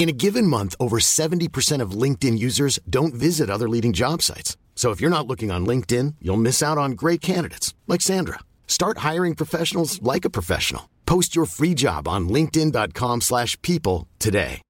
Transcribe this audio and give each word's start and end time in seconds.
In 0.00 0.08
a 0.08 0.12
given 0.12 0.46
month, 0.46 0.74
over 0.80 0.98
70% 0.98 1.82
of 1.82 1.90
LinkedIn 1.90 2.38
users 2.38 2.78
don't 2.88 3.12
visit 3.12 3.50
other 3.50 3.68
leading 3.68 3.92
job 3.92 4.22
sites. 4.22 4.56
So 4.74 4.92
if 4.92 5.00
you're 5.00 5.16
not 5.16 5.26
looking 5.26 5.50
on 5.50 5.66
LinkedIn, 5.66 6.14
you'll 6.22 6.40
miss 6.40 6.62
out 6.62 6.78
on 6.78 6.92
great 6.92 7.20
candidates 7.20 7.74
like 7.86 8.00
Sandra. 8.00 8.38
Start 8.66 8.98
hiring 9.10 9.34
professionals 9.34 10.00
like 10.00 10.24
a 10.24 10.30
professional. 10.30 10.88
Post 11.04 11.36
your 11.36 11.44
free 11.44 11.74
job 11.74 12.08
on 12.08 12.28
linkedin.com/people 12.30 13.20
slash 13.20 13.60
people 13.60 14.06
today. 14.18 14.62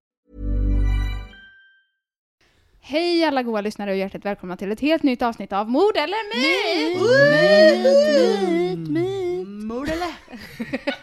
Hej 2.81 3.25
alla 3.25 3.43
goa 3.43 3.61
lyssnare 3.61 3.91
och 3.91 3.97
hjärtligt 3.97 4.25
välkomna 4.25 4.57
till 4.57 4.73
ett 4.73 4.81
helt 4.81 5.03
nytt 5.03 5.23
avsnitt 5.23 5.53
av 5.53 5.71
Mord 5.71 5.97
eller 5.97 6.19
myt! 6.35 6.97
Myt, 7.37 8.79
myt, 8.79 8.89
myt. 8.89 9.65
Mord 9.65 9.89
eller? 9.89 10.11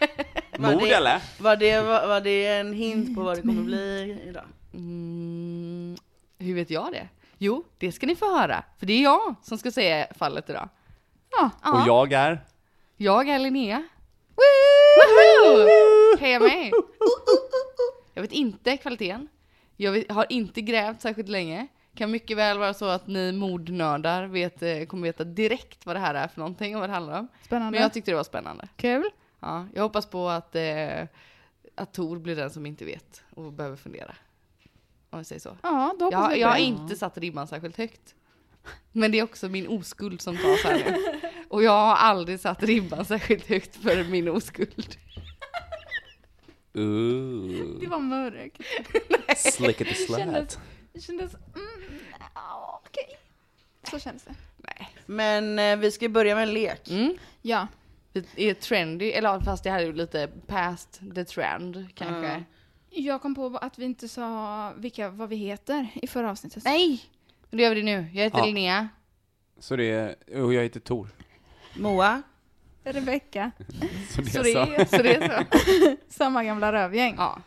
Mord 0.58 0.82
det, 0.82 0.90
eller? 0.92 1.22
Var 1.38 1.56
det, 1.56 1.80
var, 1.80 2.06
var 2.06 2.20
det 2.20 2.46
en 2.46 2.72
hint 2.72 3.14
på 3.16 3.22
vad 3.22 3.36
det 3.36 3.42
kommer 3.42 3.62
bli 3.62 4.18
idag? 4.28 4.44
Mm, 4.74 5.96
hur 6.38 6.54
vet 6.54 6.70
jag 6.70 6.92
det? 6.92 7.08
Jo, 7.38 7.64
det 7.78 7.92
ska 7.92 8.06
ni 8.06 8.16
få 8.16 8.38
höra. 8.38 8.64
För 8.78 8.86
det 8.86 8.92
är 8.92 9.02
jag 9.02 9.34
som 9.42 9.58
ska 9.58 9.70
säga 9.70 10.06
fallet 10.18 10.50
idag. 10.50 10.68
Ja, 11.30 11.50
Och 11.64 11.86
jag 11.86 12.12
är? 12.12 12.44
Jag 12.96 13.28
är 13.28 13.38
Linnea. 13.38 13.82
Woho! 14.96 16.16
Heja 16.20 16.40
mig! 16.40 16.72
Jag 18.14 18.22
vet 18.22 18.32
inte 18.32 18.76
kvaliteten. 18.76 19.28
Jag 19.76 19.92
vet, 19.92 20.10
har 20.12 20.26
inte 20.28 20.60
grävt 20.60 21.00
särskilt 21.00 21.28
länge. 21.28 21.66
Kan 21.94 22.10
mycket 22.10 22.36
väl 22.36 22.58
vara 22.58 22.74
så 22.74 22.84
att 22.84 23.06
ni 23.06 23.32
mordnördar 23.32 24.26
vet, 24.26 24.62
eh, 24.62 24.84
kommer 24.84 25.02
veta 25.08 25.24
direkt 25.24 25.86
vad 25.86 25.96
det 25.96 26.00
här 26.00 26.14
är 26.14 26.28
för 26.28 26.38
någonting 26.40 26.74
och 26.76 26.80
vad 26.80 26.90
det 26.90 26.94
handlar 26.94 27.18
om. 27.18 27.28
spännande. 27.44 27.70
Men 27.70 27.82
jag 27.82 27.92
tyckte 27.92 28.10
det 28.10 28.16
var 28.16 28.24
spännande. 28.24 28.68
Kul. 28.76 29.10
Ja, 29.40 29.66
jag 29.74 29.82
hoppas 29.82 30.06
på 30.06 30.28
att, 30.28 30.54
eh, 30.54 31.06
att 31.74 31.92
Tor 31.92 32.18
blir 32.18 32.36
den 32.36 32.50
som 32.50 32.66
inte 32.66 32.84
vet 32.84 33.22
och 33.30 33.52
behöver 33.52 33.76
fundera. 33.76 34.14
Om 35.10 35.18
jag 35.18 35.26
säger 35.26 35.40
så. 35.40 35.56
Ja, 35.62 35.94
då 35.98 36.04
hoppas 36.04 36.30
Jag, 36.30 36.38
jag 36.38 36.48
har 36.48 36.56
inte 36.56 36.96
satt 36.96 37.18
ribban 37.18 37.48
särskilt 37.48 37.76
högt. 37.76 38.14
Men 38.92 39.12
det 39.12 39.18
är 39.18 39.22
också 39.22 39.48
min 39.48 39.68
oskuld 39.68 40.20
som 40.20 40.36
tas 40.36 40.64
här 40.64 40.74
nu. 40.74 41.18
Och 41.48 41.62
jag 41.62 41.70
har 41.70 41.96
aldrig 41.96 42.40
satt 42.40 42.62
ribban 42.62 43.04
särskilt 43.04 43.46
högt 43.46 43.76
för 43.76 44.04
min 44.04 44.28
oskuld. 44.28 44.96
Ooh. 46.74 47.80
Det 47.80 47.86
var 47.86 47.98
mörkt. 47.98 48.62
Slick 49.36 49.80
at 49.80 49.88
the 49.88 49.94
kändes, 49.94 50.06
slat. 50.06 50.60
det 50.92 51.00
kändes, 51.00 51.34
mm, 51.34 52.00
ja, 52.34 52.82
okej. 52.84 53.18
Så 53.90 53.98
kändes 53.98 54.22
det. 54.22 54.34
Nej. 54.56 54.88
Men 55.06 55.58
eh, 55.58 55.76
vi 55.76 55.90
ska 55.90 56.08
börja 56.08 56.34
med 56.34 56.42
en 56.42 56.54
lek. 56.54 56.90
Mm. 56.90 57.16
Ja, 57.42 57.66
är 58.36 58.54
trendy, 58.54 59.10
eller 59.10 59.40
fast 59.40 59.64
det 59.64 59.70
här 59.70 59.78
är 59.80 59.84
ju 59.84 59.92
lite 59.92 60.28
past 60.46 61.00
the 61.14 61.24
trend 61.24 61.88
kanske. 61.94 62.28
Mm. 62.28 62.42
jag 62.90 63.22
kom 63.22 63.34
på 63.34 63.58
att 63.62 63.78
vi 63.78 63.84
inte 63.84 64.08
sa 64.08 64.72
vilka, 64.76 65.10
vad 65.10 65.28
vi 65.28 65.36
heter 65.36 65.86
i 65.94 66.06
förra 66.06 66.30
avsnittet. 66.30 66.64
Nej! 66.64 67.02
Då 67.50 67.58
gör 67.58 67.74
vi 67.74 67.80
det 67.80 67.82
nu. 67.84 68.06
Jag 68.12 68.24
heter 68.24 68.38
Ja. 68.38 68.44
Linnea. 68.44 68.88
Så 69.58 69.76
det 69.76 69.84
är, 69.90 70.16
och 70.42 70.54
jag 70.54 70.62
heter 70.62 70.80
Tor. 70.80 71.08
Moa? 71.76 72.22
Rebecka. 72.84 73.50
Så 74.10 74.20
det 74.22 74.30
Så 74.30 74.38
är 74.40 74.44
det 74.44 74.52
så. 74.52 74.58
är 74.58 74.84
så. 74.84 75.02
Det 75.02 75.14
är 75.14 75.44
så. 75.44 75.96
Samma 76.08 76.44
gamla 76.44 76.72
rövgäng. 76.72 77.14
Ja. 77.18 77.38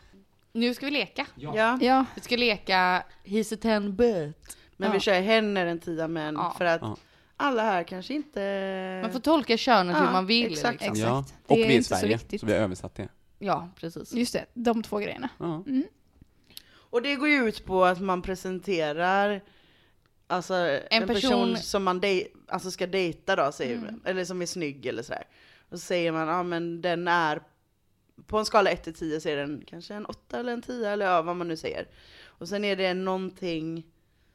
Nu 0.52 0.74
ska 0.74 0.86
vi 0.86 0.92
leka. 0.92 1.26
Ja. 1.36 1.78
Ja, 1.82 2.06
Vi 2.16 2.22
ska 2.22 2.36
leka 2.38 3.04
He's 3.24 3.54
a 3.54 3.58
ten 3.62 3.96
but. 3.96 4.58
Men 4.78 4.88
Ja. 4.90 4.94
vi 4.94 5.00
kör 5.00 5.22
hen 5.22 5.58
är 5.58 5.66
en 5.66 5.80
tia 5.80 6.08
Ja. 6.36 6.56
för 6.58 6.66
att 6.66 6.82
Ja. 6.82 6.98
Alla 7.42 7.62
här 7.64 7.84
kanske 7.84 8.14
inte... 8.14 9.00
Man 9.02 9.12
får 9.12 9.20
tolka 9.20 9.58
könet 9.58 9.96
hur 9.98 10.04
Ja, 10.06 10.12
man 10.12 10.26
vill. 10.26 10.52
exakt. 10.52 10.82
Liksom. 10.82 10.92
Exakt. 10.94 11.08
Ja. 11.10 11.26
Det 11.48 11.54
Och 11.54 11.60
är 11.60 11.64
vi 11.64 11.68
är 11.68 11.72
i 11.72 11.76
inte 11.76 11.90
så 11.90 11.96
Sverige, 11.96 12.14
viktigt. 12.18 12.40
så 12.42 12.46
vi 12.48 12.54
har 12.54 12.60
översatt 12.60 12.96
det. 12.96 13.10
Ja, 13.40 13.70
precis. 13.76 14.14
just 14.14 14.34
det. 14.34 14.46
De 14.54 14.84
två 14.84 14.98
grejerna. 15.00 15.30
Ja. 15.40 15.64
Och 16.74 17.02
det 17.02 17.16
går 17.16 17.30
ju 17.30 17.48
ut 17.48 17.66
på 17.66 17.86
att 17.86 18.02
man 18.02 18.22
presenterar 18.22 19.42
alltså, 20.28 20.54
en, 20.92 21.08
person... 21.08 21.14
person- 21.32 21.58
som 21.58 21.84
man 21.84 22.00
dej- 22.02 22.28
alltså 22.48 22.72
ska 22.72 22.88
dejta 22.88 23.36
då, 23.36 23.52
säger 23.52 23.74
Mm. 23.76 23.86
man. 23.86 24.02
eller 24.06 24.26
som 24.26 24.42
är 24.42 24.46
snygg 24.46 24.86
eller 24.86 25.04
sådär. 25.04 25.24
Och 25.70 25.80
så 25.80 25.86
säger 25.86 26.12
man, 26.12 26.28
ja 26.28 26.44
men 26.44 26.82
den 26.82 27.08
är, 27.08 27.42
på 28.28 28.38
en 28.38 28.46
skala 28.46 28.70
1 28.70 28.84
till 28.84 28.94
10 28.94 29.22
så 29.22 29.30
är 29.30 29.36
den 29.38 29.64
kanske 29.68 29.94
en 29.94 30.06
8 30.06 30.40
eller 30.40 30.54
en 30.54 30.62
10 30.62 30.90
eller 30.90 31.06
ja, 31.06 31.22
vad 31.22 31.36
man 31.36 31.48
nu 31.48 31.58
säger. 31.58 31.88
Och 32.26 32.48
sen 32.50 32.64
är 32.64 32.76
det 32.76 32.94
någonting, 32.94 33.86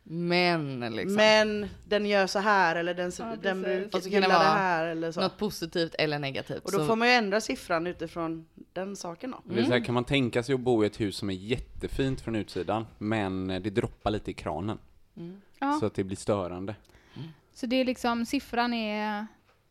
Men 0.09 0.81
liksom. 0.81 1.15
men 1.17 1.69
den 1.85 2.07
gör 2.07 2.27
så 2.27 2.39
här 2.39 2.77
eller 2.77 2.95
den, 2.95 3.13
Ja, 3.19 3.37
den 3.43 3.63
brukar 3.63 3.99
Och 3.99 4.03
så 4.05 4.11
kan 4.11 4.21
det 4.21 4.27
gilla 4.27 4.29
det 4.29 4.35
vara 4.35 4.49
här 4.49 4.87
eller 4.87 5.13
så. 5.13 5.21
Något 5.21 5.39
positivt 5.39 5.95
eller 5.99 6.19
negativt. 6.19 6.65
Och 6.65 6.73
då 6.73 6.79
Så- 6.79 6.87
får 6.87 6.97
man 6.97 7.09
ju 7.09 7.15
ändra 7.15 7.41
siffran 7.41 7.87
utifrån 7.87 8.47
den 8.73 8.97
saken 8.97 9.31
då. 9.31 9.41
Det 9.55 9.61
är 9.61 9.65
så 9.65 9.73
här, 9.73 9.85
kan 9.85 9.95
man 9.95 10.05
tänka 10.05 10.43
sig 10.43 10.55
att 10.55 10.61
bo 10.61 10.85
i 10.85 10.87
ett 10.87 11.01
hus 11.01 11.17
som 11.17 11.31
är 11.31 11.35
jättefint 11.35 12.21
från 12.21 12.37
utsidan, 12.37 12.87
men 12.99 13.47
det 13.49 13.59
droppar 13.71 14.11
lite 14.11 14.31
i 14.31 14.35
kranen. 14.35 14.79
Ja. 15.59 15.77
Så 15.81 15.87
att 15.87 15.95
det 15.95 16.05
blir 16.05 16.17
störande. 16.17 16.75
Så 17.55 17.67
det 17.67 17.77
är 17.77 17.85
liksom, 17.85 18.27
siffran 18.27 18.75
är, 18.75 19.27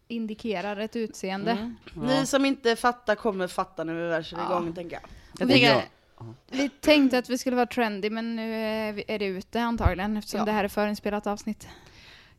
indikerar 0.08 0.78
ett 0.78 0.96
utseende. 0.96 1.52
Mm. 1.52 1.76
Ni 2.08 2.26
som 2.26 2.46
inte 2.46 2.76
fattar 2.76 3.16
kommer 3.16 3.48
fatta 3.48 3.84
när 3.84 3.94
vi 3.94 4.08
väl 4.08 4.24
kör 4.24 4.38
Ja. 4.38 4.46
igång 4.46 4.74
tänker 4.74 4.96
jag. 4.96 5.04
Jag 5.40 5.50
tänker, 5.50 5.84
Vi 6.52 6.70
tänkte 6.70 7.18
att 7.18 7.30
vi 7.30 7.38
skulle 7.38 7.56
vara 7.56 7.66
trendy 7.66 8.10
men 8.10 8.36
nu 8.36 8.56
är, 9.08 9.20
det 9.20 9.26
ute 9.26 9.62
antagligen 9.62 10.18
eftersom 10.18 10.40
Ja. 10.40 10.46
det 10.46 10.52
här 10.52 10.64
är 10.64 10.68
förinspelat 10.68 11.28
avsnitt. 11.28 11.68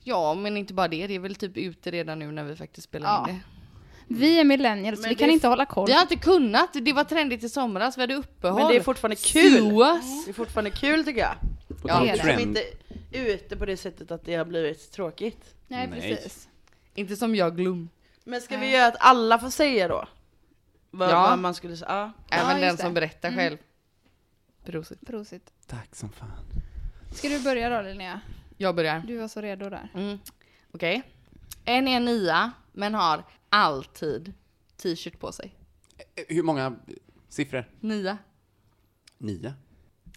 ja, 0.02 0.34
men 0.34 0.56
inte 0.56 0.74
bara 0.74 0.88
det. 0.88 1.06
Det 1.06 1.14
är 1.14 1.18
väl 1.18 1.34
typ 1.34 1.56
ute 1.56 1.90
redan 1.90 2.18
nu 2.18 2.30
när 2.32 2.44
vi 2.44 2.56
faktiskt 2.56 2.84
spelar 2.88 3.08
Ja. 3.08 3.28
in 3.30 3.34
det. 3.34 3.40
Vi 4.08 4.40
är 4.40 4.44
millennials, 4.44 5.00
Men 5.00 5.08
vi 5.08 5.14
kan 5.14 5.30
inte 5.30 5.48
hålla 5.48 5.66
koll. 5.66 5.86
Vi 5.86 5.92
har 5.92 6.02
inte 6.02 6.16
kunnat. 6.16 6.68
Det 6.82 6.92
var 6.92 7.04
trendigt 7.04 7.44
i 7.44 7.48
somras. 7.48 7.96
Vi 7.96 8.00
hade 8.00 8.14
uppehåll. 8.14 8.60
Men 8.62 8.68
det 8.70 8.76
är 8.76 8.80
fortfarande 8.82 9.16
kul. 9.16 9.52
Suas. 9.70 10.24
Det 10.24 10.30
är 10.30 10.32
fortfarande 10.34 10.70
kul 10.70 11.04
tycker 11.04 11.20
jag. 11.20 11.34
På 11.82 11.88
Ja, 11.88 12.00
det 12.00 12.08
är 12.08 12.12
det. 12.12 12.18
Som 12.18 12.26
trend. 12.26 12.40
inte 12.40 12.62
ute 13.12 13.56
på 13.56 13.66
det 13.66 13.76
sättet 13.76 14.10
att 14.10 14.24
det 14.24 14.34
har 14.34 14.44
blivit 14.44 14.92
tråkigt. 14.92 15.54
Nej, 15.68 15.86
Nej. 15.88 16.00
precis. 16.00 16.48
Inte 16.94 17.16
som 17.16 17.34
jag 17.34 17.56
glöm. 17.56 17.88
Men 18.24 18.40
ska 18.40 18.56
vi 18.58 18.70
göra 18.70 18.86
att 18.86 18.96
alla 18.98 19.38
får 19.38 19.50
säga 19.50 19.88
då? 19.88 20.04
Vad, 20.90 21.10
Ja. 21.10 21.26
vad 21.30 21.38
man 21.38 21.54
skulle 21.54 21.76
säga? 21.76 22.12
Ja. 22.30 22.36
Även 22.36 22.60
just 22.62 22.76
den 22.78 22.86
som 22.86 22.94
berättar 22.94 23.28
Mm. 23.28 23.38
själv. 23.40 23.56
Prosit. 24.66 25.06
Prosit. 25.06 25.52
Tack 25.66 25.94
som 25.94 26.08
fan. 26.08 26.30
Ska 27.12 27.28
du 27.28 27.42
börja 27.42 27.70
då 27.70 27.88
Linnea? 27.88 28.20
Jag 28.56 28.76
börjar. 28.76 29.02
Du 29.06 29.16
var 29.18 29.28
så 29.28 29.40
redo 29.40 29.70
där. 29.70 29.88
Mm. 29.94 30.18
Okej. 30.72 31.02
En 31.64 31.88
är 31.88 32.00
nia, 32.00 32.52
men 32.72 32.94
har 32.94 33.24
alltid 33.48 34.32
t-shirt 34.76 35.18
på 35.20 35.32
sig. 35.32 35.54
Eh, 35.98 36.24
Hur 36.28 36.42
många 36.42 36.76
siffror? 37.28 37.64
Nia. 37.80 38.18
Nio? 39.18 39.54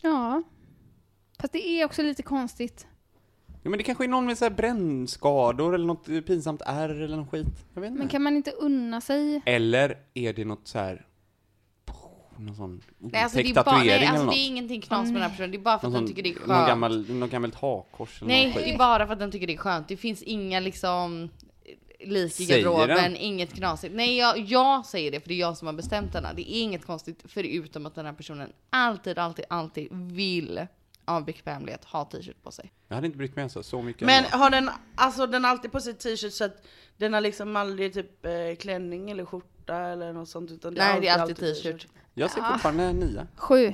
Ja. 0.01 0.43
Fast 1.39 1.53
det 1.53 1.67
är 1.67 1.85
också 1.85 2.01
lite 2.01 2.23
konstigt. 2.23 2.87
Ja, 3.63 3.69
men 3.69 3.77
det 3.77 3.83
kanske 3.83 4.03
är 4.03 4.07
någon 4.07 4.25
med 4.25 4.37
så 4.37 4.45
här 4.45 4.51
brännskador 4.51 5.75
eller 5.75 5.85
något 5.85 6.05
pinsamt 6.05 6.61
ärr 6.65 6.89
eller 7.01 7.17
något 7.17 7.29
skit. 7.31 7.47
Jag 7.73 7.81
vet 7.81 7.87
inte. 7.89 7.99
Men 7.99 8.07
kan 8.07 8.23
man 8.23 8.35
inte 8.35 8.51
unna 8.51 9.01
sig? 9.01 9.41
Eller 9.45 9.97
är 10.13 10.33
det 10.33 10.45
något 10.45 10.67
så 10.67 10.79
här... 10.79 11.05
Någon 12.39 12.55
sån 12.55 12.81
Nej, 12.97 13.23
alltså, 13.23 13.37
det, 13.37 13.49
är 13.49 13.63
bara, 13.63 13.77
nej, 13.77 14.05
alltså, 14.05 14.29
det 14.29 14.35
är 14.35 14.47
ingenting 14.47 14.81
knas 14.81 15.05
med 15.05 15.13
den 15.13 15.21
här 15.21 15.29
personen. 15.29 15.51
Det 15.51 15.57
är 15.57 15.59
bara 15.59 15.79
för 15.79 15.87
att 15.87 15.93
Någon 15.93 16.05
den 16.05 16.15
tycker 16.15 16.23
det 16.23 16.29
är 16.29 16.39
någon 16.39 16.47
skönt. 16.47 16.67
gammal, 16.67 17.09
någon 17.09 17.29
gammalt 17.29 17.55
hakkors 17.55 18.21
eller 18.21 18.27
Nej, 18.29 18.51
det 18.55 18.73
är 18.73 18.77
bara 18.77 19.05
för 19.05 19.13
att 19.13 19.19
den 19.19 19.31
tycker 19.31 19.47
det 19.47 19.53
är 19.53 19.57
skönt. 19.57 19.87
Det 19.87 19.97
finns 19.97 20.23
inga 20.23 20.59
liksom 20.59 21.29
lik 21.99 22.39
i 22.39 22.45
garderoben, 22.45 22.87
den? 22.87 23.15
inget 23.15 23.53
knasigt. 23.53 23.95
Nej, 23.95 24.17
jag, 24.17 24.39
jag 24.39 24.85
säger 24.85 25.11
det 25.11 25.19
för 25.19 25.27
det 25.27 25.33
är 25.33 25.39
jag 25.39 25.57
som 25.57 25.65
har 25.65 25.73
bestämt 25.73 26.13
denna. 26.13 26.33
Det 26.33 26.51
är 26.51 26.61
inget 26.61 26.85
konstigt 26.85 27.23
förutom 27.25 27.85
att 27.85 27.95
den 27.95 28.05
här 28.05 28.13
personen 28.13 28.53
alltid, 28.69 29.19
alltid, 29.19 29.45
alltid 29.49 29.87
vill 29.91 30.67
av 31.05 31.25
bekvämlighet 31.25 31.85
ha 31.85 32.05
t-shirt 32.05 32.43
på 32.43 32.51
sig. 32.51 32.71
Jag 32.87 32.95
hade 32.95 33.07
inte 33.07 33.17
brytt 33.17 33.35
mig 33.35 33.43
alltså, 33.43 33.63
så 33.63 33.81
mycket. 33.81 34.01
Men 34.01 34.25
ändå. 34.25 34.37
har 34.37 34.49
den, 34.49 34.69
alltså 34.95 35.27
den 35.27 35.45
alltid 35.45 35.71
på 35.71 35.79
sig 35.79 35.93
t-shirt 35.93 36.33
så 36.33 36.43
att 36.45 36.65
den 36.97 37.13
har 37.13 37.21
liksom 37.21 37.55
aldrig 37.55 37.93
typ 37.93 38.25
eh, 38.25 38.31
klänning 38.59 39.11
eller 39.11 39.25
skjorta 39.25 39.58
eller 39.75 40.13
något 40.13 40.29
sånt 40.29 40.51
utan 40.51 40.73
det 40.73 40.81
Nej, 40.81 41.01
det 41.01 41.07
är 41.07 41.19
alltid 41.19 41.35
t-shirt. 41.37 41.87
Jag 42.13 42.31
ser 42.31 42.41
fortfarande 42.41 42.93
nia. 42.93 43.27
Sju. 43.35 43.73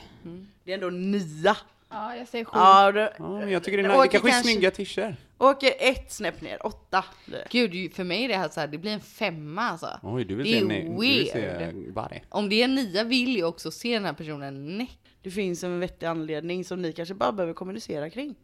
Det 0.64 0.72
är 0.72 0.76
ändå 0.76 0.90
nia. 0.90 1.58
Ja, 1.90 2.16
jag 2.16 2.28
säger 2.28 2.46
sju. 2.46 2.52
Ja, 2.60 2.92
det 2.92 3.14
Ja, 3.20 3.40
men 3.40 3.50
jag 3.52 3.64
tycker 3.64 3.78
det 3.78 3.84
är, 3.84 3.88
det 3.88 3.94
kanske 4.08 4.18
är 4.18 4.32
kanske- 4.32 4.44
snygga 4.52 4.72
t-shirts. 4.72 5.18
åker 5.38 5.72
ett 5.80 6.12
snäpp 6.12 6.42
ner, 6.42 6.66
åtta. 6.66 7.06
Gud, 7.50 7.94
för 7.94 8.04
mig 8.04 8.24
är 8.24 8.28
det 8.28 8.36
här 8.38 8.50
så 8.50 8.60
här, 8.60 8.68
det 8.68 8.78
blir 8.78 8.92
en 8.92 9.00
femma 9.02 9.62
alltså. 9.62 10.00
Oj, 10.04 10.24
du 10.26 10.36
vill 10.36 10.46
Det 10.46 10.52
se, 10.52 10.60
är 10.60 10.64
ne- 10.66 10.96
du 10.96 11.02
vill 11.02 11.30
se 11.32 11.72
weird. 11.96 12.22
Om 12.30 12.50
det 12.50 12.64
är 12.64 12.68
nia 12.68 13.04
vill 13.04 13.38
jag 13.38 13.50
också 13.50 13.72
se 13.72 13.94
den 13.94 14.06
här 14.06 14.14
personen 14.14 14.78
näck. 14.78 15.00
det 15.22 15.32
finns 15.32 15.64
en 15.64 15.80
vettig 15.80 16.06
anledning 16.06 16.66
som 16.66 16.82
ni 16.82 16.94
kanske 16.94 17.14
bara 17.16 17.32
behöver 17.32 17.54
kommunicera 17.54 18.10
kring. 18.10 18.36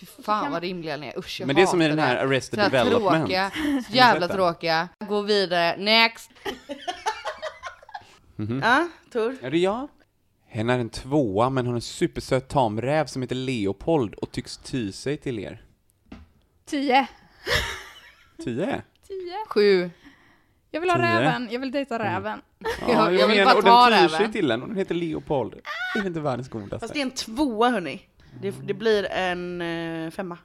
Fy 0.00 0.06
fan 0.22 0.52
vad 0.52 0.62
rimliga 0.62 0.96
ni 0.96 1.06
är, 1.06 1.18
usch 1.18 1.40
jag 1.40 1.46
Men 1.46 1.56
det 1.56 1.62
är 1.62 1.66
som 1.66 1.82
i 1.82 1.88
den 1.88 1.98
här. 1.98 2.16
Arrested 2.16 2.58
här 2.60 2.70
Development. 2.70 3.16
Tråkiga, 3.18 3.50
så 3.90 3.96
jävla 3.96 4.28
tråkiga. 4.28 4.88
Gå 5.08 5.20
vidare, 5.22 5.76
next. 5.76 6.30
Ja, 8.62 8.88
Tor? 9.12 9.36
Är 9.42 9.50
det 9.50 9.58
jag? 9.58 9.88
Hen 10.46 10.70
är 10.70 10.78
en 10.78 10.90
tvåa, 10.90 11.50
men 11.50 11.66
hon 11.66 11.74
är 11.74 11.76
en 11.78 11.82
supersöt 11.82 12.48
tamräv 12.48 13.06
som 13.06 13.22
heter 13.22 13.34
Leopold 13.36 14.14
och 14.14 14.30
tycks 14.32 14.56
ty 14.56 14.92
sig 14.92 15.16
till 15.16 15.38
er. 15.38 15.62
Tio. 16.66 17.06
Tio? 18.44 18.82
Tio. 19.08 19.36
Sju. 19.48 19.90
Jag 20.70 20.80
vill 20.80 20.90
ha 20.90 20.96
Tio. 20.96 21.06
räven, 21.06 21.48
jag 21.50 21.60
vill 21.60 21.70
dejta 21.70 21.98
räven. 21.98 22.40
Jag- 22.88 22.96
jag 22.96 23.14
jo, 23.20 23.26
vill 23.26 23.36
men- 23.36 23.44
bara 23.44 23.56
och 23.58 23.64
ta 23.64 23.90
den 23.90 23.98
tyr 23.98 24.08
räven. 24.08 24.18
sig 24.18 24.32
till 24.32 24.50
en, 24.50 24.62
och 24.62 24.68
den 24.68 24.76
heter 24.76 24.94
Leopold. 24.94 25.54
Det 25.94 26.00
är 26.00 26.06
inte 26.06 26.20
världens 26.20 26.48
godaste. 26.48 26.78
Fast 26.78 26.94
det 26.94 27.00
är 27.00 27.04
en 27.04 27.10
tvåa 27.10 27.68
hörni. 27.70 28.02
Det, 28.42 28.54
det 28.66 28.74
blir 28.74 29.04
en 29.04 29.62
eh, 29.62 30.10
femma. 30.10 30.38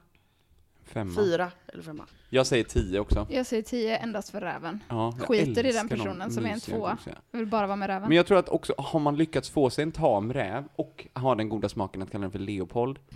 Femma. 0.84 1.14
Fyra 1.14 1.50
eller 1.66 1.82
femma. 1.82 2.06
Jag 2.30 2.46
säger 2.46 2.64
tio 2.64 3.00
också. 3.00 3.26
Jag 3.30 3.46
säger 3.46 3.62
tio 3.62 3.96
endast 3.96 4.30
för 4.30 4.40
räven. 4.40 4.82
Ja, 4.88 5.14
jag 5.18 5.28
Skiter 5.28 5.66
i 5.66 5.72
den 5.72 5.88
de 5.88 5.96
personen 5.96 6.30
som 6.32 6.44
är 6.44 6.48
en 6.48 6.54
mysiga, 6.54 6.76
tvåa. 6.76 6.98
Jag 7.30 7.38
vill 7.38 7.46
bara 7.48 7.66
vara 7.66 7.76
med 7.76 7.86
räven. 7.86 8.08
Men 8.08 8.16
jag 8.16 8.26
tror 8.26 8.38
att 8.38 8.48
också, 8.48 8.74
har 8.78 9.00
man 9.00 9.16
lyckats 9.16 9.50
få 9.50 9.70
sig 9.70 9.82
en 9.82 9.92
tam 9.92 10.32
räv 10.32 10.64
och 10.76 11.06
ha 11.14 11.34
den 11.34 11.48
goda 11.48 11.68
smaken 11.68 12.02
att 12.02 12.10
kalla 12.10 12.22
den 12.22 12.30
för 12.32 12.38
Leopold, 12.38 12.98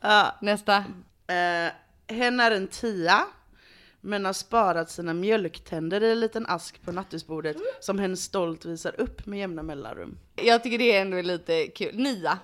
Ja, 0.00 0.34
Nästa. 0.40 0.76
eh, 1.26 1.72
hen 2.16 2.40
är 2.40 2.50
en 2.50 2.68
tia. 2.68 3.24
Men 4.06 4.24
har 4.24 4.32
sparat 4.32 4.90
sina 4.90 5.14
mjölktänder 5.14 6.00
i 6.02 6.12
en 6.12 6.20
liten 6.20 6.46
ask 6.46 6.82
på 6.84 6.92
nattduksbordet 6.92 7.56
som 7.80 7.98
hen 7.98 8.16
stolt 8.16 8.64
visar 8.64 9.00
upp 9.00 9.26
med 9.26 9.38
jämna 9.38 9.62
mellanrum. 9.62 10.18
Jag 10.34 10.62
tycker 10.62 10.78
det 10.78 10.96
ändå 10.96 11.16
är 11.16 11.22
lite 11.22 11.66
kul. 11.66 11.96
Nia. 11.96 12.38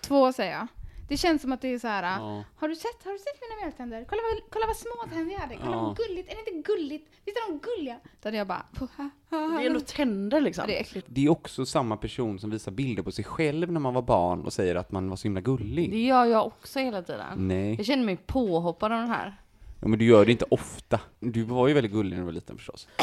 Två 0.00 0.32
säger 0.32 0.52
jag. 0.52 0.66
Det 1.08 1.16
känns 1.16 1.42
som 1.42 1.52
att 1.52 1.60
det 1.60 1.68
är 1.68 1.78
så 1.78 1.88
här. 1.88 2.02
Ja. 2.02 2.44
Har 2.56 2.68
du 2.68 2.76
sett, 2.76 3.04
har 3.04 3.12
du 3.12 3.18
sett 3.18 3.40
mina 3.40 3.60
mjölktänder? 3.62 4.04
Kolla 4.08 4.22
vad, 4.22 4.50
kolla 4.50 4.66
vad 4.66 4.76
små 4.76 5.14
tänder 5.16 5.32
jag 5.34 5.40
hade. 5.40 5.56
Kolla 5.56 5.76
Ja. 5.76 5.82
vad 5.82 5.96
gulligt. 5.96 6.32
Är 6.32 6.34
det 6.34 6.50
inte 6.56 6.72
gulligt? 6.72 7.10
Visst 7.24 7.36
är 7.36 7.52
de 7.52 7.58
gulliga? 7.58 7.96
Då 8.22 8.26
hade 8.28 8.36
jag 8.36 8.46
bara... 8.46 8.66
ha, 8.78 8.86
ha, 8.96 9.10
ha. 9.30 9.58
Det 9.58 9.64
är 9.64 9.66
ändå 9.66 9.80
tänder 9.80 10.40
liksom. 10.40 10.64
det 10.66 10.76
är 10.76 10.80
äckligt. 10.80 11.06
det 11.10 11.24
är 11.24 11.28
också 11.28 11.66
samma 11.66 11.96
person 11.96 12.38
som 12.38 12.50
visar 12.50 12.72
bilder 12.72 13.02
på 13.02 13.12
sig 13.12 13.24
själv 13.24 13.72
när 13.72 13.80
man 13.80 13.94
var 13.94 14.02
barn 14.02 14.44
och 14.44 14.52
säger 14.52 14.74
att 14.74 14.92
man 14.92 15.08
var 15.08 15.16
så 15.16 15.22
himla 15.22 15.40
gullig. 15.40 15.90
Det 15.90 16.02
gör 16.04 16.24
jag 16.24 16.46
också 16.46 16.78
hela 16.78 17.02
tiden. 17.02 17.48
Nej, 17.48 17.74
Jag 17.74 17.86
känner 17.86 18.04
mig 18.04 18.16
påhoppad 18.16 18.92
av 18.92 18.98
den 19.00 19.08
här. 19.10 19.36
Ja, 19.80 19.88
men 19.88 19.98
du 19.98 20.04
gör 20.04 20.24
det 20.24 20.32
inte 20.32 20.44
ofta. 20.50 21.00
Du 21.20 21.42
var 21.42 21.68
ju 21.68 21.74
väldigt 21.74 21.92
gullig 21.92 22.10
när 22.10 22.18
du 22.18 22.24
var 22.24 22.32
liten 22.32 22.56
förstås. 22.56 22.88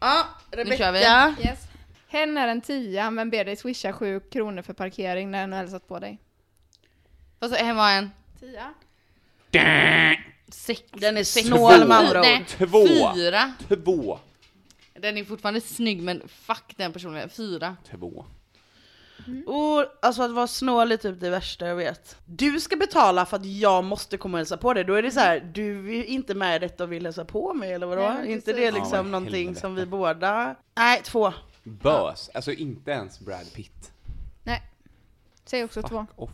Ja, 0.00 0.26
kör 0.52 0.64
vi. 0.64 0.64
Rebecka. 0.64 1.34
Yes. 1.40 1.58
Hen 2.08 2.36
är 2.36 2.48
en 2.48 2.60
tia 2.60 3.10
men 3.10 3.30
ber 3.30 3.44
dig 3.44 3.56
swisha 3.56 3.92
sju 3.92 4.20
kronor 4.20 4.62
för 4.62 4.72
parkering 4.72 5.30
när 5.30 5.40
den 5.40 5.52
har 5.52 5.58
hälsat 5.58 5.88
på 5.88 5.98
dig. 5.98 6.18
Vad 7.38 7.50
så, 7.50 7.56
här 7.56 7.74
var 7.74 7.90
en 7.90 8.10
Tia? 8.40 8.74
sex. 10.48 10.82
Den 10.92 11.16
är 11.16 11.24
snål 11.24 11.88
med 11.88 11.96
andra 11.96 12.20
Nej, 12.20 12.40
ord. 12.40 12.68
Två. 12.68 13.14
Fyra. 13.14 13.52
Två. 13.68 14.18
Den 14.94 15.18
är 15.18 15.24
fortfarande 15.24 15.60
snygg 15.60 16.02
men 16.02 16.22
fuck 16.28 16.74
den 16.76 16.92
personen. 16.92 17.28
Fyra. 17.28 17.76
Två. 17.90 18.24
Och, 19.46 19.86
alltså 20.02 20.22
att 20.22 20.30
vara 20.30 20.46
snål 20.46 20.92
är 20.92 20.96
typ 20.96 21.20
det 21.20 21.30
värsta 21.30 21.66
jag 21.66 21.76
vet. 21.76 22.16
Du 22.24 22.60
ska 22.60 22.76
betala 22.76 23.26
för 23.26 23.36
att 23.36 23.44
jag 23.46 23.84
måste 23.84 24.16
komma 24.16 24.34
och 24.36 24.38
hälsa 24.38 24.56
på 24.56 24.74
dig. 24.74 24.84
Då 24.84 24.94
är 24.94 25.02
det 25.02 25.10
så 25.10 25.20
här, 25.20 25.40
du 25.54 25.98
är 25.98 26.04
inte 26.04 26.34
med 26.34 26.56
i 26.56 26.58
detta 26.58 26.84
och 26.84 26.92
vill 26.92 27.04
hälsa 27.04 27.24
på 27.24 27.54
mig 27.54 27.72
eller 27.72 27.86
vadå? 27.86 28.02
Nej, 28.02 28.12
men 28.18 28.28
inte 28.30 28.52
det 28.52 28.62
Ja, 28.64 28.70
liksom 28.70 28.90
vad 28.96 29.06
någonting 29.06 29.34
helvete. 29.46 29.60
som 29.60 29.74
vi 29.74 29.86
båda... 29.86 30.54
Nej, 30.76 31.00
två. 31.04 31.32
Bös. 31.62 32.30
Alltså 32.34 32.52
inte 32.52 32.90
ens 32.90 33.20
Brad 33.20 33.52
Pitt. 33.54 33.92
Nej. 34.42 34.62
Säg 35.44 35.64
också 35.64 35.82
två. 35.82 36.06
Fuck 36.08 36.08
off. 36.22 36.30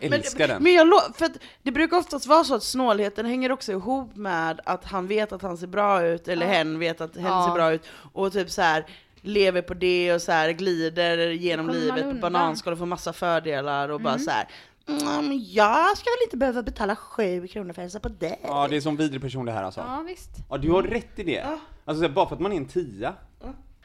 Älskar 0.00 0.48
den. 0.48 0.62
Men 0.62 0.72
jag 0.74 0.86
lo- 0.86 1.12
för 1.14 1.24
att 1.24 1.32
det 1.62 1.70
brukar 1.72 1.96
oftast 1.96 2.26
vara 2.26 2.44
så 2.44 2.54
att 2.54 2.62
snålheten 2.62 3.26
hänger 3.26 3.52
också 3.52 3.72
ihop 3.72 4.16
med 4.16 4.60
att 4.64 4.84
han 4.84 5.06
vet 5.06 5.32
att 5.32 5.42
han 5.42 5.56
ser 5.56 5.66
bra 5.66 6.02
ut, 6.06 6.28
eller 6.28 6.46
hen 6.46 6.78
vet 6.78 7.00
att 7.00 7.16
hen 7.16 7.24
Ja. 7.26 7.46
ser 7.48 7.54
bra 7.54 7.72
ut, 7.72 7.82
och 8.12 8.32
typ 8.32 8.50
så 8.50 8.62
här 8.62 8.86
lever 9.22 9.62
på 9.62 9.74
det 9.74 10.14
och 10.14 10.22
så 10.22 10.32
här 10.32 10.52
glider 10.52 11.30
genom 11.30 11.70
livet 11.70 12.10
på 12.10 12.14
bananskal 12.14 12.72
och 12.72 12.78
får 12.78 12.86
massa 12.86 13.12
fördelar 13.12 13.88
och 13.88 14.00
bara 14.00 14.18
så 14.18 14.30
här. 14.30 14.48
Mm, 14.88 15.32
jag 15.46 15.96
ska 15.98 16.04
väl 16.04 16.24
inte 16.24 16.36
behöva 16.36 16.62
betala 16.62 16.96
sju 16.96 17.46
kronor 17.46 17.72
för 17.72 17.82
att 17.82 17.84
hälsa 17.84 18.00
på 18.00 18.08
dig? 18.08 18.40
Ja, 18.42 18.68
det 18.68 18.76
är 18.76 18.80
som 18.80 18.96
vidrig 18.96 19.20
person 19.22 19.46
det 19.46 19.52
här 19.52 19.62
alltså. 19.62 19.80
Ja 19.80 20.04
visst. 20.06 20.30
Ja, 20.50 20.56
du 20.58 20.70
har 20.70 20.82
rätt 20.82 21.18
i 21.18 21.22
det. 21.24 21.40
Alltså 21.84 22.02
så 22.02 22.08
här, 22.08 22.14
bara 22.14 22.28
för 22.28 22.34
att 22.34 22.40
man 22.40 22.52
är 22.52 22.56
en 22.56 22.66
tia. 22.66 23.14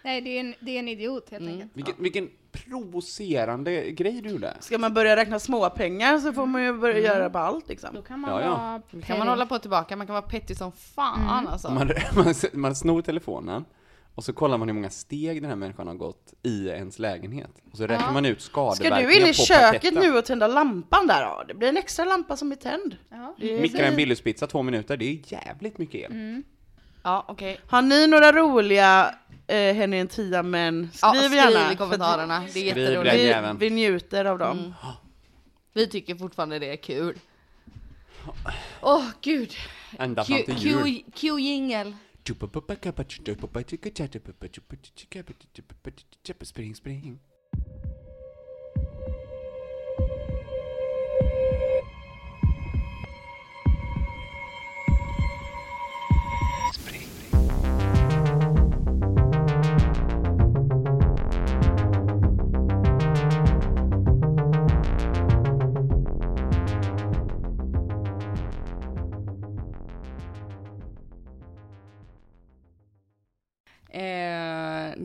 Nej 0.04 0.22
det 0.22 0.30
är 0.30 0.40
en, 0.40 0.54
det 0.60 0.72
är 0.72 0.80
en 0.80 0.88
idiot 0.88 1.30
helt 1.32 1.48
enkelt. 1.48 1.72
Vilken, 1.74 1.96
vilken 1.98 2.30
provocerande 2.52 3.92
grej 3.92 4.22
du 4.22 4.30
gjorde. 4.30 4.58
Ska 4.60 4.78
man 4.78 4.94
börja 4.94 5.16
räkna 5.16 5.40
småpengar 5.40 6.18
så 6.20 6.34
får 6.34 6.46
man 6.46 6.64
ju 6.64 6.74
börja 6.74 7.00
göra 7.00 7.30
på 7.30 7.38
allt 7.38 7.68
liksom. 7.70 7.90
Då 7.96 8.02
kan 8.02 8.20
man 8.20 8.32
Ja, 8.32 8.42
ja. 8.42 8.82
vara 8.94 9.04
kan 9.04 9.20
man 9.20 9.28
hålla 9.28 9.46
på 9.46 9.60
tillbaka, 9.60 9.96
man 9.96 10.08
kan 10.08 10.14
vara 10.14 10.26
petty 10.26 10.56
som 10.56 10.72
fan 10.72 11.48
alltså. 11.48 11.72
Man, 11.72 11.92
man, 12.16 12.34
man 12.54 12.76
snor 12.76 13.02
telefonen 13.02 13.66
och 14.18 14.24
så 14.24 14.34
kollar 14.34 14.58
man 14.58 14.68
hur 14.68 14.76
många 14.76 14.90
steg 14.90 15.42
den 15.42 15.50
här 15.50 15.56
människan 15.56 15.88
har 15.88 15.94
gått 15.94 16.34
i 16.44 16.68
ens 16.68 17.00
lägenhet. 17.00 17.50
Och 17.72 17.78
så 17.78 17.88
räknar 17.88 18.12
man 18.12 18.26
ut 18.26 18.42
Ska 18.42 18.72
skadeverkningar 18.76 19.10
du 19.12 19.16
in 19.22 19.24
i 19.24 19.28
på 19.28 19.34
köket 19.34 19.72
parketten. 19.82 19.94
nu 20.04 20.18
och 20.18 20.26
tända 20.26 20.48
lampan 20.48 21.08
där? 21.08 21.22
Ja, 21.22 21.46
det 21.48 21.54
blir 21.54 21.70
en 21.70 21.78
extra 21.78 22.06
lampa 22.06 22.38
som 22.38 22.52
är 22.52 22.56
tänd. 22.56 22.98
Ja. 23.10 23.36
Är 23.40 23.62
Mikra 23.62 23.86
en. 23.86 23.96
Billys-pizza 23.96 24.48
två 24.48 24.62
minuter, 24.64 24.98
det 24.98 25.06
är 25.06 25.20
jävligt 25.26 25.78
mycket 25.78 25.96
el. 25.96 26.12
Mm. 26.12 26.44
Ja, 27.04 27.26
okej. 27.28 27.60
Har 27.70 27.82
ni 27.82 28.08
några 28.08 28.32
roliga 28.32 29.16
eh, 29.48 29.56
hen 29.76 29.94
är 29.94 30.02
en 30.02 30.08
tia 30.08 30.44
men 30.44 30.90
Ja, 31.02 31.10
skriv 31.14 31.22
skriv 31.22 31.34
gärna. 31.34 31.74
i 31.74 31.76
kommentarerna, 31.76 32.40
det 32.40 32.46
är 32.46 32.50
Skriv 32.50 32.66
jätteroligt. 32.66 33.16
den 33.16 33.58
Vi, 33.58 33.70
vi 33.70 33.76
njuter 33.76 34.26
av 34.26 34.40
dem. 34.40 34.58
Mm. 34.60 34.74
Vi 35.74 35.88
tycker 35.88 36.16
fortfarande 36.16 36.60
det 36.60 36.72
är 36.72 36.76
kul. 36.76 37.16
Åh 38.82 39.04
gud. 39.22 39.54
Ända 40.00 40.24
fram 40.24 40.44
till 40.46 40.58
jul. 40.58 40.84
Q- 40.84 41.04
Q-jingel. 41.16 41.96
Spring, 46.44 46.74
spring. 46.74 47.20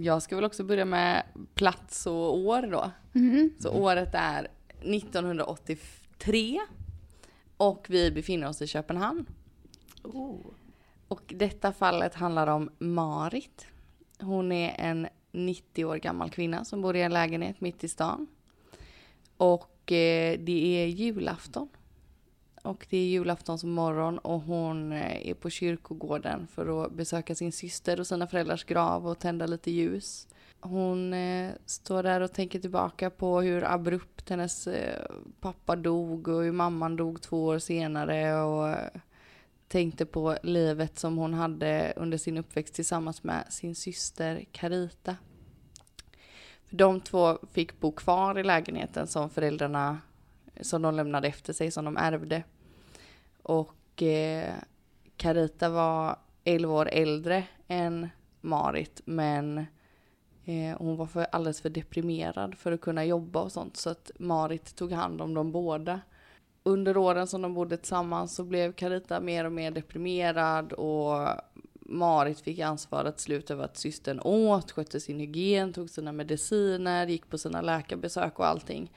Jag 0.02 0.22
ska 0.22 0.36
väl 0.36 0.44
också 0.44 0.64
börja 0.64 0.84
med 0.84 1.24
plats 1.54 2.06
och 2.06 2.38
år 2.38 2.62
då. 2.62 2.90
Så 3.58 3.70
året 3.70 4.10
är 4.12 4.48
1983 4.80 6.60
och 7.56 7.86
vi 7.88 8.10
befinner 8.10 8.48
oss 8.48 8.62
i 8.62 8.66
Köpenhamn. 8.66 9.26
Och 11.08 11.34
detta 11.36 11.72
fallet 11.72 12.14
handlar 12.14 12.46
om 12.46 12.70
Marit. 12.78 13.66
Hon 14.20 14.52
är 14.52 14.74
en 14.78 15.08
90 15.32 15.84
år 15.84 15.96
gammal 15.96 16.30
kvinna 16.30 16.64
som 16.64 16.82
bor 16.82 16.96
i 16.96 17.02
en 17.02 17.12
lägenhet 17.12 17.60
mitt 17.60 17.84
i 17.84 17.88
stan. 17.88 18.26
Och 19.36 19.92
eh, 19.92 20.38
det 20.38 20.82
är 20.82 20.86
julafton. 20.86 21.68
Och 22.62 22.86
det 22.90 22.96
är 22.96 23.06
julaftons 23.06 23.64
morgon 23.64 24.18
och 24.18 24.40
hon 24.40 24.92
eh, 24.92 25.28
är 25.28 25.34
på 25.34 25.50
kyrkogården 25.50 26.46
för 26.46 26.84
att 26.84 26.92
besöka 26.92 27.34
sin 27.34 27.52
syster 27.52 28.00
och 28.00 28.06
sina 28.06 28.26
föräldrars 28.26 28.64
grav 28.64 29.06
och 29.06 29.18
tända 29.18 29.46
lite 29.46 29.70
ljus. 29.70 30.28
Hon 30.60 31.14
eh, 31.14 31.52
står 31.66 32.02
där 32.02 32.20
och 32.20 32.32
tänker 32.32 32.58
tillbaka 32.58 33.10
på 33.10 33.40
hur 33.40 33.64
abrupt 33.64 34.28
hennes 34.28 34.66
eh, 34.66 35.06
pappa 35.40 35.76
dog 35.76 36.28
och 36.28 36.42
hur 36.42 36.52
mamman 36.52 36.96
dog 36.96 37.22
två 37.22 37.44
år 37.44 37.58
senare 37.58 38.42
och 38.42 38.68
eh, 38.68 39.00
tänkte 39.68 40.06
på 40.06 40.36
livet 40.42 40.98
som 40.98 41.16
hon 41.16 41.34
hade 41.34 41.92
under 41.96 42.18
sin 42.18 42.38
uppväxt 42.38 42.74
tillsammans 42.74 43.22
med 43.22 43.44
sin 43.48 43.74
syster 43.74 44.44
Carita. 44.52 45.16
För 46.66 46.76
de 46.76 47.00
två 47.00 47.38
fick 47.52 47.80
bo 47.80 47.92
kvar 47.92 48.38
i 48.38 48.44
lägenheten 48.44 49.06
som 49.06 49.30
föräldrarna 49.30 49.98
som 50.60 50.82
de 50.82 50.94
lämnade 50.94 51.28
efter 51.28 51.52
sig, 51.52 51.70
som 51.70 51.84
de 51.84 51.96
ärvde. 51.96 52.42
Och 53.42 54.02
eh, 54.02 54.54
Carita 55.16 55.68
var 55.68 56.18
11 56.44 56.72
år 56.72 56.88
äldre 56.92 57.44
än 57.68 58.08
Marit, 58.40 59.00
men 59.04 59.58
eh, 60.44 60.76
hon 60.78 60.96
var 60.96 61.06
för, 61.06 61.26
alldeles 61.32 61.60
för 61.60 61.70
deprimerad 61.70 62.54
för 62.54 62.72
att 62.72 62.80
kunna 62.80 63.04
jobba 63.04 63.40
och 63.40 63.52
sånt, 63.52 63.76
så 63.76 63.90
att 63.90 64.10
Marit 64.18 64.76
tog 64.76 64.92
hand 64.92 65.20
om 65.20 65.34
dem 65.34 65.52
båda. 65.52 66.00
Under 66.62 66.96
åren 66.96 67.26
som 67.26 67.42
de 67.42 67.54
bodde 67.54 67.76
tillsammans 67.76 68.34
så 68.34 68.44
blev 68.44 68.72
Carita 68.72 69.20
mer 69.20 69.44
och 69.44 69.52
mer 69.52 69.70
deprimerad 69.70 70.72
och 70.72 71.28
Marit 71.80 72.40
fick 72.40 72.58
ansvaret 72.58 73.16
till 73.16 73.24
slut 73.24 73.50
över 73.50 73.64
att 73.64 73.76
systern 73.76 74.20
åt, 74.20 74.70
skötte 74.70 75.00
sin 75.00 75.20
hygien, 75.20 75.72
tog 75.72 75.90
sina 75.90 76.12
mediciner, 76.12 77.06
gick 77.06 77.28
på 77.28 77.38
sina 77.38 77.60
läkarbesök 77.60 78.38
och 78.38 78.46
allting. 78.46 78.90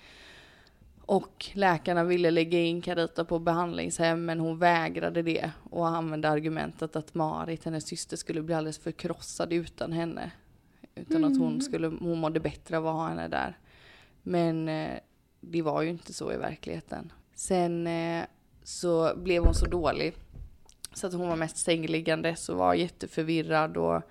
Och 1.05 1.45
läkarna 1.53 2.03
ville 2.03 2.31
lägga 2.31 2.59
in 2.59 2.81
Carita 2.81 3.25
på 3.25 3.39
behandlingshem 3.39 4.25
men 4.25 4.39
hon 4.39 4.57
vägrade 4.59 5.21
det 5.21 5.51
och 5.69 5.87
använde 5.87 6.29
argumentet 6.29 6.95
att 6.95 7.13
Marit, 7.13 7.65
hennes 7.65 7.87
syster, 7.87 8.17
skulle 8.17 8.41
bli 8.41 8.55
alldeles 8.55 8.79
förkrossad 8.79 9.53
utan 9.53 9.91
henne. 9.91 10.31
Utan 10.95 11.23
att 11.23 11.37
hon, 11.37 11.61
skulle, 11.61 11.87
hon 11.87 12.17
mådde 12.17 12.39
bättre 12.39 12.77
av 12.77 12.87
att 12.87 12.93
ha 12.93 13.07
henne 13.07 13.27
där. 13.27 13.57
Men 14.23 14.69
eh, 14.69 14.99
det 15.41 15.61
var 15.61 15.81
ju 15.81 15.89
inte 15.89 16.13
så 16.13 16.33
i 16.33 16.37
verkligheten. 16.37 17.11
Sen 17.33 17.87
eh, 17.87 18.25
så 18.63 19.15
blev 19.15 19.43
hon 19.43 19.53
så 19.53 19.65
dålig 19.65 20.13
så 20.93 21.07
att 21.07 21.13
hon 21.13 21.27
var 21.27 21.35
mest 21.35 21.57
sängliggandes 21.57 22.49
och 22.49 22.57
var 22.57 22.73
jätteförvirrad 22.73 23.77
och 23.77 24.01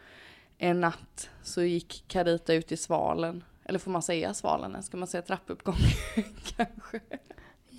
en 0.58 0.80
natt 0.80 1.30
så 1.42 1.62
gick 1.62 2.04
Carita 2.08 2.54
ut 2.54 2.72
i 2.72 2.76
svalen. 2.76 3.44
Eller 3.64 3.78
får 3.78 3.90
man 3.90 4.02
säga 4.02 4.34
svalen? 4.34 4.82
Ska 4.82 4.96
man 4.96 5.08
säga 5.08 5.22
trappuppgång? 5.22 5.74
Kanske. 6.56 7.00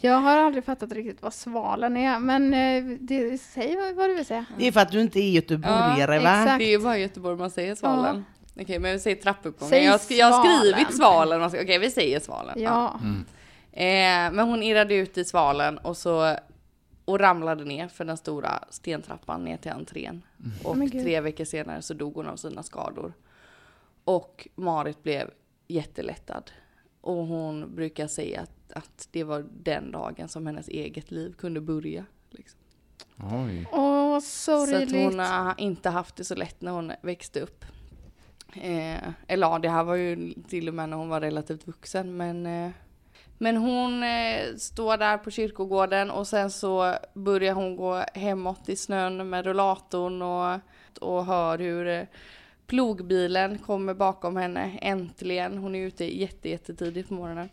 Jag 0.01 0.15
har 0.15 0.37
aldrig 0.37 0.63
fattat 0.65 0.91
riktigt 0.91 1.21
vad 1.21 1.33
svalen 1.33 1.97
är, 1.97 2.19
men 2.19 2.53
eh, 2.53 2.97
det, 2.99 3.37
säg 3.37 3.93
vad, 3.95 4.09
du 4.09 4.15
vill 4.15 4.25
säga. 4.25 4.45
Det 4.57 4.67
är 4.67 4.71
för 4.71 4.79
att 4.79 4.91
du 4.91 5.01
inte 5.01 5.19
är 5.19 5.29
göteborgare 5.31 6.15
Ja, 6.15 6.21
va? 6.21 6.41
exakt. 6.41 6.59
Det 6.59 6.65
är 6.65 6.69
ju 6.69 6.79
bara 6.79 6.97
i 6.97 7.01
Göteborg 7.01 7.37
man 7.37 7.49
säger 7.51 7.75
svalen. 7.75 8.25
Okej, 8.59 8.79
men 8.79 8.91
vi 8.91 8.99
säger 8.99 9.15
trappuppgången. 9.15 9.69
Säg 9.69 9.83
Jag, 9.83 9.91
har 9.91 9.97
sk- 9.97 10.13
jag 10.13 10.31
har 10.31 10.43
skrivit 10.43 10.95
svalen. 10.97 11.43
Okej, 11.43 11.79
vi 11.79 11.91
säger 11.91 12.19
svalen. 12.19 12.61
Ja. 12.61 12.99
Eh, 13.71 14.31
men 14.31 14.39
hon 14.39 14.63
irrade 14.63 14.95
ut 14.95 15.17
i 15.17 15.25
svalen 15.25 15.77
och 15.77 15.97
så 15.97 16.35
och 17.05 17.19
ramlade 17.19 17.63
ner 17.65 17.87
för 17.87 18.05
den 18.05 18.17
stora 18.17 18.59
stentrappan 18.69 19.43
ner 19.43 19.57
till 19.57 19.71
entrén. 19.71 20.21
Och 20.63 20.77
Men 20.77 20.89
gud. 20.89 21.03
tre 21.03 21.21
veckor 21.21 21.45
senare 21.45 21.81
så 21.81 21.93
dog 21.93 22.15
hon 22.15 22.27
av 22.27 22.35
sina 22.35 22.63
skador. 22.63 23.13
Och 24.03 24.47
Marit 24.55 25.03
blev 25.03 25.29
jättelättad. 25.67 26.51
Och 27.01 27.27
hon 27.27 27.75
brukar 27.75 28.07
säga 28.07 28.41
att, 28.41 28.71
att 28.73 29.07
det 29.11 29.23
var 29.23 29.45
den 29.63 29.91
dagen 29.91 30.27
som 30.27 30.45
hennes 30.47 30.67
eget 30.67 31.11
liv 31.11 31.33
kunde 31.37 31.61
börja. 31.61 32.05
Liksom. 32.29 32.59
Oj. 33.17 33.67
Åh, 33.71 34.19
Så 34.19 34.63
att 34.63 34.69
sorgligt. 34.69 34.91
hon 35.11 35.19
har 35.19 35.53
inte 35.57 35.89
haft 35.89 36.15
det 36.15 36.23
så 36.23 36.35
lätt 36.35 36.61
när 36.61 36.71
hon 36.71 36.91
växte 37.01 37.39
upp. 37.41 37.65
Eh, 38.53 39.09
eller 39.27 39.47
ja, 39.47 39.59
det 39.59 39.69
här 39.69 39.83
var 39.83 39.95
ju 39.95 40.33
till 40.47 40.67
och 40.67 40.73
med 40.73 40.89
när 40.89 40.97
hon 40.97 41.09
var 41.09 41.21
relativt 41.21 41.67
vuxen. 41.67 42.17
Men, 42.17 42.45
eh, 42.45 42.71
men 43.37 43.57
hon 43.57 44.03
eh, 44.03 44.55
står 44.57 44.97
där 44.97 45.17
på 45.17 45.31
kyrkogården 45.31 46.11
och 46.11 46.27
sen 46.27 46.51
så 46.51 46.95
börjar 47.13 47.53
hon 47.53 47.75
gå 47.75 48.03
hemåt 48.13 48.69
i 48.69 48.75
snön 48.75 49.29
med 49.29 49.45
rullatorn 49.45 50.21
och, 50.21 50.59
och 51.01 51.25
hör 51.25 51.57
hur 51.57 51.87
eh, 51.87 52.03
plogbilen 52.67 53.57
kommer 53.57 53.93
bakom 53.93 54.37
henne 54.37 54.77
äntligen. 54.81 55.57
Hon 55.57 55.75
är 55.75 55.79
ute 55.79 56.19
jätte, 56.19 56.49
jättetidigt 56.49 57.07
på 57.09 57.13
morgonen. 57.13 57.49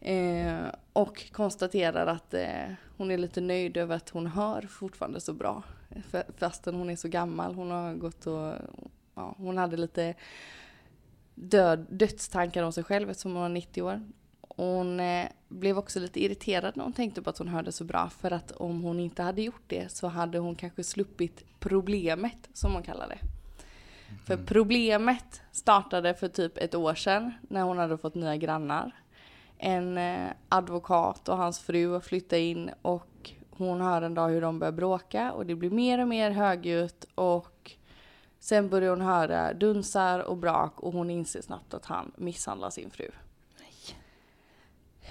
Eh, 0.00 0.74
och 0.92 1.32
konstaterar 1.32 2.06
att 2.06 2.34
eh, 2.34 2.72
hon 2.96 3.10
är 3.10 3.18
lite 3.18 3.40
nöjd 3.40 3.76
över 3.76 3.96
att 3.96 4.08
hon 4.08 4.26
hör 4.26 4.62
fortfarande 4.62 5.20
så 5.20 5.32
bra. 5.32 5.62
F- 6.12 6.26
fastän 6.38 6.74
hon 6.74 6.90
är 6.90 6.96
så 6.96 7.08
gammal. 7.08 7.54
Hon 7.54 7.70
har 7.70 7.94
gått 7.94 8.26
och, 8.26 8.52
ja, 9.14 9.34
hon 9.38 9.58
hade 9.58 9.76
lite 9.76 10.14
död, 11.34 11.86
dödstankar 11.90 12.62
om 12.62 12.72
sig 12.72 12.84
själv 12.84 13.10
eftersom 13.10 13.32
hon 13.32 13.42
var 13.42 13.48
90 13.48 13.82
år. 13.82 14.02
Hon 14.56 15.00
eh, 15.00 15.26
blev 15.48 15.78
också 15.78 16.00
lite 16.00 16.24
irriterad 16.24 16.76
när 16.76 16.84
hon 16.84 16.92
tänkte 16.92 17.22
på 17.22 17.30
att 17.30 17.38
hon 17.38 17.48
hörde 17.48 17.72
så 17.72 17.84
bra. 17.84 18.10
För 18.10 18.30
att 18.30 18.50
om 18.52 18.82
hon 18.82 19.00
inte 19.00 19.22
hade 19.22 19.42
gjort 19.42 19.62
det 19.66 19.92
så 19.92 20.06
hade 20.06 20.38
hon 20.38 20.54
kanske 20.54 20.84
sluppit 20.84 21.44
problemet 21.60 22.48
som 22.52 22.72
hon 22.72 22.82
kallar 22.82 23.08
det. 23.08 23.18
För 24.26 24.36
problemet 24.36 25.42
startade 25.52 26.14
för 26.14 26.28
typ 26.28 26.58
ett 26.58 26.74
år 26.74 26.94
sedan 26.94 27.32
när 27.48 27.62
hon 27.62 27.78
hade 27.78 27.98
fått 27.98 28.14
nya 28.14 28.36
grannar. 28.36 28.92
En 29.58 29.98
eh, 29.98 30.30
advokat 30.48 31.28
och 31.28 31.36
hans 31.36 31.60
fru 31.60 31.92
har 31.92 32.00
flyttat 32.00 32.38
in 32.38 32.70
och 32.82 33.32
hon 33.50 33.80
hör 33.80 34.02
en 34.02 34.14
dag 34.14 34.28
hur 34.28 34.40
de 34.40 34.58
börjar 34.58 34.72
bråka 34.72 35.32
och 35.32 35.46
det 35.46 35.54
blir 35.54 35.70
mer 35.70 35.98
och 35.98 36.08
mer 36.08 36.30
högljutt 36.30 37.04
och 37.14 37.72
sen 38.40 38.68
börjar 38.68 38.90
hon 38.90 39.00
höra 39.00 39.54
dunsar 39.54 40.18
och 40.18 40.36
brak 40.36 40.80
och 40.80 40.92
hon 40.92 41.10
inser 41.10 41.42
snabbt 41.42 41.74
att 41.74 41.84
han 41.84 42.12
misshandlar 42.16 42.70
sin 42.70 42.90
fru. 42.90 43.10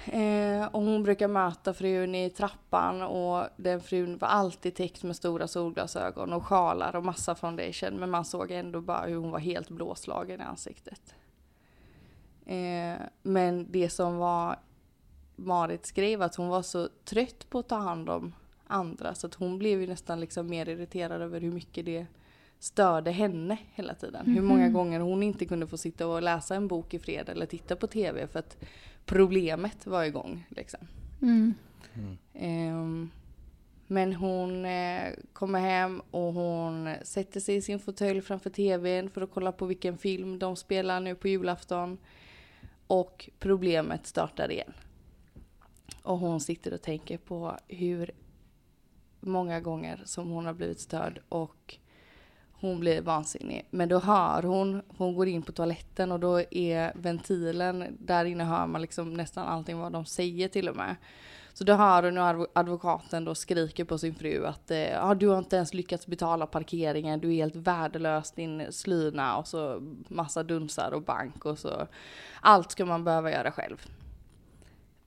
Eh, 0.05 0.65
och 0.65 0.81
hon 0.81 1.03
brukar 1.03 1.27
möta 1.27 1.73
frun 1.73 2.15
i 2.15 2.29
trappan 2.29 3.01
och 3.01 3.47
den 3.57 3.81
frun 3.81 4.17
var 4.17 4.27
alltid 4.27 4.75
täckt 4.75 5.03
med 5.03 5.15
stora 5.15 5.47
solglasögon 5.47 6.33
och 6.33 6.45
sjalar 6.45 6.95
och 6.95 7.05
massa 7.05 7.35
foundation. 7.35 7.99
Men 7.99 8.09
man 8.09 8.25
såg 8.25 8.51
ändå 8.51 8.81
bara 8.81 9.05
hur 9.05 9.15
hon 9.15 9.31
var 9.31 9.39
helt 9.39 9.69
blåslagen 9.69 10.41
i 10.41 10.43
ansiktet. 10.43 11.15
Eh, 12.45 13.05
men 13.21 13.71
det 13.71 13.89
som 13.89 14.17
var 14.17 14.59
Marit 15.35 15.85
skrev 15.85 16.21
att 16.21 16.35
hon 16.35 16.47
var 16.47 16.61
så 16.61 16.89
trött 17.05 17.49
på 17.49 17.59
att 17.59 17.69
ta 17.69 17.75
hand 17.75 18.09
om 18.09 18.33
andra 18.67 19.15
så 19.15 19.27
att 19.27 19.33
hon 19.33 19.57
blev 19.57 19.81
ju 19.81 19.87
nästan 19.87 20.19
liksom 20.19 20.47
mer 20.47 20.69
irriterad 20.69 21.21
över 21.21 21.41
hur 21.41 21.51
mycket 21.51 21.85
det 21.85 22.05
störde 22.59 23.11
henne 23.11 23.57
hela 23.73 23.93
tiden. 23.93 24.25
Hur 24.25 24.41
många 24.41 24.69
gånger 24.69 24.99
hon 24.99 25.23
inte 25.23 25.45
kunde 25.45 25.67
få 25.67 25.77
sitta 25.77 26.07
och 26.07 26.21
läsa 26.21 26.55
en 26.55 26.67
bok 26.67 26.93
i 26.93 26.99
fred 26.99 27.29
eller 27.29 27.45
titta 27.45 27.75
på 27.75 27.87
tv 27.87 28.27
för 28.27 28.39
att 28.39 28.57
problemet 29.11 29.87
var 29.87 30.03
igång. 30.03 30.47
Liksom. 30.49 30.79
Mm. 31.21 31.53
Ehm, 32.33 33.09
men 33.87 34.13
hon 34.13 34.65
eh, 34.65 35.13
kommer 35.33 35.59
hem 35.59 36.01
och 36.11 36.33
hon 36.33 36.89
sätter 37.03 37.39
sig 37.39 37.55
i 37.55 37.61
sin 37.61 37.79
fåtölj 37.79 38.21
framför 38.21 38.49
tvn 38.49 39.09
för 39.09 39.21
att 39.21 39.31
kolla 39.31 39.51
på 39.51 39.65
vilken 39.65 39.97
film 39.97 40.39
de 40.39 40.55
spelar 40.55 40.99
nu 40.99 41.15
på 41.15 41.27
julafton. 41.27 41.97
Och 42.87 43.29
problemet 43.39 44.07
startar 44.07 44.51
igen. 44.51 44.73
Och 46.03 46.17
hon 46.17 46.41
sitter 46.41 46.73
och 46.73 46.81
tänker 46.81 47.17
på 47.17 47.57
hur 47.67 48.11
många 49.19 49.59
gånger 49.59 50.01
som 50.05 50.29
hon 50.29 50.45
har 50.45 50.53
blivit 50.53 50.79
störd 50.79 51.21
och 51.29 51.77
hon 52.61 52.79
blir 52.79 53.01
vansinnig. 53.01 53.65
Men 53.69 53.89
då 53.89 53.99
hör 53.99 54.43
hon, 54.43 54.81
hon 54.87 55.15
går 55.15 55.27
in 55.27 55.41
på 55.41 55.51
toaletten 55.51 56.11
och 56.11 56.19
då 56.19 56.41
är 56.51 56.91
ventilen, 56.95 57.97
där 57.99 58.25
inne 58.25 58.43
hör 58.43 58.67
man 58.67 58.81
liksom 58.81 59.13
nästan 59.13 59.47
allting 59.47 59.79
vad 59.79 59.91
de 59.91 60.05
säger 60.05 60.47
till 60.47 60.69
och 60.69 60.75
med. 60.75 60.95
Så 61.53 61.63
då 61.63 61.73
hör 61.73 62.03
hon 62.03 62.17
hur 62.17 62.47
advokaten 62.53 63.25
då 63.25 63.35
skriker 63.35 63.85
på 63.85 63.97
sin 63.97 64.15
fru 64.15 64.45
att 64.45 64.71
eh, 64.71 65.05
ah, 65.05 65.15
du 65.15 65.27
har 65.27 65.37
inte 65.37 65.55
ens 65.55 65.73
lyckats 65.73 66.07
betala 66.07 66.47
parkeringen, 66.47 67.19
du 67.19 67.29
är 67.29 67.35
helt 67.35 67.55
värdelös 67.55 68.31
din 68.31 68.71
slyna 68.71 69.37
och 69.37 69.47
så 69.47 69.81
massa 70.07 70.43
dunsar 70.43 70.91
och 70.91 71.01
bank 71.01 71.45
och 71.45 71.59
så. 71.59 71.87
Allt 72.41 72.71
ska 72.71 72.85
man 72.85 73.03
behöva 73.03 73.31
göra 73.31 73.51
själv. 73.51 73.87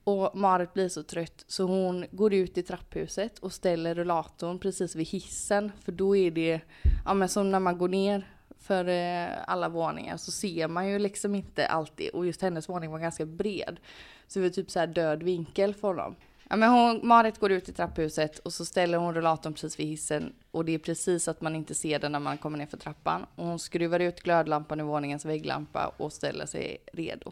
Och 0.05 0.35
Marit 0.35 0.73
blir 0.73 0.89
så 0.89 1.03
trött 1.03 1.45
så 1.47 1.63
hon 1.63 2.05
går 2.11 2.33
ut 2.33 2.57
i 2.57 2.63
trapphuset 2.63 3.39
och 3.39 3.53
ställer 3.53 3.95
rullatorn 3.95 4.59
precis 4.59 4.95
vid 4.95 5.07
hissen. 5.07 5.71
För 5.81 5.91
då 5.91 6.15
är 6.15 6.31
det, 6.31 6.61
ja 7.05 7.13
men 7.13 7.29
som 7.29 7.51
när 7.51 7.59
man 7.59 7.77
går 7.77 7.87
ner 7.87 8.27
för 8.59 8.87
eh, 8.87 9.29
alla 9.47 9.69
våningar 9.69 10.17
så 10.17 10.31
ser 10.31 10.67
man 10.67 10.89
ju 10.89 10.99
liksom 10.99 11.35
inte 11.35 11.67
alltid. 11.67 12.09
Och 12.09 12.25
just 12.25 12.41
hennes 12.41 12.69
våning 12.69 12.91
var 12.91 12.99
ganska 12.99 13.25
bred. 13.25 13.79
Så 14.27 14.39
det 14.39 14.45
var 14.45 14.49
typ 14.49 14.71
så 14.71 14.79
här 14.79 14.87
död 14.87 15.23
vinkel 15.23 15.73
för 15.73 15.87
honom. 15.87 16.15
Ja 16.49 16.55
men 16.55 16.69
hon, 16.69 17.07
Marit 17.07 17.39
går 17.39 17.51
ut 17.51 17.69
i 17.69 17.73
trapphuset 17.73 18.39
och 18.39 18.53
så 18.53 18.65
ställer 18.65 18.97
hon 18.97 19.13
rullatorn 19.13 19.53
precis 19.53 19.79
vid 19.79 19.87
hissen. 19.87 20.33
Och 20.51 20.65
det 20.65 20.73
är 20.73 20.79
precis 20.79 21.27
att 21.27 21.41
man 21.41 21.55
inte 21.55 21.75
ser 21.75 21.99
den 21.99 22.11
när 22.11 22.19
man 22.19 22.37
kommer 22.37 22.57
ner 22.57 22.65
för 22.65 22.77
trappan. 22.77 23.25
Och 23.35 23.45
hon 23.45 23.59
skruvar 23.59 23.99
ut 23.99 24.21
glödlampan 24.21 24.79
i 24.79 24.83
våningens 24.83 25.25
vägglampa 25.25 25.91
och 25.97 26.13
ställer 26.13 26.45
sig 26.45 26.77
redo. 26.93 27.31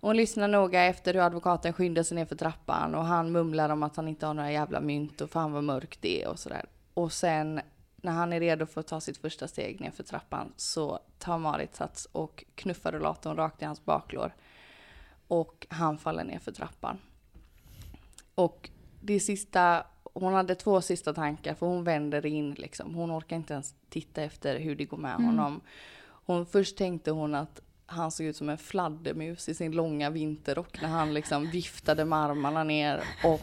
Och 0.00 0.08
hon 0.08 0.16
lyssnar 0.16 0.48
noga 0.48 0.84
efter 0.84 1.14
hur 1.14 1.20
advokaten 1.20 1.72
skyndar 1.72 2.02
sig 2.02 2.14
ner 2.14 2.24
för 2.24 2.36
trappan 2.36 2.94
och 2.94 3.04
han 3.04 3.32
mumlar 3.32 3.68
om 3.68 3.82
att 3.82 3.96
han 3.96 4.08
inte 4.08 4.26
har 4.26 4.34
några 4.34 4.52
jävla 4.52 4.80
mynt 4.80 5.20
och 5.20 5.30
fan 5.30 5.52
vad 5.52 5.64
mörkt 5.64 6.02
det 6.02 6.22
är 6.22 6.28
och 6.28 6.38
sådär. 6.38 6.64
Och 6.94 7.12
sen 7.12 7.60
när 7.96 8.12
han 8.12 8.32
är 8.32 8.40
redo 8.40 8.66
för 8.66 8.80
att 8.80 8.86
ta 8.86 9.00
sitt 9.00 9.18
första 9.18 9.48
steg 9.48 9.80
ner 9.80 9.90
för 9.90 10.02
trappan 10.02 10.52
så 10.56 10.98
tar 11.18 11.38
Marit 11.38 11.76
sats 11.76 12.08
och 12.12 12.44
knuffar 12.54 12.92
rullatorn 12.92 13.36
rakt 13.36 13.62
i 13.62 13.64
hans 13.64 13.84
baklår. 13.84 14.34
Och 15.28 15.66
han 15.70 15.98
faller 15.98 16.24
ner 16.24 16.38
för 16.38 16.52
trappan. 16.52 16.98
Och 18.34 18.70
det 19.00 19.20
sista, 19.20 19.86
hon 20.14 20.32
hade 20.32 20.54
två 20.54 20.80
sista 20.80 21.14
tankar 21.14 21.54
för 21.54 21.66
hon 21.66 21.84
vänder 21.84 22.26
in 22.26 22.54
liksom. 22.54 22.94
Hon 22.94 23.18
orkar 23.18 23.36
inte 23.36 23.52
ens 23.52 23.74
titta 23.88 24.22
efter 24.22 24.58
hur 24.58 24.76
det 24.76 24.84
går 24.84 24.96
med 24.96 25.14
honom. 25.14 25.60
Hon, 26.00 26.46
först 26.46 26.76
tänkte 26.76 27.10
hon 27.10 27.34
att 27.34 27.60
han 27.90 28.10
såg 28.10 28.26
ut 28.26 28.36
som 28.36 28.48
en 28.48 28.58
fladdermus 28.58 29.48
i 29.48 29.54
sin 29.54 29.72
långa 29.72 30.10
vinterrock 30.10 30.82
när 30.82 30.88
han 30.88 31.14
liksom 31.14 31.50
viftade 31.50 32.04
med 32.04 32.18
armarna 32.18 32.64
ner. 32.64 33.02
Och 33.24 33.40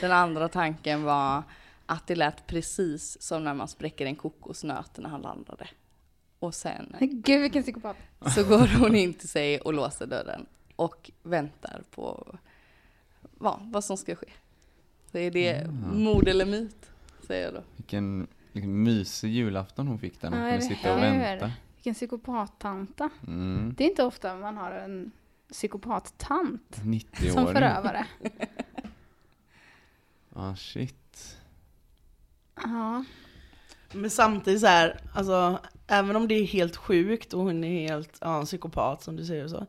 den 0.00 0.12
andra 0.12 0.48
tanken 0.48 1.02
var 1.02 1.42
att 1.86 2.06
det 2.06 2.14
lät 2.14 2.46
precis 2.46 3.22
som 3.22 3.44
när 3.44 3.54
man 3.54 3.68
spräcker 3.68 4.06
en 4.06 4.16
kokosnöt 4.16 4.98
när 4.98 5.08
han 5.10 5.20
landade. 5.20 5.68
Och 6.38 6.54
sen 6.54 6.96
Gud 7.00 7.42
vilken 7.42 7.62
psykopat. 7.62 7.96
så 8.34 8.44
går 8.44 8.78
hon 8.80 8.96
in 8.96 9.14
till 9.14 9.28
sig 9.28 9.60
och 9.60 9.74
låser 9.74 10.06
dörren 10.06 10.46
och 10.76 11.10
väntar 11.22 11.82
på 11.90 12.36
vad, 13.20 13.60
vad 13.62 13.84
som 13.84 13.96
ska 13.96 14.16
ske. 14.16 14.30
Så 15.12 15.18
är 15.18 15.30
det 15.30 15.70
mord 15.92 16.28
eller 16.28 16.46
myt, 16.46 16.90
säger 17.26 17.44
jag 17.44 17.54
då. 17.54 17.62
Vilken 17.76 18.26
liksom, 18.52 18.82
mysig 18.82 19.30
julafton 19.30 19.88
hon 19.88 19.98
fick 19.98 20.20
där. 20.20 20.30
Hon 20.30 20.38
Ja, 20.38 20.50
kunde 20.50 20.64
sitta 20.74 20.94
och 20.94 21.02
vänta. 21.02 21.52
Vilken 21.86 21.94
psykopattanta. 21.94 23.10
Mm. 23.26 23.74
Det 23.76 23.84
är 23.84 23.88
inte 23.88 24.04
ofta 24.04 24.36
man 24.36 24.56
har 24.56 24.70
en 24.70 25.12
psykopattant 25.52 26.62
som 26.74 26.94
90-åring. 26.94 27.54
förövare. 27.54 28.06
Ah, 30.38 30.56
shit. 30.56 31.36
Ja. 32.54 33.04
Men 33.92 34.10
samtidigt 34.10 34.60
så 34.60 34.66
här, 34.66 35.00
alltså 35.14 35.60
även 35.86 36.16
om 36.16 36.28
det 36.28 36.34
är 36.34 36.46
helt 36.46 36.76
sjukt 36.76 37.34
och 37.34 37.40
hon 37.40 37.64
är 37.64 37.88
helt, 37.88 38.18
ja, 38.20 38.38
en 38.40 38.44
psykopat 38.44 39.02
som 39.02 39.16
du 39.16 39.24
säger 39.24 39.44
och 39.44 39.50
så. 39.50 39.66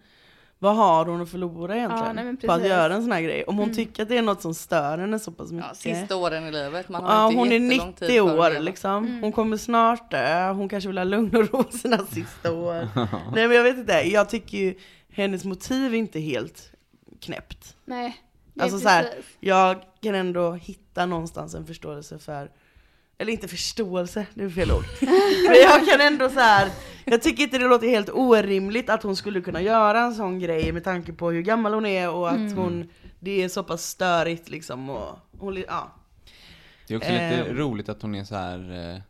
Vad 0.60 0.76
har 0.76 1.06
hon 1.06 1.22
att 1.22 1.30
förlora 1.30 1.76
egentligen? 1.76 2.18
Ja, 2.18 2.24
nej, 2.24 2.38
på 2.38 2.52
att 2.52 2.68
göra 2.68 2.94
en 2.96 3.02
sån 3.02 3.12
här 3.12 3.22
grej? 3.22 3.44
Om 3.44 3.56
hon 3.58 3.64
Mm. 3.64 3.76
tycker 3.76 4.04
att 4.04 4.10
det 4.10 4.18
är 4.18 4.22
något 4.22 4.42
som 4.42 4.54
stör 4.54 4.98
henne 4.98 5.20
så 5.20 5.32
pass 5.32 5.52
mycket. 5.52 5.86
Ja, 5.86 5.96
sista 5.96 6.16
åren 6.16 6.44
i 6.48 6.52
livet. 6.52 6.90
Man 6.90 7.04
har 7.04 7.14
Ja, 7.14 7.26
inte 7.28 7.38
hon 7.40 7.48
är 7.52 7.52
jättelång 7.60 7.94
tid 7.94 8.08
90 8.10 8.28
kvar 8.36 8.52
att 8.52 8.58
år 8.58 8.60
liksom. 8.62 9.06
Mm. 9.06 9.22
Hon 9.24 9.32
kommer 9.32 9.58
snart 9.58 10.12
dö. 10.12 10.52
Hon 10.52 10.70
kanske 10.70 10.88
vill 10.88 10.98
ha 10.98 11.06
lugn 11.06 11.36
och 11.36 11.54
ro 11.54 11.64
sina 11.72 11.98
sista 12.06 12.54
år. 12.54 12.88
Nej 13.36 13.48
men 13.48 13.52
jag 13.58 13.64
vet 13.64 13.78
inte, 13.78 13.94
jag 13.94 14.30
tycker 14.30 14.58
ju 14.58 14.76
hennes 15.12 15.44
motiv 15.46 15.94
är 15.94 15.98
inte 15.98 16.20
helt 16.20 16.72
knäppt. 17.22 17.76
Nej. 17.86 18.18
Alltså 18.60 18.80
så 18.80 18.90
här. 18.90 19.08
Jag 19.40 19.78
kan 20.02 20.16
ändå 20.16 20.52
hitta 20.54 21.06
någonstans 21.06 21.56
en 21.56 21.66
förståelse 21.66 22.20
för 22.20 22.52
eller 23.18 23.32
inte 23.32 23.48
förståelse, 23.48 24.26
det 24.34 24.44
är 24.44 24.50
fel 24.50 24.72
ord. 24.72 24.84
Men 25.48 25.56
jag 25.64 25.86
kan 25.88 26.02
ändå 26.02 26.30
så 26.30 26.40
här. 26.40 26.70
jag 27.06 27.22
tycker 27.22 27.44
inte 27.44 27.58
det 27.58 27.68
låter 27.68 27.88
helt 27.88 28.10
orimligt 28.14 28.90
att 28.90 29.04
hon 29.04 29.16
skulle 29.16 29.42
kunna 29.42 29.62
göra 29.62 30.00
en 30.02 30.16
sån 30.16 30.40
grej 30.40 30.72
med 30.72 30.84
tanke 30.84 31.14
på 31.14 31.32
hur 31.32 31.42
gammal 31.42 31.74
hon 31.74 31.86
är 31.86 32.10
och 32.10 32.30
att 32.30 32.36
Mm. 32.38 32.58
hon, 32.58 32.90
det 33.20 33.44
är 33.44 33.50
så 33.50 33.64
pass 33.64 33.84
störigt 33.84 34.50
liksom 34.50 34.90
och 34.90 35.20
hon, 35.40 35.64
ja. 35.68 35.92
Det 36.88 36.94
är 36.94 36.98
också 36.98 37.10
lite 37.12 37.24
Ehm. 37.24 37.56
roligt 37.58 37.90
att 37.90 38.02
hon 38.02 38.16
är 38.16 38.24
så 38.24 38.36
här. 38.36 38.92
Eh, 38.94 39.02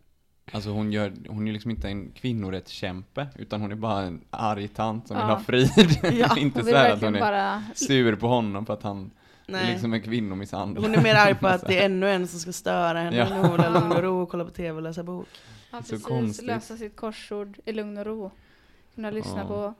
alltså 0.56 0.70
hon 0.70 0.92
gör, 0.92 1.14
hon 1.30 1.48
är 1.48 1.52
liksom 1.54 1.72
inte 1.72 1.88
en 1.88 2.12
kvinnorättskämpe, 2.12 3.28
utan 3.36 3.62
hon 3.62 3.72
är 3.72 3.76
bara 3.76 4.02
en 4.02 4.22
arg 4.30 4.68
tant 4.68 5.08
som 5.08 5.18
vill 5.18 5.26
Ja. 5.28 5.34
ha 5.34 5.40
frid. 5.40 5.70
Ja, 6.14 6.38
inte 6.38 6.60
så 6.60 6.66
vill 6.66 6.76
här 6.76 6.92
att 6.92 7.02
hon 7.02 7.16
är 7.16 7.20
bara... 7.20 7.64
sur 7.76 8.16
på 8.16 8.28
honom 8.28 8.66
för 8.66 8.74
att 8.74 8.84
han 8.84 9.12
Nej. 9.48 9.68
är 9.68 9.72
liksom 9.72 9.94
en 9.94 10.02
kvinnomisshandlare. 10.02 10.86
Hon 10.86 10.96
är 10.96 11.04
mer 11.04 11.16
arg 11.16 11.36
på 11.36 11.48
att 11.48 11.68
det 11.68 11.80
är 11.80 11.86
ännu 11.86 12.10
en 12.12 12.28
som 12.28 12.40
ska 12.40 12.54
störa 12.54 13.00
henne 13.00 13.18
Ja. 13.18 13.30
när 13.30 13.42
hon 13.42 13.52
vill 13.52 13.62
ha 13.62 13.70
lugn 13.80 13.92
och 13.92 14.04
ro 14.04 14.22
och 14.22 14.30
kolla 14.30 14.46
på 14.46 14.52
tv 14.52 14.72
och 14.78 14.82
läsa 14.82 15.04
bok. 15.04 15.28
Ja, 15.72 15.84
Så 15.84 16.00
konstigt. 16.00 16.46
Lösa 16.48 16.78
sitt 16.78 16.96
korsord 16.96 17.58
i 17.66 17.74
lugn 17.74 17.98
och 17.98 18.06
ro. 18.06 18.32
Kunna 18.96 19.12
lyssna 19.12 19.38
Ja. 19.40 19.48
på 19.48 19.74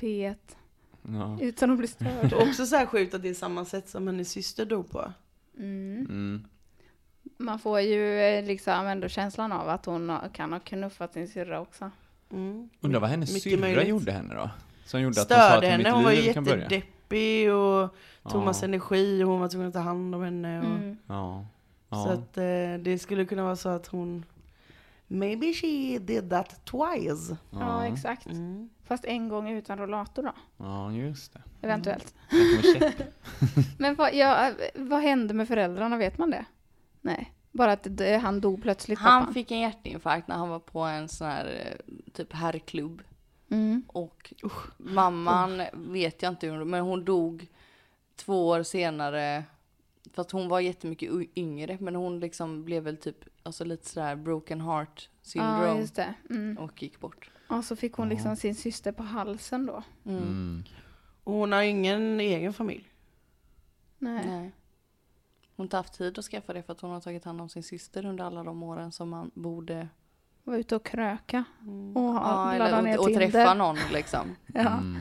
P1 0.00 0.34
Ja. 1.02 1.38
utan 1.40 1.70
att 1.70 1.78
bli 1.78 1.88
störd. 1.88 2.32
Och 2.32 2.42
också 2.42 2.66
så 2.66 2.76
här 2.76 2.86
sjukt 2.86 3.14
att 3.14 3.22
det 3.22 3.28
är 3.28 3.34
samma 3.34 3.64
sätt 3.64 3.88
som 3.88 4.06
hennes 4.06 4.30
syster 4.30 4.64
dog 4.64 4.90
på. 4.90 5.12
Mm. 5.58 6.06
Mm. 6.08 6.44
Man 7.38 7.58
får 7.58 7.80
ju 7.80 8.20
eh, 8.20 8.44
liksom 8.44 8.86
ändå 8.86 9.08
känslan 9.08 9.52
av 9.52 9.68
att 9.68 9.86
hon 9.86 10.08
har- 10.08 10.28
kan 10.34 10.52
ha 10.52 10.60
knuffat 10.60 11.12
sin 11.12 11.28
syrra 11.28 11.60
också. 11.60 11.90
Mm. 12.32 12.68
Undrar 12.80 13.00
vad 13.00 13.10
hennes 13.10 13.32
Mycket 13.32 13.42
syrra 13.52 13.60
möjligt. 13.60 13.88
gjorde 13.88 14.12
henne 14.12 14.34
då? 14.34 14.50
Som 14.84 15.00
gjorde 15.00 15.20
att 15.22 15.28
hon 15.30 15.36
sa 15.38 15.44
att 15.46 15.52
Störde 15.52 15.66
henne, 15.66 15.90
hon 15.90 16.04
var 16.04 16.12
ju 16.12 16.22
liv 16.22 16.32
jättedeppig 17.10 17.52
och 17.52 17.94
tog 18.32 18.42
Ja. 18.46 18.52
energi 18.64 19.24
och 19.24 19.28
hon 19.28 19.40
var 19.40 19.48
tvungen 19.48 19.68
att 19.68 19.74
ta 19.74 19.80
hand 19.80 20.14
om 20.14 20.22
henne. 20.22 20.58
Och, 20.58 20.64
Mm. 20.64 20.96
Ja. 21.06 21.46
Så 21.90 21.96
Ja. 21.96 22.12
att 22.12 22.36
eh, 22.36 22.82
det 22.84 22.98
skulle 23.00 23.24
kunna 23.24 23.42
vara 23.44 23.56
så 23.56 23.68
att 23.68 23.86
hon 23.86 24.24
Maybe 25.08 25.52
she 25.52 25.98
did 25.98 26.30
that 26.30 26.64
twice. 26.64 27.36
Ja, 27.50 27.86
exakt. 27.86 28.26
Mm. 28.26 28.68
Fast 28.84 29.04
en 29.04 29.28
gång 29.28 29.48
utan 29.50 29.78
rollator 29.78 30.22
då, 30.22 30.32
Ja, 30.56 30.92
just 30.92 31.32
det. 31.32 31.42
eventuellt. 31.62 32.14
Checka. 32.74 33.04
Men 33.78 33.94
vad, 33.94 34.14
ja, 34.14 34.50
vad 34.74 35.00
hände 35.02 35.34
med 35.34 35.48
föräldrarna, 35.48 35.96
vet 35.96 36.18
man 36.18 36.30
det? 36.30 36.44
Nej, 37.00 37.32
bara 37.52 37.72
att 37.72 37.86
det, 37.90 38.16
han 38.16 38.40
dog 38.40 38.62
plötsligt, 38.62 38.98
Han 38.98 39.20
pappan. 39.22 39.34
fick 39.34 39.50
en 39.50 39.60
hjärtinfarkt 39.60 40.28
när 40.28 40.36
han 40.36 40.48
var 40.48 40.58
på 40.58 40.80
en 40.80 41.08
sån 41.08 41.26
här 41.26 41.44
eh, 41.46 41.94
typ 42.12 42.32
herrklubb. 42.32 43.02
Mm. 43.48 43.82
Och 43.88 44.34
mamman 44.76 45.62
vet 45.72 46.22
jag 46.22 46.32
inte 46.32 46.46
hur 46.46 46.64
men 46.64 46.80
hon 46.80 47.04
dog 47.04 47.48
två 48.16 48.48
år 48.48 48.62
senare. 48.62 49.44
Fast 50.12 50.30
hon 50.30 50.48
var 50.48 50.60
jättemycket 50.60 51.10
yngre, 51.36 51.78
men 51.80 51.94
hon 51.94 52.20
liksom 52.20 52.64
blev 52.64 52.82
väl 52.82 52.96
typ 52.96 53.24
alltså 53.42 53.64
lite 53.64 53.88
sådär 53.88 54.16
broken 54.16 54.60
heart 54.60 55.08
Ja, 55.08 55.18
syndrome 55.22 55.80
just 55.80 55.94
det. 55.94 56.14
Mm. 56.30 56.58
och 56.58 56.82
gick 56.82 57.00
bort. 57.00 57.30
Och 57.48 57.64
så 57.64 57.76
fick 57.76 57.92
hon 57.92 58.08
liksom 58.08 58.36
sin 58.36 58.54
syster 58.54 58.92
på 58.92 59.02
halsen 59.02 59.66
då. 59.66 59.82
Mm. 60.04 60.22
Mm. 60.22 60.64
Och 61.24 61.32
hon 61.32 61.52
har 61.52 61.62
ingen 61.62 62.20
egen 62.20 62.52
familj. 62.52 62.88
Nej. 63.98 64.26
Nej. 64.26 64.52
Hon 65.56 65.62
har 65.62 65.64
inte 65.64 65.76
haft 65.76 65.94
tid 65.94 66.18
att 66.18 66.24
skaffa 66.24 66.52
det 66.52 66.62
för 66.62 66.72
att 66.72 66.80
hon 66.80 66.90
har 66.90 67.00
tagit 67.00 67.24
hand 67.24 67.40
om 67.40 67.48
sin 67.48 67.62
syster 67.62 68.06
under 68.06 68.24
alla 68.24 68.42
de 68.42 68.62
åren 68.62 68.92
som 68.92 69.08
man 69.08 69.30
borde 69.34 69.88
Var 70.46 70.56
ute 70.56 70.76
och 70.76 70.84
kröka. 70.86 71.44
Och 71.94 72.02
ja, 72.02 72.54
ladda 72.58 72.66
eller, 72.68 72.82
ner 72.82 72.98
och, 72.98 73.06
och 73.06 73.14
träffa 73.14 73.54
någon 73.54 73.76
liksom. 73.92 74.36
Ja. 74.54 74.60
Mm. 74.78 74.98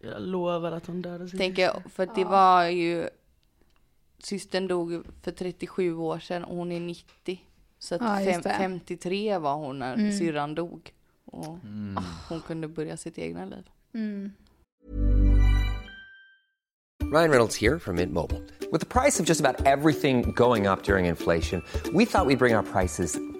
Jag 0.00 0.22
lovar 0.22 0.72
att 0.72 0.86
hon 0.86 1.02
dödade 1.02 1.28
sin 1.28 1.38
Tänker 1.38 1.62
jag, 1.62 1.82
för 1.92 2.08
det 2.14 2.24
var 2.24 2.64
ju 2.64 3.08
systern 4.18 4.68
dog 4.68 5.04
för 5.22 5.30
37 5.30 5.94
år 5.96 6.18
sedan 6.18 6.44
och 6.44 6.56
hon 6.56 6.72
är 6.72 6.80
90. 6.80 7.40
Så 7.78 7.94
att 7.94 8.00
Ja, 8.00 8.32
fem, 8.32 8.40
det. 8.42 8.50
53 8.50 9.38
var 9.38 9.54
hon 9.54 9.78
när 9.78 9.94
Mm. 9.94 10.12
syrran 10.18 10.54
dog. 10.54 10.92
Och 11.24 11.58
Mm. 11.64 11.98
hon 12.28 12.40
kunde 12.40 12.68
börja 12.68 12.96
sitt 12.96 13.18
egna 13.18 13.44
liv. 13.44 13.68
Mm. 13.94 14.32
Ryan 17.12 17.30
Reynolds 17.30 17.56
here 17.62 17.78
from 17.78 17.96
Mint 17.96 18.12
Mobile. 18.12 18.40
With 18.72 18.80
the 18.80 19.00
price 19.00 19.22
of 19.22 19.28
just 19.28 19.40
about 19.44 19.66
everything 19.66 20.32
going 20.36 20.66
up 20.66 20.82
during 20.84 21.06
inflation, 21.06 21.62
we 21.92 22.06
thought 22.06 22.26
we'd 22.26 22.38
bring 22.38 22.56
our 22.56 22.62
prices 22.72 23.18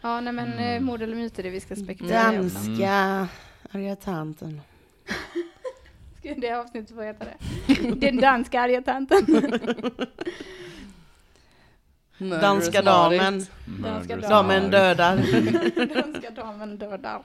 Ja, 0.00 0.20
nej 0.20 0.32
men 0.32 0.52
mm. 0.52 0.84
mord 0.84 1.02
eller 1.02 1.16
myter 1.16 1.38
är 1.38 1.44
det 1.44 1.50
vi 1.50 1.60
ska 1.60 1.76
spekulera. 1.76 2.32
Danska 2.32 3.28
arga 3.70 3.96
tanten. 3.96 4.60
Ska 6.18 6.34
det 6.34 6.52
avsnittet 6.52 6.96
få 6.96 7.02
heta 7.02 7.24
det? 7.24 7.36
Den 7.94 8.16
danska 8.16 8.60
arga 8.60 8.82
tanten. 8.82 9.26
Danska 12.18 12.82
damen. 12.82 13.46
Danska 13.82 14.16
damen 14.16 14.70
dödar. 14.70 15.16
Danska 15.94 16.30
damen 16.30 16.78
dödar. 16.78 17.22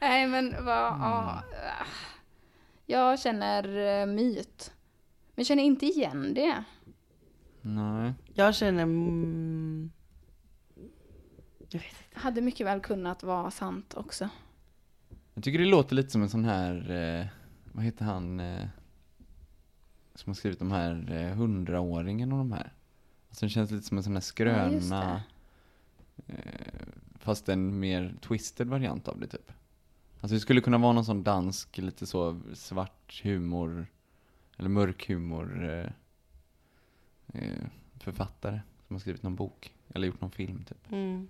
Nej 0.00 0.26
men 0.26 0.64
vad, 0.64 0.92
mm. 0.92 1.00
ja. 1.00 1.42
Jag 2.86 3.20
känner 3.20 3.68
uh, 3.68 4.06
myt. 4.06 4.72
Men 5.34 5.44
känner 5.44 5.62
inte 5.62 5.86
igen 5.86 6.34
det. 6.34 6.64
Nej. 7.60 8.12
Jag 8.34 8.54
känner... 8.54 8.82
Mm. 8.82 9.90
Hade 12.12 12.40
mycket 12.40 12.66
väl 12.66 12.80
kunnat 12.80 13.22
vara 13.22 13.50
sant 13.50 13.94
också. 13.96 14.28
Jag 15.34 15.44
tycker 15.44 15.58
det 15.58 15.64
låter 15.64 15.94
lite 15.96 16.10
som 16.10 16.22
en 16.22 16.28
sån 16.28 16.44
här, 16.44 16.90
eh, 16.90 17.26
vad 17.72 17.84
heter 17.84 18.04
han, 18.04 18.40
eh, 18.40 18.66
som 20.14 20.30
har 20.30 20.34
skrivit 20.34 20.58
de 20.58 20.72
här 20.72 21.12
eh, 21.12 21.36
hundraåringen 21.36 22.32
och 22.32 22.38
de 22.38 22.52
här. 22.52 22.72
Alltså 23.28 23.46
det 23.46 23.50
känns 23.50 23.70
lite 23.70 23.86
som 23.86 23.96
en 23.96 24.04
sån 24.04 24.12
här 24.12 24.20
skröna, 24.20 25.22
ja, 26.26 26.34
eh, 26.34 26.86
fast 27.18 27.48
en 27.48 27.78
mer 27.78 28.14
twisted 28.20 28.68
variant 28.68 29.08
av 29.08 29.20
det 29.20 29.26
typ. 29.26 29.52
Alltså 30.20 30.34
det 30.34 30.40
skulle 30.40 30.60
kunna 30.60 30.78
vara 30.78 30.92
någon 30.92 31.04
sån 31.04 31.22
dansk, 31.22 31.78
lite 31.78 32.06
så 32.06 32.40
svart 32.54 33.20
humor, 33.22 33.86
eller 34.56 34.68
mörk 34.68 35.08
humor 35.08 35.64
eh, 35.64 35.90
eh, 37.34 37.66
författare 38.00 38.60
som 38.86 38.94
har 38.94 39.00
skrivit 39.00 39.22
någon 39.22 39.36
bok, 39.36 39.74
eller 39.88 40.06
gjort 40.06 40.20
någon 40.20 40.30
film 40.30 40.64
typ. 40.64 40.92
Mm. 40.92 41.28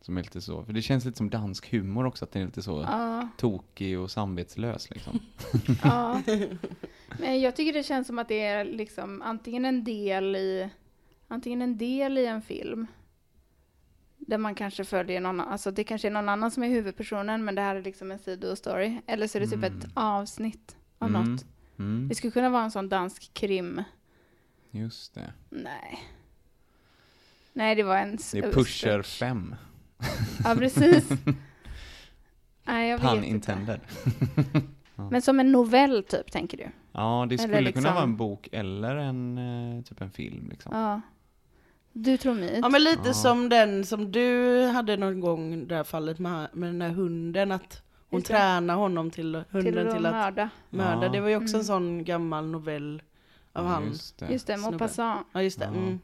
Som 0.00 0.18
är 0.18 0.22
lite 0.22 0.40
så, 0.40 0.64
för 0.64 0.72
det 0.72 0.82
känns 0.82 1.04
lite 1.04 1.18
som 1.18 1.30
dansk 1.30 1.72
humor 1.72 2.06
också, 2.06 2.24
att 2.24 2.32
den 2.32 2.42
är 2.42 2.46
lite 2.46 2.62
så 2.62 2.82
ja. 2.88 3.28
tokig 3.36 3.98
och 3.98 4.10
samvetslös 4.10 4.90
liksom. 4.90 5.20
ja. 5.82 6.22
Men 7.18 7.40
jag 7.40 7.56
tycker 7.56 7.72
det 7.72 7.82
känns 7.82 8.06
som 8.06 8.18
att 8.18 8.28
det 8.28 8.40
är 8.40 8.64
liksom 8.64 9.22
antingen 9.22 9.64
en 9.64 9.84
del 9.84 10.36
i 10.36 10.70
antingen 11.28 11.62
en 11.62 11.78
del 11.78 12.18
i 12.18 12.26
en 12.26 12.42
film 12.42 12.86
där 14.28 14.38
man 14.38 14.54
kanske 14.54 14.84
följer 14.84 15.20
någon 15.20 15.40
annan, 15.40 15.52
alltså 15.52 15.70
det 15.70 15.84
kanske 15.84 16.08
är 16.08 16.12
någon 16.12 16.28
annan 16.28 16.50
som 16.50 16.62
är 16.62 16.68
huvudpersonen 16.68 17.44
men 17.44 17.54
det 17.54 17.62
här 17.62 17.76
är 17.76 17.82
liksom 17.82 18.10
en 18.10 18.18
sidostory. 18.18 19.00
Eller 19.06 19.26
så 19.26 19.38
är 19.38 19.40
det 19.40 19.46
typ 19.46 19.64
mm. 19.64 19.78
ett 19.78 19.86
avsnitt 19.94 20.76
av 20.98 21.08
mm. 21.08 21.24
något. 21.24 21.46
Mm. 21.78 22.08
Det 22.08 22.14
skulle 22.14 22.30
kunna 22.30 22.50
vara 22.50 22.64
en 22.64 22.70
sån 22.70 22.88
dansk 22.88 23.34
krim. 23.34 23.82
Just 24.70 25.14
det. 25.14 25.32
Nej. 25.50 26.04
Nej, 27.52 27.74
det 27.74 27.82
var 27.82 27.96
en... 27.96 28.18
Det 28.32 28.38
är 28.38 28.52
Pusher 28.52 29.02
5. 29.02 29.54
Ja, 30.44 30.54
precis. 30.54 31.08
Nej, 32.64 32.90
jag 32.90 33.00
Pun 33.00 33.20
vet 33.20 33.30
intended. 33.30 33.80
ja. 34.96 35.10
Men 35.10 35.22
som 35.22 35.40
en 35.40 35.52
novell 35.52 36.04
typ, 36.04 36.32
tänker 36.32 36.56
du? 36.58 36.68
Ja, 36.92 37.26
det 37.30 37.38
skulle 37.38 37.60
liksom... 37.60 37.82
kunna 37.82 37.94
vara 37.94 38.04
en 38.04 38.16
bok 38.16 38.48
eller 38.52 38.96
en 38.96 39.38
eh, 39.38 39.82
typ 39.82 40.00
en 40.00 40.10
film 40.10 40.48
liksom. 40.50 40.72
Ja. 40.74 41.00
Du 41.92 42.16
tror 42.16 42.34
myt? 42.34 42.58
Ja 42.62 42.68
men 42.68 42.84
lite 42.84 43.08
ja. 43.08 43.12
som 43.12 43.48
den 43.48 43.84
som 43.84 44.12
du 44.12 44.62
hade 44.66 44.96
någon 44.96 45.20
gång, 45.20 45.68
det 45.68 45.74
här 45.74 45.84
fallet 45.84 46.18
med, 46.18 46.48
med 46.52 46.68
den 46.68 46.82
här 46.82 46.90
hunden, 46.90 47.52
att 47.52 47.82
hon 48.10 48.22
tränar 48.22 48.74
honom 48.74 49.10
till 49.10 49.44
hunden 49.50 49.74
till, 49.74 49.94
till 49.94 50.06
att 50.06 50.12
mörda. 50.12 50.50
mörda. 50.70 51.06
Ja. 51.06 51.08
Det 51.08 51.20
var 51.20 51.28
ju 51.28 51.36
också 51.36 51.54
mm. 51.54 51.60
en 51.60 51.64
sån 51.64 52.04
gammal 52.04 52.46
novell 52.46 53.02
av 53.52 53.64
ja, 53.64 53.70
hans 53.70 53.88
Just 53.88 54.18
det, 54.18 54.32
just 54.32 54.46
det 54.46 54.56
Maupassant. 54.56 55.26
Ja 55.32 55.42
just 55.42 55.58
det. 55.58 55.64
Mm. 55.64 56.00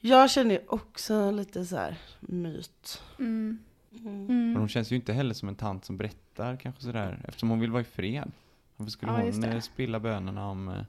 Jag 0.00 0.30
känner 0.30 0.60
också 0.66 1.30
lite 1.30 1.64
så 1.64 1.76
här 1.76 1.98
myt. 2.20 3.02
Mm. 3.18 3.58
Mm. 4.04 4.26
Men 4.26 4.56
hon 4.56 4.68
känns 4.68 4.92
ju 4.92 4.96
inte 4.96 5.12
heller 5.12 5.34
som 5.34 5.48
en 5.48 5.54
tant 5.54 5.84
som 5.84 5.96
berättar 5.96 6.56
kanske 6.56 6.82
sådär, 6.82 7.24
eftersom 7.28 7.50
hon 7.50 7.60
vill 7.60 7.70
vara 7.70 7.82
i 7.82 7.84
fred. 7.84 8.32
Varför 8.76 8.90
skulle 8.90 9.12
ja, 9.12 9.30
hon 9.32 9.44
eh, 9.44 9.60
spilla 9.60 10.00
bönorna 10.00 10.48
om 10.48 10.68
eh, 10.68 10.82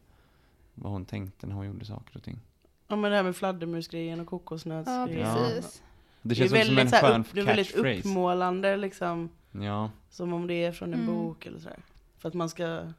vad 0.75 0.91
hon 0.91 1.05
tänkte 1.05 1.47
när 1.47 1.55
hon 1.55 1.65
gjorde 1.65 1.85
saker 1.85 2.17
och 2.17 2.23
ting? 2.23 2.39
Ja 2.87 2.95
men 2.95 3.11
det 3.11 3.17
här 3.17 3.23
med 3.23 3.35
fladdermusgrejen 3.35 4.19
och 4.19 4.27
kokosnötsgrejen. 4.27 5.27
Ja 5.27 5.35
precis. 5.35 5.83
Det 6.21 6.35
känns 6.35 6.51
det 6.51 6.57
väldigt, 6.57 6.89
som 6.89 6.97
en 6.97 7.01
skön 7.01 7.21
upp, 7.21 7.27
Det 7.31 7.41
är 7.41 7.45
väldigt 7.45 7.75
uppmålande 7.75 8.77
liksom. 8.77 9.29
Ja. 9.51 9.91
Som 10.09 10.33
om 10.33 10.47
det 10.47 10.53
är 10.53 10.71
från 10.71 10.93
en 10.93 10.99
mm. 10.99 11.15
bok 11.15 11.45
eller 11.45 11.59
sådär. 11.59 11.79
För 12.17 12.27
att 12.27 12.33
man 12.33 12.49
ska 12.49 12.93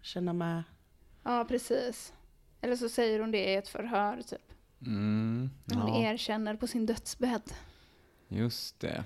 känna 0.00 0.32
med. 0.32 0.62
Ja 1.22 1.44
precis. 1.48 2.12
Eller 2.60 2.76
så 2.76 2.88
säger 2.88 3.20
hon 3.20 3.30
det 3.30 3.52
i 3.52 3.54
ett 3.54 3.68
förhör 3.68 4.22
typ. 4.22 4.45
Mm, 4.86 5.50
ja. 5.64 5.76
Hon 5.76 6.02
erkänner 6.04 6.56
på 6.56 6.66
sin 6.66 6.86
dödsbädd. 6.86 7.52
Just 8.28 8.80
det. 8.80 9.04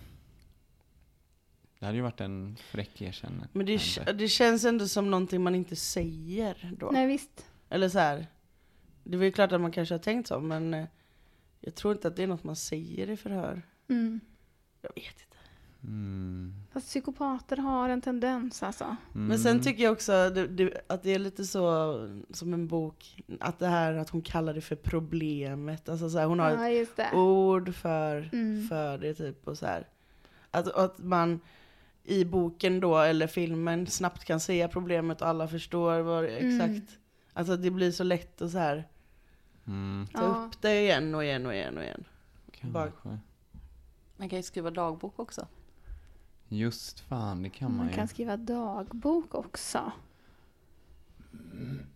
Det 1.79 1.87
hade 1.87 1.97
ju 1.97 2.03
varit 2.03 2.21
en 2.21 2.57
fräck 2.57 3.03
erkännande. 3.03 3.49
Men 3.53 3.67
det, 3.67 3.79
det 4.13 4.29
känns 4.29 4.65
ändå 4.65 4.89
som 4.89 5.11
någonting 5.11 5.43
man 5.43 5.55
inte 5.55 5.77
säger 5.77 6.75
då. 6.79 6.91
Nej 6.91 7.07
visst. 7.07 7.47
Eller 7.69 7.89
så 7.89 7.99
här. 7.99 8.27
Det 9.05 9.15
är 9.15 9.19
väl 9.19 9.33
klart 9.33 9.53
att 9.53 9.61
man 9.61 9.73
kanske 9.73 9.95
har 9.95 9.99
tänkt 9.99 10.27
så, 10.27 10.41
men 10.41 10.75
eh, 10.75 10.87
jag 11.61 11.75
tror 11.75 11.93
inte 11.93 12.09
att 12.09 12.17
det 12.17 12.23
är 12.23 12.27
något 12.27 12.45
man 12.45 12.57
säger 12.57 13.11
i 13.11 13.17
förhör. 13.17 13.63
Mm. 13.89 14.21
Jag 14.83 14.91
vet 14.95 15.21
inte. 15.21 15.30
Mm. 15.85 16.55
Fast 16.73 16.87
psykopater 16.87 17.57
har 17.57 17.89
en 17.89 18.01
tendens 18.01 18.63
alltså. 18.63 18.85
Mm. 19.15 19.27
Men 19.27 19.39
sen 19.39 19.63
tycker 19.63 19.83
jag 19.83 19.93
också 19.93 20.31
det, 20.31 20.47
det, 20.47 20.85
att 20.87 21.03
det 21.03 21.15
är 21.15 21.19
lite 21.19 21.45
så 21.45 21.95
som 22.31 22.55
en 22.55 22.67
bok, 22.67 23.25
att 23.41 23.59
det 23.59 23.67
här 23.67 23.95
att 23.95 24.11
hon 24.11 24.23
kallar 24.23 24.55
det 24.55 24.61
för 24.61 24.77
problemet. 24.77 25.89
Alltså 25.89 26.11
så 26.11 26.19
här, 26.19 26.27
hon 26.27 26.39
har 26.39 26.51
ja, 26.51 26.69
ett 26.69 27.15
ord 27.15 27.75
för, 27.75 28.29
mm. 28.33 28.69
för 28.69 28.99
det 28.99 29.15
typ 29.15 29.49
och 29.49 29.59
så 29.59 29.67
här. 29.67 29.89
Att, 30.51 30.69
att 30.69 30.99
man 30.99 31.41
i 32.05 32.25
boken 32.25 32.81
då, 32.81 32.99
eller 32.99 33.27
filmen, 33.27 33.87
snabbt 33.87 34.25
kan 34.25 34.41
säga 34.41 34.69
problemet 34.69 35.23
och 35.23 35.29
alla 35.29 35.49
förstår 35.49 36.01
vad 36.01 36.25
mm. 36.25 36.61
exakt. 36.61 36.99
Alltså 37.33 37.57
det 37.57 37.71
blir 37.71 37.91
så 37.91 38.05
lätt 38.05 38.43
att 38.43 38.51
så 38.51 38.59
här 38.59 38.89
mm. 39.67 40.07
ta 40.13 40.23
ja. 40.23 40.47
upp 40.47 40.63
det 40.63 40.81
igen 40.81 41.15
och 41.15 41.25
igen 41.25 41.47
och 41.47 41.55
igen 41.55 41.79
och 41.79 41.85
igen. 41.85 42.05
Bara. 42.63 42.93
Man 44.17 44.29
kan 44.29 44.37
ju 44.37 44.43
skriva 44.43 44.71
dagbok 44.71 45.19
också. 45.19 45.47
Just 46.53 47.01
fan, 47.01 47.43
det 47.43 47.49
kan 47.49 47.71
man, 47.71 47.79
man 47.79 47.89
ju. 47.89 47.95
kan 47.95 48.09
skriva 48.09 48.37
dagbok 48.37 49.35
också. 49.35 49.93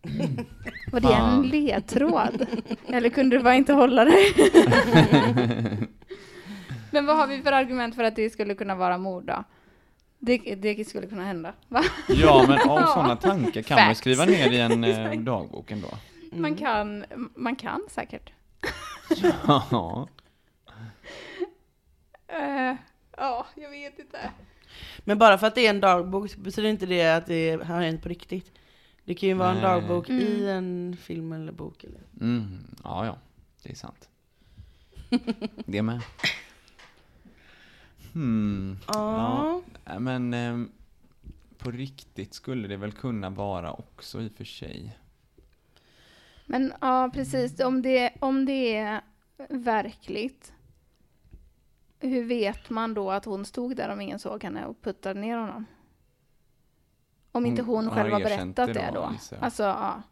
Var 0.92 1.00
det 1.00 1.14
en 1.14 1.42
ledtråd? 1.42 2.46
Eller 2.86 3.10
kunde 3.10 3.36
du 3.36 3.42
bara 3.42 3.54
inte 3.54 3.72
hålla 3.72 4.04
dig? 4.04 4.34
Men 6.90 7.06
vad 7.06 7.16
har 7.16 7.26
vi 7.26 7.42
för 7.42 7.52
argument 7.52 7.94
för 7.94 8.04
att 8.04 8.16
det 8.16 8.30
skulle 8.30 8.54
kunna 8.54 8.74
vara 8.74 8.98
mord 8.98 9.24
då? 9.24 9.44
Det, 10.18 10.38
det 10.38 10.88
skulle 10.88 11.06
kunna 11.06 11.24
hända, 11.24 11.52
va? 11.68 11.84
Ja, 12.08 12.44
men 12.48 12.70
av 12.70 12.86
sådana 12.94 13.16
tankar 13.16 13.62
kan 13.62 13.76
Facts. 13.76 13.86
man 13.86 13.94
skriva 13.94 14.24
ner 14.24 14.50
i 14.50 14.60
en 14.60 14.84
eh, 14.84 15.20
dagbok 15.20 15.70
ändå. 15.70 15.88
Mm. 16.32 16.42
Man, 16.42 16.56
kan, 16.56 17.04
man 17.34 17.56
kan 17.56 17.80
säkert. 17.90 18.32
Ja. 19.46 20.08
uh, 22.32 22.76
ja, 23.16 23.46
jag 23.54 23.70
vet 23.70 23.98
inte. 23.98 24.30
Men 24.98 25.18
bara 25.18 25.38
för 25.38 25.46
att 25.46 25.54
det 25.54 25.66
är 25.66 25.70
en 25.70 25.80
dagbok 25.80 26.36
betyder 26.36 26.68
inte 26.68 26.86
det 26.86 27.16
att 27.16 27.26
det 27.26 27.64
har 27.64 27.80
hänt 27.80 28.02
på 28.02 28.08
riktigt. 28.08 28.52
Det 29.04 29.14
kan 29.14 29.28
ju 29.28 29.34
vara 29.34 29.48
Nej. 29.48 29.56
en 29.56 29.62
dagbok 29.62 30.08
mm. 30.08 30.22
i 30.22 30.50
en 30.50 30.96
film 31.00 31.32
eller 31.32 31.52
bok. 31.52 31.84
Eller? 31.84 32.00
Mm. 32.20 32.58
Ja, 32.84 33.06
ja. 33.06 33.18
Det 33.62 33.70
är 33.70 33.76
sant. 33.76 34.08
det 35.66 35.82
med. 35.82 36.00
Hmm. 38.12 38.78
Ja. 38.86 39.62
ja. 39.84 39.98
Men 39.98 40.34
eh, 40.34 40.66
på 41.58 41.70
riktigt 41.70 42.34
skulle 42.34 42.68
det 42.68 42.76
väl 42.76 42.92
kunna 42.92 43.30
vara 43.30 43.72
också 43.72 44.20
i 44.20 44.28
och 44.28 44.32
för 44.32 44.44
sig. 44.44 44.98
Men 46.46 46.72
ja, 46.80 47.10
precis. 47.14 47.60
Om 47.60 47.82
det, 47.82 48.12
om 48.20 48.44
det 48.44 48.76
är 48.76 49.00
verkligt, 49.48 50.52
hur 52.00 52.24
vet 52.24 52.70
man 52.70 52.94
då 52.94 53.10
att 53.10 53.24
hon 53.24 53.44
stod 53.44 53.76
där 53.76 53.88
om 53.88 54.00
ingen 54.00 54.18
såg 54.18 54.42
henne 54.44 54.66
och 54.66 54.82
puttade 54.82 55.20
ner 55.20 55.36
honom? 55.38 55.64
Om 57.32 57.46
inte 57.46 57.62
hon, 57.62 57.84
hon 57.86 57.94
själv 57.94 58.12
har 58.12 58.20
berättat 58.20 58.74
det 58.74 58.90
då? 58.94 59.00
då. 59.00 59.36
Alltså, 59.40 59.62
ja. 59.62 60.02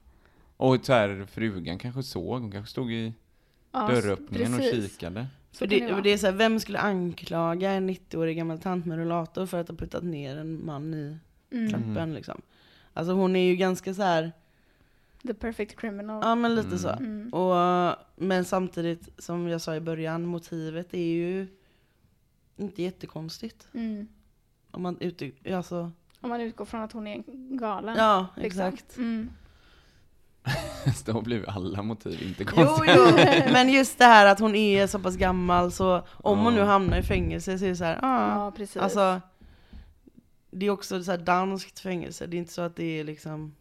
Och 0.56 0.84
så 0.86 0.92
här, 0.92 1.26
frugan 1.30 1.78
kanske 1.78 2.02
såg, 2.02 2.40
hon 2.40 2.52
kanske 2.52 2.70
stod 2.70 2.92
i 2.92 3.12
Ja, 3.72 3.86
dörröppningen 3.88 4.54
och 4.54 4.60
precis. 4.60 4.92
kikade. 4.92 5.26
Så 5.52 5.58
För 5.58 5.66
det, 5.66 5.86
det 5.86 6.00
det 6.02 6.10
är 6.10 6.18
så 6.18 6.26
här, 6.26 6.32
vem 6.34 6.60
skulle 6.60 6.78
anklaga 6.78 7.70
en 7.70 7.90
90-årig 7.90 8.36
gammal 8.36 8.58
tant 8.60 8.86
med 8.86 8.98
rullator 8.98 9.46
för 9.46 9.60
att 9.60 9.68
ha 9.68 9.76
puttat 9.76 10.02
ner 10.04 10.36
en 10.36 10.64
man 10.66 10.94
i 10.94 11.16
Mm. 11.50 11.70
trappen 11.70 12.14
liksom? 12.14 12.40
Alltså 12.92 13.12
hon 13.12 13.36
är 13.36 13.44
ju 13.44 13.56
ganska 13.56 13.94
så 13.94 14.02
här, 14.02 14.32
The 15.26 15.34
perfect 15.34 15.80
criminal. 15.80 16.22
ja 16.24 16.34
men 16.34 16.54
lite 16.54 16.78
så. 16.78 16.88
Mm. 16.88 17.28
Och, 17.32 17.96
men 18.16 18.44
samtidigt, 18.44 19.08
som 19.22 19.48
jag 19.48 19.60
sa 19.60 19.74
i 19.76 19.80
början, 19.80 20.26
motivet 20.26 20.94
är 20.94 20.98
ju 21.12 21.46
inte 22.56 22.82
jättekonstigt. 22.82 23.68
Mm. 23.74 24.08
Om 24.70 24.82
man 24.82 24.96
ute, 25.00 25.30
alltså, 25.56 25.90
Om 26.20 26.30
man 26.30 26.40
utgår 26.40 26.64
från 26.64 26.80
att 26.82 26.92
hon 26.92 27.06
är 27.06 27.22
galen. 27.58 27.96
ja 27.96 28.26
liksom. 28.36 28.62
exakt. 28.66 28.96
Mm. 28.96 29.30
Då 31.04 31.20
blir 31.20 31.36
ju 31.36 31.46
alla 31.46 31.82
motiv 31.82 32.22
inte 32.22 32.44
Jo, 32.56 32.64
konstiga. 32.66 32.94
jo, 32.96 33.04
men 33.52 33.68
just 33.68 33.98
det 33.98 34.04
här 34.04 34.26
att 34.26 34.40
hon 34.40 34.54
är 34.54 34.86
så 34.86 34.98
pass 34.98 35.16
gammal 35.16 35.72
så 35.72 36.02
om 36.10 36.38
hon 36.38 36.54
nu 36.54 36.60
hamnar 36.60 36.98
i 36.98 37.02
fängelse 37.02 37.58
så 37.58 37.64
är 37.64 37.68
det 37.68 37.76
så 37.76 37.84
här, 37.84 37.98
ah, 38.02 38.44
Ja, 38.44 38.50
precis. 38.56 38.76
alltså 38.76 39.20
det 40.50 40.66
är 40.66 40.70
också 40.70 41.04
så 41.04 41.10
här 41.10 41.18
danskt 41.18 41.80
fängelse, 41.80 42.26
det 42.26 42.36
är 42.36 42.38
inte 42.38 42.52
så 42.52 42.62
att 42.62 42.76
det 42.76 43.00
är 43.00 43.04
liksom 43.04 43.54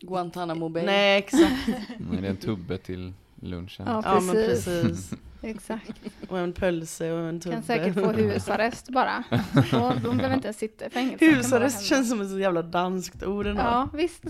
Guantanamo 0.00 0.68
Bay. 0.68 0.86
Nej 0.86 1.18
exakt, 1.18 1.68
Men 1.98 2.22
det 2.22 2.26
är 2.26 2.30
en 2.30 2.36
tubbe 2.36 2.78
till 2.78 3.12
lunchen. 3.40 3.86
Ja, 3.86 4.02
ja 4.04 4.20
men 4.20 4.34
precis. 4.34 5.10
Exakt. 5.50 5.92
Och 6.28 6.38
en 6.38 6.52
pölse 6.52 7.12
och 7.12 7.28
en 7.28 7.40
tubbe. 7.40 7.54
Kan 7.56 7.62
säkert 7.62 7.94
få 7.94 8.12
husarrest 8.12 8.88
bara. 8.88 9.24
Och 9.54 10.00
de 10.00 10.16
behöver 10.16 10.34
inte 10.34 10.46
ens 10.48 10.58
sitta 10.58 10.86
i 10.86 10.90
fängelse. 10.90 11.24
Husarrest 11.24 11.84
känns 11.84 12.08
som 12.08 12.20
ett 12.20 12.30
så 12.30 12.38
jävla 12.38 12.62
danskt 12.62 13.22
ord 13.22 13.46
ändå. 13.46 13.62
Ja, 13.62 13.88
visst. 13.92 14.22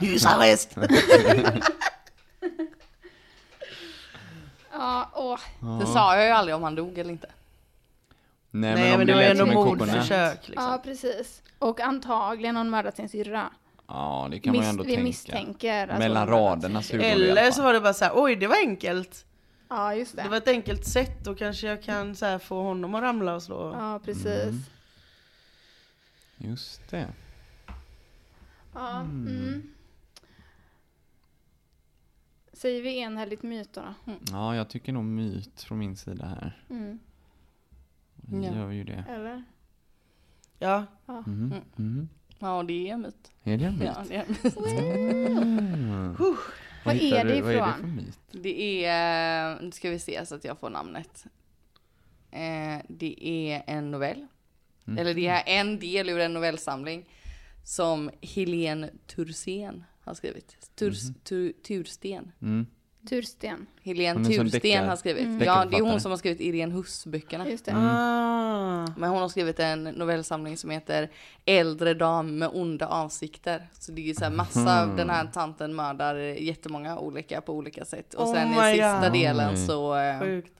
Husarrest! 0.00 0.76
Ja, 4.76 5.10
åh. 5.14 5.78
Det 5.80 5.86
sa 5.86 6.16
jag 6.16 6.26
ju 6.26 6.30
aldrig 6.30 6.54
om 6.54 6.62
han 6.62 6.74
dog 6.74 6.98
eller 6.98 7.10
inte. 7.10 7.28
Nej, 8.50 8.74
Nej 8.74 8.98
men 8.98 9.06
det 9.06 9.14
var 9.14 9.20
ju 9.20 9.26
ändå 9.26 9.46
mordförsök 9.46 10.48
liksom. 10.48 10.64
Ja, 10.70 10.80
precis. 10.84 11.42
Och 11.58 11.80
antagligen 11.80 12.56
har 12.56 12.60
hon 12.64 12.70
mördat 12.70 12.96
sin 12.96 13.08
syrra. 13.08 13.50
Ja, 13.88 14.28
det 14.30 14.40
kan 14.40 14.54
man 14.56 14.62
ju 14.64 14.68
ändå 14.68 14.82
vi 14.84 14.88
tänka. 14.88 15.02
misstänker. 15.04 15.82
alltså, 15.82 15.98
Mellan 15.98 16.26
raderna 16.26 16.82
Eller 16.92 17.50
så 17.50 17.62
var 17.62 17.72
det 17.72 17.80
bara 17.80 17.94
så 17.94 18.04
här, 18.04 18.12
oj 18.14 18.36
det 18.36 18.46
var 18.46 18.56
enkelt. 18.56 19.24
Ja, 19.68 19.94
just 19.94 20.16
Det 20.16 20.22
det. 20.22 20.28
var 20.28 20.36
ett 20.36 20.48
enkelt 20.48 20.84
sätt, 20.84 21.24
då 21.24 21.34
kanske 21.34 21.66
jag 21.66 21.82
kan 21.82 22.16
så 22.16 22.26
här, 22.26 22.38
få 22.38 22.62
honom 22.62 22.94
att 22.94 23.02
ramla 23.02 23.34
och 23.34 23.42
slå. 23.42 23.72
Ja, 23.72 24.00
precis. 24.04 24.26
Mm. 24.26 24.60
Just 26.36 26.88
det. 26.90 27.12
Ja, 28.74 29.00
mm. 29.00 29.62
Säger 32.52 32.82
vi 32.82 32.98
enhälligt 32.98 33.42
myt 33.42 33.72
då? 33.72 33.94
då? 34.04 34.12
Ja, 34.30 34.56
jag 34.56 34.68
tycker 34.68 34.92
nog 34.92 35.04
myt 35.04 35.62
från 35.62 35.78
min 35.78 35.96
sida 35.96 36.26
här. 36.26 36.62
Mm. 36.70 36.98
Vi 38.14 38.46
Ja. 38.46 38.54
gör 38.54 38.70
ju 38.70 38.84
det. 38.84 39.04
Eller? 39.08 39.44
Ja, 40.58 40.86
mhm. 41.06 42.08
Ja, 42.38 42.62
det 42.62 42.88
är 42.88 42.92
en 42.94 43.00
myt. 43.00 43.32
Är 43.42 43.58
det 43.58 43.64
en 43.64 43.78
myt? 43.78 43.82
Ja, 43.94 44.04
det 44.08 44.14
är 44.16 44.24
en 44.24 46.08
myt. 46.10 46.18
Mm. 46.92 47.10
Vad 47.10 47.12
är 47.20 47.24
det 47.24 47.34
du- 47.34 47.40
Vad 47.40 47.52
är 47.52 47.54
det 47.54 47.58
ifrån? 47.58 47.80
för 47.80 47.86
myt? 48.02 48.18
Det 48.44 48.84
är, 48.84 49.60
nu 49.62 49.70
ska 49.70 49.90
vi 49.90 49.98
se 49.98 50.26
så 50.26 50.34
att 50.34 50.44
jag 50.44 50.58
får 50.58 50.70
namnet. 50.70 51.24
Eh, 52.30 52.78
det 52.88 53.26
är 53.28 53.62
en 53.66 53.90
novell. 53.90 54.26
Mm. 54.86 54.98
Eller 54.98 55.14
det 55.14 55.26
är 55.26 55.42
en 55.60 55.78
del 55.78 56.08
ur 56.08 56.18
en 56.18 56.34
novellsamling 56.34 57.08
som 57.64 58.10
Helene 58.22 58.90
Tursén 59.06 59.84
har 60.00 60.14
skrivit. 60.14 60.56
Turs, 60.76 61.00
tur, 61.24 61.52
Tursten. 61.66 62.32
Mm. 62.42 62.66
Tursten. 63.08 63.66
Helene 63.82 64.12
Hon 64.20 64.24
Tursten 64.24 64.48
deckar- 64.50 64.86
har 64.86 64.96
skrivit. 64.96 65.24
Mm. 65.26 65.42
Ja, 65.42 65.64
det 65.64 65.76
är 65.76 65.80
hon 65.82 66.00
som 66.00 66.10
har 66.12 66.18
skrivit 66.18 66.40
Irene 66.40 66.74
Huss-böckerna. 66.74 67.48
Just 67.48 67.64
det. 67.64 67.70
Mm. 67.70 67.84
ah. 67.90 68.86
Men 68.96 69.10
hon 69.10 69.20
har 69.20 69.28
skrivit 69.28 69.60
en 69.60 69.84
novellsamling 69.84 70.56
som 70.56 70.70
heter 70.70 71.10
Äldre 71.44 71.94
dam 71.94 72.38
med 72.38 72.50
onda 72.52 72.86
avsikter. 72.86 73.68
Så 73.78 73.92
det 73.92 74.00
är 74.00 74.04
ju 74.06 74.14
så 74.14 74.24
här 74.24 74.30
massa 74.30 74.82
av 74.82 74.96
den 74.96 75.10
här 75.10 75.26
tanten 75.34 75.74
mördar 75.74 76.14
jättemånga 76.16 76.98
olika 76.98 77.40
på 77.40 77.52
olika 77.52 77.84
sätt. 77.84 78.14
Och 78.14 78.26
Oh 78.28 78.34
sen 78.34 78.48
i 78.52 78.72
sista 78.74 79.00
God. 79.02 79.12
delen 79.12 79.50
Oj. 79.50 79.56
så, 79.56 79.96
eh, 79.96 80.20
Sjukt. 80.20 80.52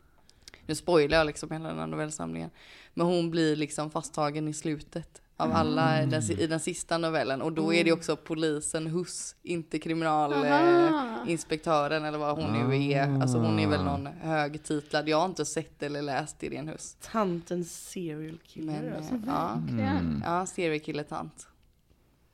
nu 0.66 0.74
spoilar 0.74 1.18
jag 1.18 1.26
liksom 1.26 1.50
hela 1.50 1.68
den 1.68 1.78
här 1.78 1.86
novellsamlingen. 1.86 2.50
Men 2.94 3.06
hon 3.06 3.30
blir 3.30 3.56
liksom 3.56 3.90
fasttagen 3.90 4.48
i 4.48 4.52
slutet 4.54 5.20
av 5.36 5.52
alla 5.52 5.96
Mm. 5.98 6.10
den, 6.10 6.22
i 6.40 6.46
den 6.46 6.60
sista 6.60 6.98
novellen. 6.98 7.42
Och 7.42 7.52
då 7.52 7.74
är 7.74 7.84
det 7.84 7.92
också 7.92 8.16
polisen 8.16 8.86
Huss, 8.86 9.36
inte 9.42 9.78
kriminalinspektören 9.78 12.04
eller 12.04 12.18
vad 12.18 12.36
hon 12.42 12.68
nu 12.68 12.76
är. 12.92 13.20
Alltså 13.22 13.38
hon 13.38 13.58
är 13.58 13.68
väl 13.68 13.84
någon 13.84 14.06
högtitlad. 14.06 15.08
Jag 15.08 15.18
har 15.18 15.26
inte 15.26 15.44
sett 15.44 15.82
eller 15.82 16.02
läst 16.02 16.42
Irene 16.42 16.72
Huss. 16.72 16.96
Tanten 17.12 17.64
serial 17.64 18.38
killer 18.46 18.82
Men 18.82 18.96
alltså. 18.96 19.14
eh, 19.14 19.20
ja, 19.26 19.52
Mm. 19.68 20.22
ja 20.26 20.46
serial 20.46 20.80
killer 20.80 21.02
tant. 21.02 21.48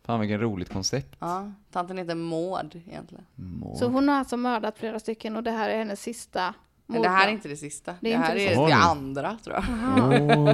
Fan 0.05 0.21
vilken 0.21 0.41
roligt 0.41 0.73
koncept. 0.73 1.17
Ja, 1.19 1.53
tanten 1.73 1.99
heter 1.99 2.15
Maud 2.15 2.83
egentligen. 2.89 3.25
Må- 3.35 3.77
Så 3.77 3.89
hon 3.89 4.09
har 4.09 4.17
alltså 4.17 4.37
mördat 4.37 4.79
flera 4.79 5.01
stycken 5.01 5.37
och 5.37 5.43
det 5.43 5.51
här 5.51 5.69
är 5.69 5.79
hennes 5.79 6.03
sista 6.03 6.55
Men 6.87 6.97
mord. 6.97 7.07
det 7.07 7.11
här 7.11 7.29
är 7.29 7.33
inte 7.33 7.49
det 7.49 7.57
sista. 7.57 7.95
Det 8.01 8.11
Det, 8.11 8.17
här 8.17 8.35
det 8.35 8.47
är 8.49 8.57
det 8.57 8.63
Oj. 8.63 8.73
andra 8.73 9.39
tror 9.45 9.57
jag. 9.57 9.65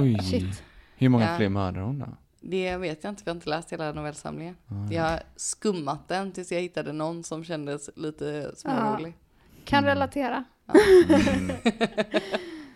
Oj! 0.03 0.19
Shit. 0.19 0.63
Hur 0.95 1.09
många 1.09 1.31
Ja. 1.31 1.37
fler 1.37 1.49
mördar 1.49 1.81
hon 1.81 1.99
då? 1.99 2.07
Det 2.49 2.77
vet 2.77 3.03
jag 3.03 3.11
inte 3.11 3.23
för 3.23 3.29
jag 3.29 3.33
har 3.33 3.37
inte 3.37 3.49
läst 3.49 3.73
hela 3.73 3.91
novellsamlingen. 3.91 4.55
Jag 4.91 5.03
har 5.03 5.19
skummat 5.35 6.07
den 6.07 6.31
tills 6.31 6.51
jag 6.51 6.61
hittade 6.61 6.93
någon 6.93 7.23
som 7.23 7.43
kändes 7.43 7.89
lite 7.95 8.51
smårolig. 8.55 9.13
Kan 9.65 9.83
relatera. 9.85 10.43
Mm. 10.67 11.51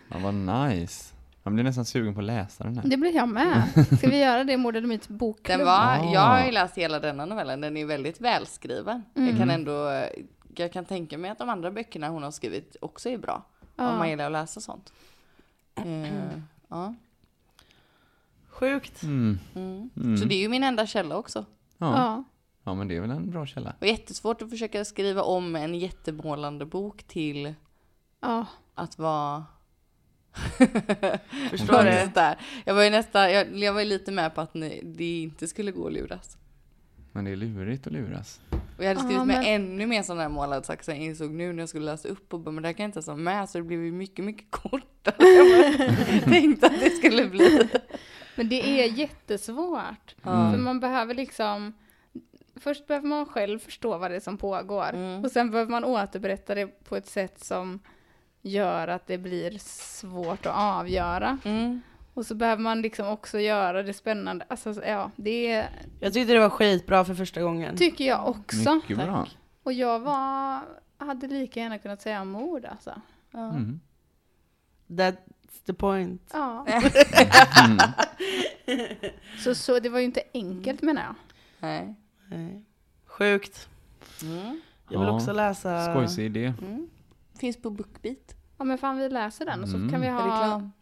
Ja, 0.08 0.18
vad 0.18 0.34
nice. 0.34 1.14
Man 1.42 1.54
blir 1.54 1.64
nästan 1.64 1.84
sugen 1.84 2.14
på 2.14 2.20
att 2.20 2.26
läsa 2.26 2.64
den 2.64 2.76
här. 2.78 2.88
Det 2.88 2.96
blir 2.96 3.14
jag 3.16 3.28
med. 3.28 3.62
Ska 3.98 4.08
vi 4.08 4.18
göra 4.20 4.44
det 4.44 4.52
i 4.52 4.56
Mord 4.56 4.82
Myt 4.82 5.08
bokklubb? 5.08 5.58
Den 5.58 5.66
var, 5.66 6.12
jag 6.14 6.20
har 6.20 6.44
ju 6.44 6.52
läst 6.52 6.78
hela 6.78 7.00
denna 7.00 7.24
novellen, 7.26 7.60
den 7.60 7.76
är 7.76 7.84
väldigt 7.86 8.20
välskriven. 8.20 9.02
Jag 9.14 9.24
Mm. 9.24 9.38
kan 9.38 9.50
ändå, 9.50 10.04
jag 10.56 10.72
kan 10.72 10.84
tänka 10.84 11.18
mig 11.18 11.30
att 11.30 11.38
de 11.38 11.48
andra 11.48 11.70
böckerna 11.70 12.08
hon 12.08 12.22
har 12.22 12.30
skrivit 12.30 12.76
också 12.80 13.08
är 13.08 13.18
bra. 13.18 13.42
Ja. 13.76 13.92
Om 13.92 13.98
man 13.98 14.10
gillar 14.10 14.26
att 14.26 14.32
läsa 14.32 14.60
sånt. 14.60 14.92
Eh, 15.74 16.06
ja. 16.68 16.94
Sjukt. 18.62 19.02
Mm. 19.02 19.38
Mm. 19.54 19.90
Mm. 19.96 20.16
Så 20.16 20.24
det 20.24 20.34
är 20.34 20.38
ju 20.38 20.48
min 20.48 20.64
enda 20.64 20.86
källa 20.86 21.16
också. 21.16 21.44
Ja. 21.78 21.96
Ja. 21.96 22.24
ja, 22.64 22.74
men 22.74 22.88
det 22.88 22.96
är 22.96 23.00
väl 23.00 23.10
en 23.10 23.30
bra 23.30 23.46
källa. 23.46 23.70
Det 23.70 23.86
var 23.86 23.92
jättesvårt 23.92 24.42
att 24.42 24.50
försöka 24.50 24.84
skriva 24.84 25.22
om 25.22 25.56
en 25.56 25.74
jättemålande 25.74 26.66
bok 26.66 27.02
till 27.02 27.54
Ja. 28.20 28.46
att 28.74 28.98
vara... 28.98 29.44
Förstår 31.50 32.12
där. 32.14 32.38
Jag 32.64 32.74
var 32.74 32.82
ju 32.82 32.90
nästan, 32.90 33.32
jag, 33.32 33.58
jag 33.58 33.72
var 33.72 33.80
ju 33.80 33.86
lite 33.86 34.12
med 34.12 34.34
på 34.34 34.40
att 34.40 34.54
ni, 34.54 34.80
det 34.84 35.22
inte 35.22 35.48
skulle 35.48 35.72
gå 35.72 35.86
att 35.86 35.92
luras. 35.92 36.36
Men 37.12 37.24
det 37.24 37.30
är 37.30 37.36
lurigt 37.36 37.86
att 37.86 37.92
luras. 37.92 38.40
Och 38.50 38.84
jag 38.84 38.88
hade 38.88 39.00
skrivit 39.00 39.16
Ja, 39.16 39.24
med 39.24 39.36
men- 39.36 39.46
ännu 39.46 39.86
mer 39.86 40.02
sådana 40.02 40.22
här 40.22 40.28
målade 40.28 40.64
som 40.64 40.76
jag 40.86 40.96
insåg 40.96 41.30
nu 41.30 41.52
när 41.52 41.62
jag 41.62 41.68
skulle 41.68 41.84
läsa 41.84 42.08
upp 42.08 42.34
och 42.34 42.40
bara, 42.40 42.50
men 42.50 42.62
det 42.62 42.68
här 42.68 42.72
kan 42.72 42.84
jag 42.84 42.88
inte 42.88 42.96
ens 42.96 43.06
ha 43.06 43.16
med 43.16 43.48
så 43.48 43.58
det 43.58 43.64
blev 43.64 43.84
ju 43.84 43.92
mycket, 43.92 44.24
mycket 44.24 44.46
kortare 44.50 45.14
än 45.18 46.14
jag 46.14 46.24
tänkte 46.24 46.66
att 46.66 46.80
det 46.80 46.90
skulle 46.90 47.26
bli. 47.26 47.68
Men 48.36 48.48
det 48.48 48.82
är 48.82 48.86
jättesvårt. 48.92 50.14
Ja. 50.22 50.50
För 50.52 50.58
man 50.58 50.80
behöver 50.80 51.14
liksom... 51.14 51.72
Först 52.56 52.86
behöver 52.86 53.08
man 53.08 53.26
själv 53.26 53.58
förstå 53.58 53.98
vad 53.98 54.10
det 54.10 54.16
är 54.16 54.20
som 54.20 54.38
pågår. 54.38 54.88
Mm. 54.94 55.24
Och 55.24 55.30
sen 55.30 55.50
behöver 55.50 55.70
man 55.70 55.84
återberätta 55.84 56.54
det 56.54 56.66
på 56.84 56.96
ett 56.96 57.06
sätt 57.06 57.44
som 57.44 57.78
gör 58.42 58.88
att 58.88 59.06
det 59.06 59.18
blir 59.18 59.58
svårt 59.58 60.46
att 60.46 60.56
avgöra. 60.56 61.38
Mm. 61.44 61.80
Och 62.14 62.26
så 62.26 62.34
behöver 62.34 62.62
man 62.62 62.82
liksom 62.82 63.08
också 63.08 63.40
göra 63.40 63.82
det 63.82 63.92
spännande. 63.92 64.44
Alltså, 64.48 64.84
ja, 64.86 65.10
det 65.16 65.66
Jag 66.00 66.12
tyckte 66.12 66.32
det 66.32 66.38
var 66.40 66.50
skitbra 66.50 67.04
för 67.04 67.14
första 67.14 67.42
gången. 67.42 67.76
tycker 67.76 68.04
jag 68.04 68.28
också. 68.28 68.74
Mycket 68.74 68.96
bra. 68.96 69.26
Och 69.62 69.72
jag 69.72 70.00
var, 70.00 70.60
hade 70.98 71.26
lika 71.26 71.60
gärna 71.60 71.78
kunnat 71.78 72.02
säga 72.02 72.24
mord 72.24 72.64
alltså. 72.64 73.00
Ja. 73.30 73.48
Mm. 73.50 73.80
That's 74.88 75.16
the 75.66 75.72
point. 75.74 76.30
Ja. 76.32 76.66
Mm. 77.64 77.78
Så, 79.44 79.54
så 79.54 79.78
det 79.80 79.88
var 79.88 79.98
ju 79.98 80.04
inte 80.04 80.22
enkelt 80.34 80.82
menar 80.82 81.02
jag. 81.02 81.14
Nej. 81.60 81.94
Nej. 82.30 82.64
Sjukt. 83.06 83.68
Mm. 84.22 84.60
Jag 84.88 84.98
vill 85.00 85.08
Ja. 85.08 85.14
också 85.14 85.32
läsa... 85.32 85.90
Skojsig 85.94 86.24
idé. 86.26 86.54
Mm. 86.62 86.88
Finns 87.38 87.62
på 87.62 87.70
Bookbeat. 87.70 88.34
Ja 88.62 88.66
men 88.66 88.78
fan 88.78 88.96
vi 88.98 89.08
läser 89.08 89.44
den 89.46 89.62
och 89.62 89.68
så 89.68 89.76
Mm. 89.76 89.90
kan 89.90 90.00
vi 90.00 90.08
ha... 90.08 90.18
Reklam. 90.26 90.72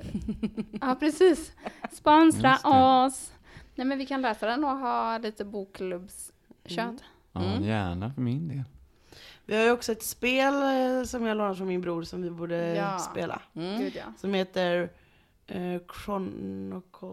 Ja 0.80 0.94
precis. 1.00 1.52
Sponsra 1.92 2.58
det. 2.62 2.68
oss. 2.68 3.32
Nej 3.74 3.86
men 3.86 3.98
vi 3.98 4.06
kan 4.06 4.22
läsa 4.22 4.46
den 4.46 4.64
och 4.64 4.70
ha 4.78 5.18
lite 5.18 5.44
bokklubbskött. 5.44 6.78
Mm. 6.78 6.98
Ja, 7.32 7.40
Mm. 7.44 7.62
gärna 7.64 8.12
för 8.12 8.20
min 8.22 8.48
del. 8.48 8.62
Vi 9.46 9.56
har 9.56 9.64
ju 9.64 9.70
också 9.70 9.92
ett 9.92 10.02
spel 10.02 10.54
eh, 10.54 11.04
som 11.04 11.26
jag 11.26 11.36
lånat 11.36 11.56
från 11.56 11.68
min 11.68 11.80
bror 11.80 12.02
som 12.02 12.22
vi 12.22 12.30
borde 12.30 12.74
Ja. 12.74 12.98
spela. 12.98 13.42
Mm. 13.54 13.78
Gud 13.80 13.92
ja. 13.96 14.12
Som 14.18 14.34
heter 14.34 14.90
eh, 15.46 15.80
Chronicle 16.04 17.08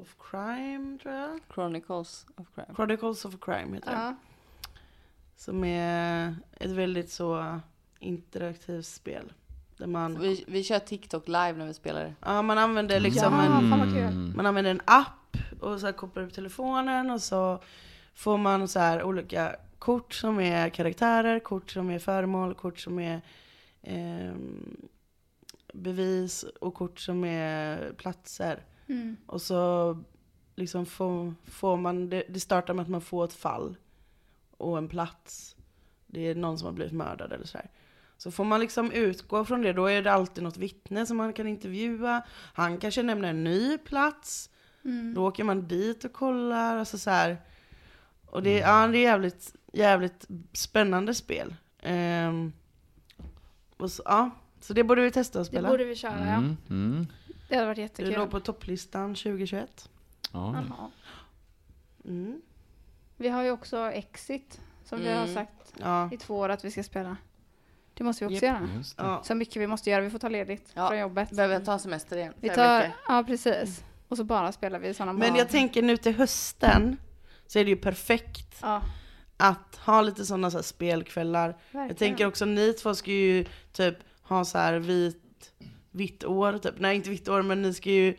of 0.00 0.16
Crime, 0.30 0.98
tror 1.02 1.14
jag. 1.14 1.40
Chronicles 1.54 2.26
of 2.36 2.46
Crime. 2.54 2.74
Chronicles 2.76 3.24
of 3.24 3.34
Crime 3.40 3.74
heter 3.74 3.90
det. 3.90 3.96
ja. 3.96 4.14
Som 5.36 5.64
är 5.64 6.36
ett 6.60 6.70
väldigt 6.70 7.10
så 7.10 7.60
interaktivt 7.98 8.86
spel. 8.86 9.32
Där 9.78 9.86
man, 9.86 10.20
Vi, 10.20 10.44
vi 10.48 10.64
kör 10.64 10.78
TikTok 10.78 11.26
live 11.28 11.52
när 11.52 11.66
vi 11.66 11.74
spelar 11.74 12.04
det. 12.04 12.14
ja, 12.20 12.42
man 12.42 12.58
använder 12.58 13.00
liksom 13.00 13.34
Ja, 13.34 13.42
en, 13.44 13.92
kul. 13.92 14.36
man 14.36 14.46
använder 14.46 14.70
en 14.70 14.80
app 14.84 15.36
och 15.60 15.80
så 15.80 15.86
här 15.86 15.92
kopplar 15.92 16.22
upp 16.22 16.32
telefonen 16.32 17.10
och 17.10 17.22
så 17.22 17.62
får 18.14 18.38
man 18.38 18.68
så 18.68 18.78
här 18.78 19.02
olika 19.02 19.56
kort 19.78 20.14
som 20.14 20.40
är 20.40 20.68
karaktärer, 20.68 21.38
kort 21.38 21.70
som 21.70 21.90
är 21.90 21.98
föremål, 21.98 22.54
kort 22.54 22.78
som 22.78 22.98
är 22.98 23.20
ehm, 23.82 24.88
bevis 25.74 26.42
och 26.42 26.74
kort 26.74 27.00
som 27.00 27.24
är 27.24 27.92
platser. 27.92 28.62
Mm. 28.86 29.16
Och 29.26 29.42
så 29.42 29.98
liksom 30.56 30.86
får, 30.86 31.34
får 31.44 31.76
man, 31.76 32.10
det, 32.10 32.22
det 32.28 32.40
startar 32.40 32.74
med 32.74 32.82
att 32.82 32.88
man 32.88 33.00
får 33.00 33.24
ett 33.24 33.32
fall 33.32 33.76
och 34.56 34.78
en 34.78 34.88
plats. 34.88 35.56
Det 36.06 36.20
är 36.20 36.34
någon 36.34 36.58
som 36.58 36.66
har 36.66 36.72
blivit 36.72 36.92
mördad 36.94 37.32
eller 37.32 37.46
sådär. 37.46 37.70
Så 38.18 38.30
får 38.30 38.44
man 38.44 38.60
liksom 38.60 38.92
utgå 38.92 39.44
från 39.44 39.62
det, 39.62 39.72
då 39.72 39.86
är 39.86 40.02
det 40.02 40.12
alltid 40.12 40.44
något 40.44 40.56
vittne 40.56 41.06
som 41.06 41.16
man 41.16 41.32
kan 41.32 41.48
intervjua. 41.48 42.22
Han 42.54 42.78
kanske 42.78 43.02
nämner 43.02 43.28
en 43.28 43.44
ny 43.44 43.78
plats. 43.78 44.50
Mm. 44.84 45.14
Då 45.14 45.26
åker 45.28 45.44
man 45.44 45.68
dit 45.68 46.04
och 46.04 46.12
kollar. 46.12 46.76
Alltså 46.76 46.98
så 46.98 47.10
här. 47.10 47.42
Och 48.26 48.42
det, 48.42 48.58
ja, 48.58 48.86
det 48.86 48.98
är 48.98 49.02
jävligt, 49.02 49.54
jävligt 49.72 50.26
spännande 50.52 51.14
spel. 51.14 51.54
Och 53.76 53.90
så, 53.90 54.02
ja, 54.06 54.30
så 54.60 54.72
det 54.72 54.84
borde 54.84 55.02
vi 55.02 55.10
testa 55.10 55.38
att 55.40 55.44
Det 55.46 55.50
spela. 55.50 55.68
borde 55.68 55.84
vi 55.84 55.94
köra, 55.96 56.18
ja. 56.26 56.34
Mm, 56.34 56.56
mm. 56.70 57.06
Det 57.48 57.54
hade 57.54 57.66
varit 57.66 57.76
Det 57.76 57.82
jättekul. 57.82 58.14
låg 58.14 58.30
på 58.30 58.40
topplistan 58.40 59.14
2021. 59.14 59.88
Ja. 60.32 60.64
Mm. 62.04 62.40
Vi 63.16 63.28
har 63.28 63.42
ju 63.42 63.50
också 63.50 63.76
Exit, 63.78 64.60
som 64.84 65.00
vi 65.00 65.08
har 65.08 65.22
Mm. 65.22 65.34
sagt 65.34 65.72
Ja. 65.80 66.10
i 66.12 66.16
två 66.16 66.36
år 66.38 66.48
att 66.48 66.64
vi 66.64 66.70
ska 66.70 66.82
spela. 66.82 67.16
Det 67.98 68.04
måste 68.04 68.26
vi 68.26 68.34
också 68.34 68.46
Japp. 68.46 68.60
göra. 68.60 68.68
Ja. 68.96 69.22
Så 69.24 69.34
mycket 69.34 69.56
vi 69.62 69.66
måste 69.66 69.90
göra. 69.90 70.00
Vi 70.02 70.10
får 70.10 70.18
ta 70.18 70.28
ledigt 70.28 70.72
Ja. 70.74 70.88
från 70.88 70.98
jobbet. 70.98 71.30
Behöver 71.30 71.54
jag 71.54 71.64
ta 71.64 71.78
semester 71.78 72.16
igen? 72.16 72.32
Vi 72.40 72.48
tar, 72.48 72.78
veckor. 72.80 72.92
ja 73.08 73.24
precis. 73.26 73.84
Och 74.08 74.16
så 74.16 74.24
bara 74.24 74.52
spelar 74.52 74.78
vi 74.78 74.94
sådana 74.94 75.12
Men 75.12 75.30
bra- 75.32 75.38
jag 75.38 75.48
tänker 75.48 75.82
nu 75.82 75.96
till 75.96 76.14
hösten 76.14 76.96
så 77.46 77.58
är 77.58 77.64
det 77.64 77.70
ju 77.70 77.76
perfekt 77.76 78.56
Ja, 78.62 78.82
att 79.36 79.76
ha 79.84 80.02
lite 80.02 80.24
sådana 80.24 80.50
så 80.50 80.56
här 80.58 80.62
spelkvällar. 80.62 81.46
verkligen. 81.48 81.88
Jag 81.88 81.96
tänker 81.96 82.26
också 82.26 82.44
ni 82.44 82.72
två 82.72 82.94
ska 82.94 83.10
ju 83.10 83.44
typ 83.72 83.98
ha 84.22 84.44
så 84.44 84.58
här 84.58 84.78
vit, 84.78 85.52
vitt 85.90 86.24
år 86.24 86.58
typ. 86.58 86.74
Nej 86.78 86.96
inte 86.96 87.10
vitt 87.10 87.28
år 87.28 87.42
men 87.42 87.62
ni 87.62 87.74
ska 87.74 87.90
ju 87.90 88.16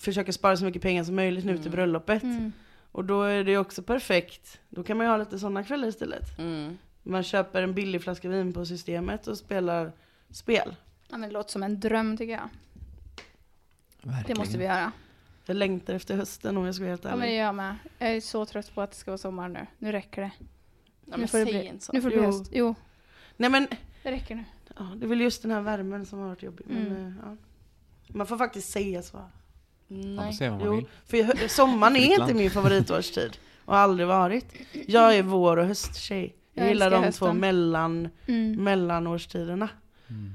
försöka 0.00 0.32
spara 0.32 0.56
så 0.56 0.64
mycket 0.64 0.82
pengar 0.82 1.04
som 1.04 1.14
möjligt 1.14 1.44
nu 1.44 1.58
till 1.58 1.70
bröllopet. 1.70 2.22
Mm. 2.22 2.52
Och 2.92 3.04
då 3.04 3.22
är 3.22 3.44
det 3.44 3.50
ju 3.50 3.58
också 3.58 3.82
perfekt. 3.82 4.60
Då 4.68 4.82
kan 4.84 4.96
man 4.96 5.06
ju 5.06 5.10
ha 5.10 5.16
lite 5.16 5.38
sådana 5.38 5.64
kvällar 5.64 5.88
istället. 5.88 6.38
Mm. 6.38 6.78
Man 7.06 7.22
köper 7.22 7.62
en 7.62 7.74
billig 7.74 8.02
flaska 8.02 8.28
vin 8.28 8.52
på 8.52 8.66
systemet 8.66 9.26
och 9.26 9.38
spelar 9.38 9.92
spel. 10.30 10.76
Ja, 11.10 11.16
men 11.16 11.28
det 11.28 11.32
låter 11.34 11.50
som 11.52 11.62
en 11.62 11.80
dröm 11.80 12.16
tycker 12.16 12.32
jag. 12.32 12.48
Det 14.02 14.08
Verkligen. 14.10 14.38
måste 14.38 14.58
vi 14.58 14.64
göra. 14.64 14.92
Jag 15.46 15.56
längtar 15.56 15.94
efter 15.94 16.16
hösten 16.16 16.56
om 16.56 16.64
jag 16.64 16.74
ska 16.74 16.84
vara 16.84 16.90
helt 16.90 17.04
Ja 17.04 17.10
men 17.10 17.18
det 17.18 17.24
ärlig. 17.26 17.36
gör 17.38 17.44
jag 17.44 17.54
med. 17.54 17.76
Jag 17.98 18.10
är 18.16 18.20
så 18.20 18.46
trött 18.46 18.74
på 18.74 18.80
att 18.82 18.90
det 18.90 18.96
ska 18.96 19.10
vara 19.10 19.18
sommar 19.18 19.48
nu. 19.48 19.66
Nu 19.78 19.92
räcker 19.92 20.22
det. 20.22 20.30
Ja, 21.04 21.12
nu 21.16 21.16
men 21.18 21.28
får 21.28 21.38
det 21.38 21.44
bli, 21.44 21.72
nu 21.92 22.00
får 22.02 22.10
det 22.10 22.16
bli 22.16 22.24
Jo. 22.24 22.30
höst. 22.32 22.50
Jo, 22.54 22.74
Nej 23.36 23.50
men 23.50 23.66
det 24.02 24.10
räcker 24.12 24.34
nu. 24.34 24.44
Ja, 24.76 24.92
det 24.96 25.06
är 25.06 25.08
väl 25.08 25.20
just 25.20 25.42
den 25.42 25.50
här 25.50 25.60
värmen 25.60 26.06
som 26.06 26.18
har 26.18 26.26
varit 26.28 26.42
jobbig. 26.42 26.64
Men, 26.68 26.86
Mm. 26.86 27.06
eh, 27.06 27.12
ja. 27.24 27.36
Man 28.08 28.26
får 28.26 28.38
faktiskt 28.38 28.70
säga 28.70 29.02
så. 29.02 29.16
Man 29.16 30.16
Nej. 30.16 30.26
får 30.26 30.32
säga 30.32 30.50
vad 30.50 30.58
man 30.60 30.66
Jo, 30.68 30.74
vill. 30.76 30.86
för 31.06 31.16
jag, 31.16 31.50
sommaren 31.50 31.96
är 31.96 32.20
inte 32.20 32.34
min 32.34 32.50
favoritårstid. 32.50 33.36
Och 33.64 33.74
har 33.74 33.80
aldrig 33.82 34.08
varit. 34.08 34.54
Jag 34.86 35.16
är 35.16 35.22
vår 35.22 35.56
och 35.56 35.66
hösttjej. 35.66 36.35
Jag, 36.56 36.64
Jag 36.64 36.68
gillar 36.72 36.90
de 36.90 36.96
två 36.96 37.04
hösten. 37.06 37.36
mellan, 37.36 38.08
Mm. 38.26 38.64
mellanårstiderna. 38.64 39.68
Mm. 40.08 40.30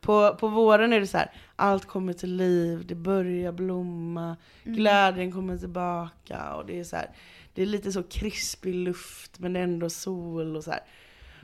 På, 0.00 0.34
på 0.40 0.48
våren 0.48 0.92
är 0.92 1.00
det 1.00 1.06
så 1.06 1.18
här, 1.18 1.30
allt 1.56 1.84
kommer 1.86 2.12
till 2.12 2.36
liv, 2.36 2.84
det 2.86 2.94
börjar 2.94 3.52
blomma, 3.52 4.36
Mm. 4.64 4.76
glädjen 4.76 5.32
kommer 5.32 5.58
tillbaka 5.58 6.54
och 6.54 6.66
det 6.66 6.80
är 6.80 6.84
så 6.84 6.96
här, 6.96 7.10
det 7.54 7.62
är 7.62 7.66
lite 7.66 7.92
så 7.92 8.02
krispig 8.02 8.74
luft 8.74 9.38
men 9.38 9.56
ändå 9.56 9.90
sol 9.90 10.56
och 10.56 10.64
så 10.64 10.70
här. 10.70 10.80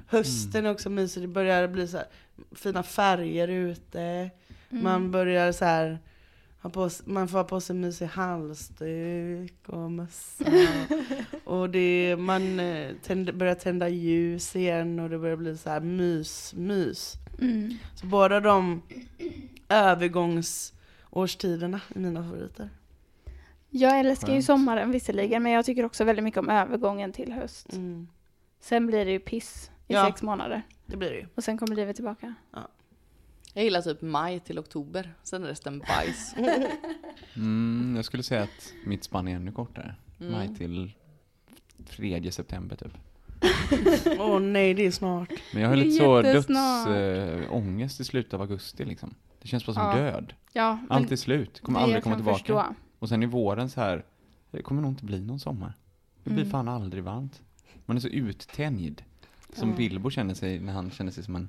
Hösten 0.09 0.67
är 0.67 0.71
också 0.71 0.91
mysig, 0.91 1.23
det 1.23 1.27
börjar 1.29 1.69
bli 1.69 1.89
så 1.89 1.97
här 1.97 2.07
fina 2.55 2.83
färger 2.83 3.49
ute. 3.49 4.01
Mm. 4.71 4.85
Man 4.85 5.11
börjar 5.11 5.53
så 5.53 5.65
här 5.65 5.99
på, 6.71 6.91
man 7.05 7.29
får 7.29 7.39
ha 7.39 7.45
på 7.45 7.61
sig 7.61 7.77
mysig 7.77 8.07
halsduk 8.07 9.55
och 9.67 9.93
mössa. 9.93 10.45
och 11.45 11.71
det, 11.71 12.17
man 12.19 12.61
eh, 12.61 12.93
tänd, 13.03 13.37
börjar 13.37 13.55
tända 13.55 13.89
ljus 13.89 14.57
igen 14.57 15.01
och 15.01 15.11
det 15.11 15.19
börjar 15.19 15.37
bli 15.37 15.57
så 15.57 15.71
här 15.71 15.81
mys, 15.81 16.55
mys. 16.55 17.15
Mm. 17.41 17.75
Så 17.95 18.07
båda 18.07 18.41
de 18.41 18.83
övergångsårstiderna 19.69 21.81
är 21.95 21.99
mina 21.99 22.23
favoriter. 22.23 22.71
Jag 23.71 24.01
älskar 24.01 24.35
ju 24.35 24.43
sommaren 24.43 24.91
visserligen, 24.91 25.43
men 25.43 25.53
jag 25.53 25.65
tycker 25.65 25.85
också 25.85 26.05
väldigt 26.05 26.25
mycket 26.25 26.41
om 26.41 26.51
övergången 26.51 27.13
till 27.13 27.33
höst. 27.33 27.73
Mm. 27.73 28.09
Sen 28.61 28.87
blir 28.87 29.05
det 29.05 29.11
ju 29.11 29.19
piss 29.19 29.71
i 29.89 29.93
Ja. 29.93 30.07
sex 30.07 30.23
månader. 30.23 30.63
Det 30.87 30.97
blir 30.97 31.11
det 31.11 31.17
ju. 31.17 31.27
Och 31.35 31.45
sen 31.45 31.59
kommer 31.59 31.77
livet 31.77 31.97
tillbaka. 31.97 32.35
Jag 33.57 33.65
gillar 33.65 33.83
typ 33.83 34.03
maj 34.03 34.41
till 34.41 34.59
oktober, 34.59 35.15
sen 35.23 35.45
är 35.45 35.49
resten 35.49 35.79
bajs. 35.79 36.35
Mm, 37.37 37.93
jag 37.97 38.05
skulle 38.05 38.23
säga 38.23 38.43
att 38.43 38.73
mitt 38.87 39.05
spann 39.05 39.29
är 39.29 39.37
ännu 39.37 39.53
kortare. 39.53 39.95
Mm. 40.21 40.33
Maj 40.33 40.55
till 40.57 40.93
3 41.89 42.33
september 42.33 42.77
typ. 42.77 42.93
Åh 44.21 44.41
nej, 44.41 44.75
det 44.75 44.87
är 44.87 44.91
snart. 44.91 45.29
Men 45.53 45.63
jag 45.63 45.69
har 45.69 45.77
lite 45.77 45.91
så 45.91 46.23
dödsångest 46.23 46.89
äh, 47.49 47.53
ångest 47.55 48.01
i 48.01 48.05
slutet 48.05 48.35
av 48.35 48.41
augusti 48.41 48.85
liksom. 48.85 49.15
Det 49.43 49.49
känns 49.49 49.67
bara 49.67 49.73
som 49.73 49.83
Ja. 49.83 49.97
död. 49.97 50.35
Ja, 50.53 50.79
Allt 50.89 51.13
är 51.13 51.17
slut, 51.17 51.61
kommer 51.61 51.81
aldrig 51.81 52.03
komma 52.03 52.15
tillbaka. 52.17 52.39
förstå. 52.39 52.65
Och 52.99 53.09
sen 53.09 53.23
i 53.23 53.27
våren 53.27 53.71
så 53.71 53.81
här, 53.81 54.05
det 54.51 54.63
kommer 54.63 54.83
nog 54.83 54.91
inte 54.91 55.05
bli 55.05 55.21
någon 55.21 55.41
sommar. 55.41 55.75
Det 56.25 56.31
blir 56.31 56.43
Mm. 56.43 56.51
fan 56.51 56.69
aldrig 56.69 57.05
varmt. 57.05 57.43
Man 57.87 57.97
är 57.97 58.01
så 58.01 58.09
uttänjd. 58.09 59.03
Som 59.53 59.71
Ja. 59.71 59.77
Bilbo 59.77 60.11
känner 60.11 60.35
sig 60.35 60.61
när 60.61 60.73
han 60.73 60.91
känner 60.91 61.11
sig 61.13 61.25
som 61.25 61.37
en, 61.37 61.49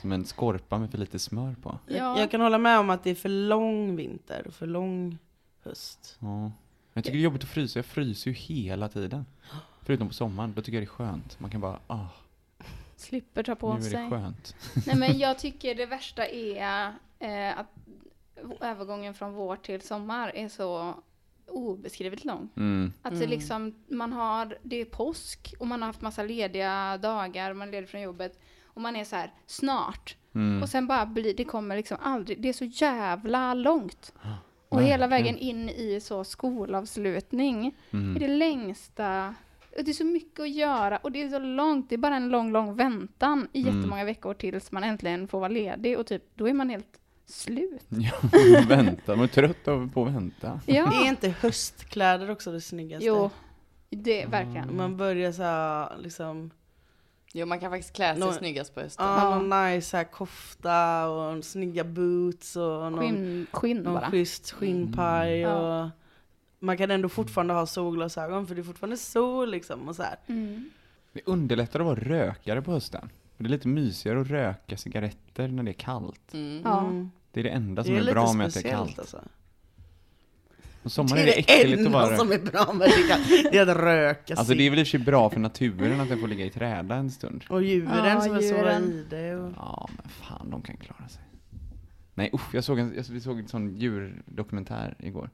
som 0.00 0.12
en 0.12 0.24
skorpa 0.24 0.78
med 0.78 0.90
för 0.90 0.98
lite 0.98 1.18
smör 1.18 1.54
på. 1.62 1.78
Ja. 1.86 2.18
Jag, 2.18 2.30
kan 2.30 2.40
hålla 2.40 2.58
med 2.58 2.78
om 2.78 2.90
att 2.90 3.04
det 3.04 3.10
är 3.10 3.14
för 3.14 3.28
lång 3.28 3.96
vinter 3.96 4.46
och 4.46 4.54
för 4.54 4.66
lång 4.66 5.18
höst. 5.62 6.16
Ja. 6.20 6.52
Jag 6.92 7.04
tycker 7.04 7.16
det 7.16 7.20
är 7.20 7.24
jobbigt 7.24 7.42
att 7.42 7.48
frysa, 7.48 7.78
jag 7.78 7.86
fryser 7.86 8.30
ju 8.30 8.36
hela 8.36 8.88
tiden. 8.88 9.26
Förutom 9.82 10.08
på 10.08 10.14
sommaren, 10.14 10.52
då 10.56 10.62
tycker 10.62 10.78
jag 10.78 10.82
det 10.82 10.90
är 10.90 10.94
skönt. 10.94 11.40
Man 11.40 11.50
kan 11.50 11.60
bara, 11.60 11.78
ah, 11.86 12.06
Slipper 12.96 13.42
ta 13.42 13.54
på 13.54 13.72
nu 13.72 13.78
är 13.78 13.82
sig. 13.82 14.02
det 14.02 14.10
skönt. 14.10 14.56
Nej 14.86 14.96
men 14.96 15.18
jag 15.18 15.38
tycker 15.38 15.74
det 15.74 15.86
värsta 15.86 16.26
är 16.26 16.92
eh, 17.18 17.58
att 17.58 17.66
övergången 18.60 19.14
från 19.14 19.32
vår 19.32 19.56
till 19.56 19.80
sommar 19.80 20.32
är 20.34 20.48
så 20.48 20.94
obeskrivligt 21.46 22.24
lång. 22.24 22.48
Mm. 22.56 22.92
Att 23.02 23.20
det 23.20 23.26
liksom, 23.26 23.74
man 23.88 24.12
har, 24.12 24.58
det 24.62 24.76
är 24.76 24.84
påsk 24.84 25.54
och 25.58 25.66
man 25.66 25.82
har 25.82 25.86
haft 25.86 26.00
massa 26.00 26.22
lediga 26.22 26.98
dagar, 26.98 27.52
man 27.52 27.68
är 27.68 27.72
ledig 27.72 27.88
från 27.88 28.00
jobbet 28.00 28.38
och 28.78 28.82
man 28.82 28.96
är 28.96 29.04
så 29.04 29.16
här, 29.16 29.32
snart. 29.46 30.16
Mm. 30.34 30.62
Och 30.62 30.68
sen 30.68 30.86
bara 30.86 31.06
blir, 31.06 31.34
det 31.34 31.44
kommer 31.44 31.76
liksom 31.76 31.96
aldrig, 32.02 32.42
det 32.42 32.48
är 32.48 32.52
så 32.52 32.64
jävla 32.64 33.54
långt. 33.54 34.12
Och 34.68 34.82
hela 34.82 35.06
vägen 35.06 35.36
in 35.38 35.68
i 35.68 36.00
så 36.02 36.24
skolavslutning 36.24 37.74
Mm. 37.90 38.16
är 38.16 38.20
det 38.20 38.28
längsta, 38.28 39.34
det 39.76 39.88
är 39.90 39.92
så 39.92 40.04
mycket 40.04 40.40
att 40.40 40.50
göra 40.50 40.96
och 40.96 41.12
det 41.12 41.22
är 41.22 41.28
så 41.28 41.38
långt, 41.38 41.88
det 41.88 41.94
är 41.94 41.98
bara 41.98 42.16
en 42.16 42.28
lång, 42.28 42.52
lång 42.52 42.74
väntan 42.76 43.48
i 43.52 43.62
Mm. 43.62 43.76
jättemånga 43.76 44.04
veckor 44.04 44.34
tills 44.34 44.72
man 44.72 44.84
äntligen 44.84 45.28
får 45.28 45.38
vara 45.40 45.48
ledig 45.48 45.98
och 45.98 46.06
typ, 46.06 46.22
då 46.34 46.48
är 46.48 46.52
man 46.52 46.68
helt 46.70 47.00
slut. 47.26 47.82
Ja, 47.88 48.12
vänta, 48.68 49.16
man 49.16 49.24
är 49.24 49.28
trött 49.28 49.68
av 49.68 49.90
på 49.94 50.04
att 50.06 50.12
vänta. 50.12 50.60
Ja, 50.66 50.92
Är 51.04 51.08
inte 51.08 51.28
höstkläder 51.28 52.30
också 52.30 52.52
det 52.52 52.60
snyggaste? 52.60 53.06
jo, 53.06 53.30
det 53.90 54.26
verkligen. 54.26 54.76
Man 54.76 54.96
börjar 54.96 55.32
så 55.32 55.42
här, 55.42 55.96
liksom, 55.98 56.50
Jo, 57.32 57.46
man 57.46 57.60
kan 57.60 57.70
faktiskt 57.70 57.94
klä 57.96 58.12
sig 58.14 58.20
Nå- 58.20 58.32
snyggast 58.32 58.74
på 58.74 58.80
hösten. 58.80 59.06
ja, 59.06 59.18
Ja. 59.30 59.38
någon 59.38 59.50
nice 59.74 59.88
så 59.88 59.96
här, 59.96 60.04
kofta 60.04 61.08
och 61.08 61.44
snygga 61.44 61.84
boots 61.84 62.56
och 62.56 62.62
någon, 62.62 62.98
Skinn, 63.00 63.46
skinn 63.52 63.76
någon 63.76 63.94
bara. 63.94 64.10
schysst 64.10 64.50
skinnpaj 64.50 65.42
Mm. 65.42 65.56
och 65.56 65.88
man 66.58 66.76
kan 66.78 66.90
ändå 66.90 67.08
fortfarande 67.08 67.54
ha 67.54 67.66
solglasögon 67.66 68.46
för 68.46 68.54
det 68.54 68.60
är 68.60 68.64
fortfarande 68.64 68.96
sol 68.96 69.50
liksom 69.50 69.88
och 69.88 69.96
så 69.96 70.02
här. 70.02 70.16
Mm. 70.26 70.70
Det 71.12 71.20
underlättar 71.26 71.80
att 71.80 71.86
vara 71.86 72.00
rökare 72.00 72.62
på 72.62 72.70
hösten. 72.72 73.10
Det 73.36 73.44
är 73.44 73.48
lite 73.48 73.68
mysigare 73.68 74.20
att 74.20 74.26
röka 74.28 74.76
cigaretter 74.76 75.48
när 75.48 75.62
det 75.62 75.70
är 75.70 75.72
kallt. 75.72 76.34
Mm. 76.34 76.60
Ja. 76.64 76.80
Mm. 76.80 77.10
Det 77.32 77.40
är 77.40 77.44
det 77.44 77.50
enda 77.50 77.84
som 77.84 77.94
Det 77.94 78.00
är, 78.00 78.08
är 78.08 78.12
bra 78.12 78.32
med 78.32 78.46
att 78.46 78.54
det 78.54 78.60
är 78.66 78.70
kallt. 78.70 78.98
alltså. 78.98 79.20
Och 80.88 80.92
sommaren 80.92 81.26
Det 81.26 81.32
är 81.32 81.32
är 81.32 81.36
det 81.36 81.42
det 81.46 81.60
äckligt 81.60 81.86
att 81.86 81.92
vara 81.92 82.04
enda 82.04 82.16
som 82.16 82.32
är 82.32 82.38
bra 82.38 82.72
med 82.72 82.88
det, 82.88 83.50
det 83.50 83.58
är 83.58 83.66
att 83.66 83.76
röka 83.76 84.34
Alltså 84.34 84.54
det 84.54 84.66
är 84.66 84.70
väl 84.70 84.78
i 84.78 84.82
och 84.82 84.86
för 84.86 84.90
sig 84.90 85.00
bra 85.00 85.30
för 85.30 85.40
naturen 85.40 86.00
att 86.00 86.08
den 86.08 86.20
får 86.20 86.28
ligga 86.28 86.44
i 86.44 86.50
träda 86.50 86.94
en 86.94 87.10
stund. 87.10 87.44
Och 87.48 87.62
djuren 87.62 88.04
Ja, 88.04 88.20
som 88.20 88.34
vill 88.34 88.48
sova 88.48 88.78
i 88.78 89.04
det. 89.10 89.36
Och... 89.36 89.52
Ja, 89.56 89.88
men 89.96 90.08
fan, 90.08 90.50
de 90.50 90.62
kan 90.62 90.76
klara 90.76 91.08
sig. 91.08 91.22
Nej 92.14 92.30
usch, 92.34 92.54
jag 92.54 92.64
såg 92.64 92.78
en, 92.78 92.92
jag, 92.96 93.04
vi 93.10 93.20
såg 93.20 93.38
en 93.38 93.48
sån 93.48 93.76
djurdokumentär 93.76 94.94
igår. 94.98 95.30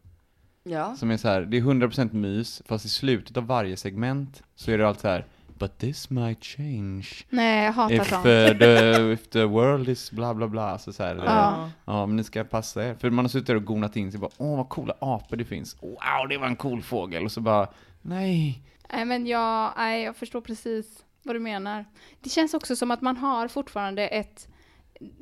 Ja. 0.63 0.97
Som 0.97 1.11
är 1.11 1.17
så 1.17 1.29
här, 1.29 1.41
det 1.43 1.57
är 1.57 1.61
100% 1.61 2.15
mys, 2.15 2.63
fast 2.67 2.85
i 2.85 2.89
slutet 2.89 3.37
av 3.37 3.47
varje 3.47 3.77
segment 3.77 4.43
så 4.55 4.71
är 4.71 4.79
det 4.79 4.89
allt 4.89 5.01
så 5.01 5.09
här 5.09 5.27
But 5.59 5.79
this 5.79 6.11
might 6.11 6.45
change. 6.45 7.07
Nej, 7.31 7.65
jag 7.65 7.73
hatar 7.73 7.95
If, 7.95 8.09
sånt. 8.09 8.27
uh, 8.27 8.59
the, 8.59 9.13
if 9.13 9.29
the 9.29 9.45
world 9.45 9.89
is 9.89 10.11
bla 10.13 10.35
bla 10.35 10.49
bla. 10.49 10.79
Så, 10.79 10.93
så 10.93 11.03
här, 11.03 11.17
Ja. 11.17 11.71
ja. 11.85 12.07
men 12.07 12.17
ni 12.17 12.25
ska 12.25 12.45
passa 12.45 12.85
er. 12.85 12.95
För 12.95 13.11
man 13.11 13.25
har 13.25 13.31
suttit 13.31 13.49
och 13.57 13.65
gonat 13.65 13.97
in 13.97 14.11
sig 14.11 14.21
bara, 14.21 14.31
åh 14.39 14.57
vad 14.57 14.69
coola 14.69 14.95
apor 15.01 15.37
det 15.37 15.45
finns. 15.45 15.77
Wow, 15.83 16.29
det 16.29 16.39
var 16.39 16.47
en 16.47 16.57
cool 16.57 16.83
fågel. 16.83 17.25
Och 17.25 17.33
så 17.33 17.41
bara, 17.41 17.69
nej. 18.03 18.63
Nej, 18.93 19.05
men 19.05 19.27
jag, 19.27 19.73
nej, 19.77 20.03
jag 20.03 20.17
förstår 20.17 20.41
precis 20.41 21.05
vad 21.23 21.37
du 21.37 21.41
menar. 21.41 21.85
Det 22.21 22.31
känns 22.31 22.55
också 22.55 22.77
som 22.77 22.91
att 22.91 23.01
man 23.01 23.17
har 23.17 23.49
fortfarande 23.49 24.09
ett 24.09 24.49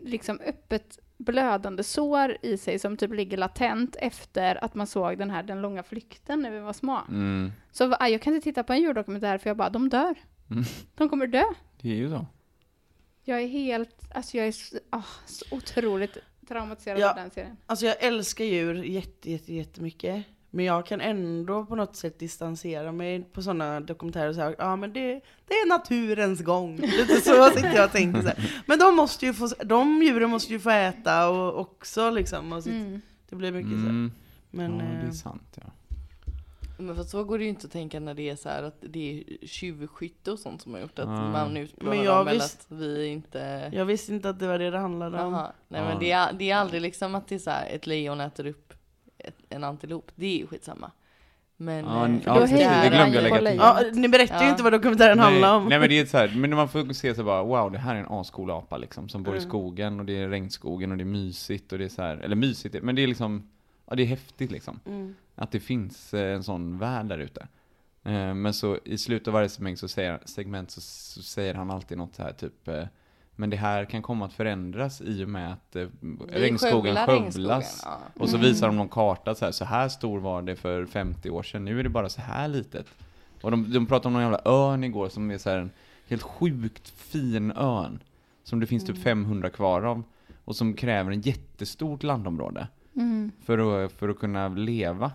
liksom 0.04 0.40
öppet 0.46 0.98
blödande 1.24 1.82
sår 1.82 2.36
i 2.42 2.56
sig 2.56 2.78
som 2.78 2.96
typ 2.96 3.12
ligger 3.14 3.36
latent 3.36 3.96
efter 4.00 4.64
att 4.64 4.74
man 4.74 4.86
såg 4.86 5.18
den 5.18 5.30
här 5.30 5.42
Den 5.42 5.62
långa 5.62 5.82
flykten 5.82 6.42
när 6.42 6.50
vi 6.50 6.58
var 6.60 6.72
små. 6.72 7.00
Mm, 7.08 7.52
Så 7.72 7.96
jag 8.00 8.22
kan 8.22 8.34
inte 8.34 8.44
titta 8.44 8.62
på 8.62 8.72
en 8.72 8.80
djurdokumentär 8.82 9.38
för 9.38 9.50
jag 9.50 9.56
bara, 9.56 9.70
de 9.70 9.88
dör. 9.88 10.14
Mm. 10.50 10.64
De 10.94 11.08
kommer 11.08 11.26
dö. 11.26 11.44
det 11.80 11.88
är 11.90 11.94
ju 11.96 12.10
så. 12.10 12.26
Jag 13.24 13.42
är 13.42 13.46
helt, 13.46 13.96
alltså 14.14 14.36
jag 14.36 14.46
är 14.46 14.54
ah, 14.90 15.02
så 15.26 15.44
otroligt 15.56 16.18
traumatiserad 16.48 16.98
Ja. 17.00 17.10
av 17.10 17.16
den 17.16 17.30
serien. 17.30 17.56
Alltså 17.66 17.86
jag 17.86 17.96
älskar 18.02 18.44
djur 18.44 18.74
jätte, 18.82 19.30
jätte, 19.30 19.54
jättemycket. 19.54 20.24
Men 20.55 20.64
jag 20.64 20.86
kan 20.86 21.00
ändå 21.00 21.64
på 21.66 21.76
något 21.76 21.96
sätt 21.96 22.18
distansera 22.18 22.92
mig 22.92 23.22
på 23.32 23.42
sådana 23.42 23.80
dokumentärer 23.80 24.28
och 24.28 24.34
säga 24.34 24.55
ja 24.59 24.76
men 24.76 24.92
det, 24.92 25.20
det 25.48 25.55
är 25.55 25.68
naturens 25.68 26.40
gång. 26.42 26.76
Lite 26.76 27.20
så 27.20 27.50
sitter 27.50 27.74
jag 27.76 27.84
och 27.84 27.92
tänker 27.92 28.20
så 28.22 28.28
här. 28.28 28.62
Men 28.66 28.78
de 28.78 28.96
måste 28.96 29.26
ju 29.26 29.34
få, 29.34 29.48
de 29.64 30.03
djuren 30.03 30.30
måste 30.30 30.53
ju 30.53 30.61
få 30.61 30.70
äta 30.70 31.28
och 31.30 31.61
också 31.61 32.11
liksom. 32.11 32.53
Och 32.53 32.62
sitt, 32.62 32.72
Mm. 32.72 33.00
Det 33.28 33.36
blir 33.36 33.53
mycket 33.53 33.72
Mm. 33.72 34.11
så. 34.11 34.20
Men, 34.57 34.78
ja, 34.78 34.84
det 34.84 35.03
är 35.03 35.05
eh, 35.07 35.11
sant 35.12 35.42
ja. 35.55 35.62
Men 36.78 36.96
för 36.96 37.03
så 37.03 37.24
går 37.24 37.38
det 37.38 37.44
ju 37.44 37.50
inte 37.50 37.66
att 37.66 37.72
tänka 37.72 38.00
när 38.00 38.14
det 38.14 38.28
är 38.30 38.36
så 38.36 38.48
här 38.48 38.62
att 38.62 38.76
det 38.80 39.18
är 39.40 39.46
tjuvskytte 39.46 40.32
och 40.32 40.38
sånt 40.38 40.62
som 40.62 40.74
har 40.74 40.80
gjort 40.80 40.98
att 40.98 41.07
Ah. 41.09 41.30
man 41.30 41.57
utplånar 41.57 41.94
Men 41.96 42.05
jag 42.05 42.16
dem 42.18 42.28
eller 42.28 42.40
visst- 42.40 42.66
att 42.72 42.78
vi 42.78 43.07
inte... 43.07 43.70
jag 43.72 43.84
visste 43.84 44.14
inte 44.14 44.28
att 44.28 44.38
det 44.38 44.46
var 44.46 44.59
det 44.59 44.70
det 44.70 44.78
handlade 44.78 45.22
om. 45.22 45.32
Jaha. 45.32 45.53
Nej 45.68 45.80
Ja. 45.80 45.88
men 45.88 45.98
det 45.98 46.11
är, 46.11 46.32
det 46.32 46.50
är 46.50 46.57
aldrig 46.57 46.82
liksom 46.82 47.14
att 47.14 47.28
det 47.28 47.34
är 47.34 47.38
så 47.38 47.50
här, 47.50 47.66
ett 47.70 47.86
lejon 47.86 48.20
äter 48.20 48.46
upp 48.46 48.74
en 49.48 49.64
antilop. 49.64 50.10
Det 50.14 50.26
är 50.26 50.38
ju 50.38 50.46
skitsamma. 50.46 50.90
Men... 51.56 51.84
Ja, 51.84 52.08
eh, 52.08 52.14
ja, 52.24 52.34
för 52.34 52.40
precis. 52.40 52.58
det 52.58 52.88
glömde 52.88 53.14
jag 53.14 53.22
lägga 53.22 53.38
till. 53.38 53.56
Ja, 53.58 53.80
ni 53.92 54.08
berättar 54.08 54.38
ju 54.40 54.44
Ja. 54.44 54.50
inte 54.50 54.62
vad 54.62 54.72
dokumentären 54.72 55.18
handlar 55.18 55.56
om. 55.56 55.62
Nej, 55.62 55.68
nej 55.70 55.78
men 55.78 55.88
det 55.88 55.98
är 55.98 56.06
så 56.06 56.18
här, 56.18 56.32
men 56.36 56.54
man 56.54 56.68
får 56.68 56.92
se 56.92 57.14
så 57.14 57.24
bara, 57.24 57.42
wow 57.42 57.72
det 57.72 57.78
här 57.78 57.94
är 57.94 57.98
en 58.00 58.06
ascool 58.08 58.50
apa 58.50 58.76
liksom, 58.76 59.08
som 59.08 59.22
bor 59.22 59.34
i 59.34 59.38
Mm. 59.38 59.48
skogen 59.50 60.00
och 60.00 60.06
det 60.06 60.18
är 60.18 60.28
regnskogen 60.28 60.90
och 60.92 60.96
det 60.98 61.02
är 61.02 61.06
mysigt 61.06 61.72
och 61.72 61.78
det 61.78 61.84
är 61.84 61.88
så 61.88 62.02
här, 62.02 62.16
eller 62.16 62.36
mysigt, 62.36 62.76
men 62.82 62.94
det 62.94 63.02
är 63.02 63.06
liksom, 63.06 63.48
ja 63.90 63.94
det 63.96 64.02
är 64.02 64.06
häftigt 64.06 64.50
liksom. 64.50 64.80
Mm. 64.86 65.14
Att 65.34 65.50
det 65.52 65.60
finns 65.60 66.14
eh, 66.14 66.34
en 66.34 66.42
sån 66.42 66.78
värld 66.78 67.06
där 67.06 67.18
ute. 67.18 67.40
Eh, 68.04 68.34
Men 68.34 68.54
så 68.54 68.78
i 68.84 68.98
slutet 68.98 69.28
av 69.28 69.34
varje 69.34 69.48
segment 69.48 69.78
så 69.78 69.88
säger, 69.88 70.18
segment 70.24 70.70
så, 70.70 70.80
så 70.80 71.22
säger 71.22 71.54
han 71.54 71.70
alltid 71.70 71.98
något 71.98 72.14
så 72.14 72.22
här 72.22 72.32
typ 72.32 72.68
Men 73.36 73.50
det 73.50 73.56
här 73.56 73.84
kan 73.84 74.02
komma 74.02 74.24
att 74.24 74.32
förändras 74.32 75.00
i 75.00 75.24
och 75.24 75.28
med 75.28 75.52
att 75.52 75.76
eh, 75.76 75.86
regnskogen 76.28 76.96
skövlas. 76.96 77.82
ja. 77.84 77.98
Och 78.20 78.28
så 78.28 78.38
visar 78.38 78.66
de 78.66 78.76
någon 78.76 78.88
karta 78.88 79.34
så 79.34 79.44
här, 79.44 79.52
så 79.52 79.64
här 79.64 79.88
stor 79.88 80.20
var 80.20 80.42
det 80.42 80.56
för 80.56 80.86
50 80.86 81.30
år 81.30 81.42
sedan, 81.42 81.64
nu 81.64 81.80
är 81.80 81.82
det 81.82 81.88
bara 81.88 82.08
så 82.08 82.20
här 82.20 82.48
litet. 82.48 82.86
Och 83.42 83.50
de, 83.50 83.72
de 83.72 83.86
pratade 83.86 84.06
om 84.08 84.12
någon 84.12 84.22
jävla 84.22 84.40
örn 84.52 84.84
igår 84.84 85.08
som 85.08 85.30
är 85.30 85.38
så 85.38 85.50
här 85.50 85.58
en 85.58 85.70
helt 86.08 86.22
sjukt 86.22 86.88
fin 86.88 87.52
örn. 87.56 88.02
Som 88.44 88.60
det 88.60 88.66
finns 88.66 88.86
typ 88.86 88.98
500 89.02 89.50
kvar 89.50 89.82
av. 89.82 90.02
Och 90.44 90.56
som 90.56 90.74
kräver 90.74 91.10
en 91.12 91.20
jättestort 91.20 92.02
landområde 92.02 92.68
Mm. 92.96 93.30
för 93.44 93.84
att, 93.84 93.92
för 93.92 94.08
att 94.08 94.18
kunna 94.18 94.48
leva. 94.48 95.12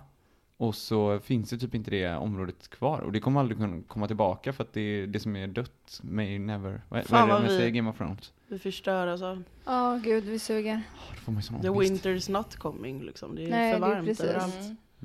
Och 0.60 0.76
så 0.76 1.20
finns 1.20 1.50
det 1.50 1.58
typ 1.58 1.76
inte 1.76 1.92
det 1.92 2.16
området 2.16 2.70
kvar. 2.70 3.00
Och 3.00 3.12
det 3.12 3.20
kommer 3.20 3.40
aldrig 3.40 3.58
kunna 3.58 3.82
komma 3.88 4.08
tillbaka 4.08 4.54
för 4.54 4.64
att 4.64 4.74
det, 4.74 5.06
det 5.06 5.20
som 5.20 5.36
är 5.36 5.48
dött 5.48 6.00
may 6.04 6.40
never... 6.40 6.82
Vad, 6.90 7.06
Fan 7.06 7.28
vad 7.30 7.30
är 7.30 7.34
vad 7.34 7.42
det 7.42 7.44
man 7.48 7.52
vi- 7.52 7.58
säger 7.58 7.68
i 7.68 7.72
Game 7.72 7.90
of 7.90 7.98
Thrones? 7.98 8.34
Vi 8.48 8.60
förstör 8.60 9.08
alltså. 9.08 9.44
Ja, 9.66 10.00
gud, 10.04 10.24
vi 10.24 10.40
suger. 10.40 10.82
Då 11.16 11.16
får 11.22 11.32
man 11.32 11.42
ju 11.42 11.48
sån 11.48 11.62
The 11.62 11.70
ångest. 11.70 12.06
winter's 12.06 12.32
not 12.32 12.56
coming 12.56 13.04
liksom. 13.04 13.36
Det 13.36 13.44
är 13.46 13.50
Nej, 13.50 13.74
för 13.74 13.80
det 13.80 13.86
är 13.86 13.90
varmt 13.96 14.08
precis. 14.08 14.26
överallt. 14.26 14.56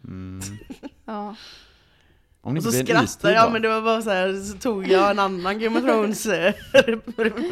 Mm. 0.04 0.40
Ja. 1.04 1.36
Om 2.44 2.54
det 2.54 2.60
Och 2.60 2.66
inte 2.66 2.78
så 2.78 2.84
blir 2.84 2.94
en 2.96 3.04
istid 3.04 3.10
skrattar 3.20 3.34
jag, 3.36 3.48
då? 3.48 3.52
men 3.52 3.62
det 3.62 3.68
var 3.68 3.82
bara 3.82 4.02
så 4.02 4.10
här, 4.10 4.32
så 4.40 4.58
tog 4.58 4.86
jag 4.88 5.10
en 5.10 5.18
annan 5.18 5.58
Game 5.60 5.78
of 5.78 5.84
Thrones 5.84 6.26
eh, 6.26 6.54
Men 7.16 7.32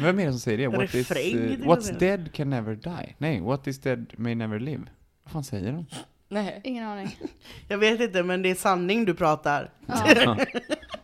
Vem 0.00 0.18
är 0.20 0.26
det 0.26 0.32
som 0.32 0.40
säger 0.40 0.58
det? 0.58 0.68
What 0.68 0.84
is, 0.94 0.94
Refräng, 0.94 1.38
eh, 1.44 1.50
jag 1.50 1.58
what's 1.58 1.80
säga. 1.80 1.98
dead 1.98 2.32
can 2.32 2.50
never 2.50 2.74
die. 2.74 3.14
Nej, 3.18 3.40
what 3.40 3.66
is 3.66 3.78
dead 3.80 4.06
may 4.16 4.34
never 4.34 4.58
live. 4.60 4.82
Vad 5.24 5.32
fan 5.32 5.44
säger 5.44 5.72
de? 5.72 5.86
Nej. 6.32 6.60
Ingen 6.64 6.84
aning. 6.86 7.16
Jag 7.68 7.78
vet 7.78 8.00
inte, 8.00 8.22
men 8.22 8.42
det 8.42 8.50
är 8.50 8.54
sanning 8.54 9.04
du 9.04 9.14
pratar. 9.14 9.70
Ja. 9.86 10.04
Ja. 10.16 10.34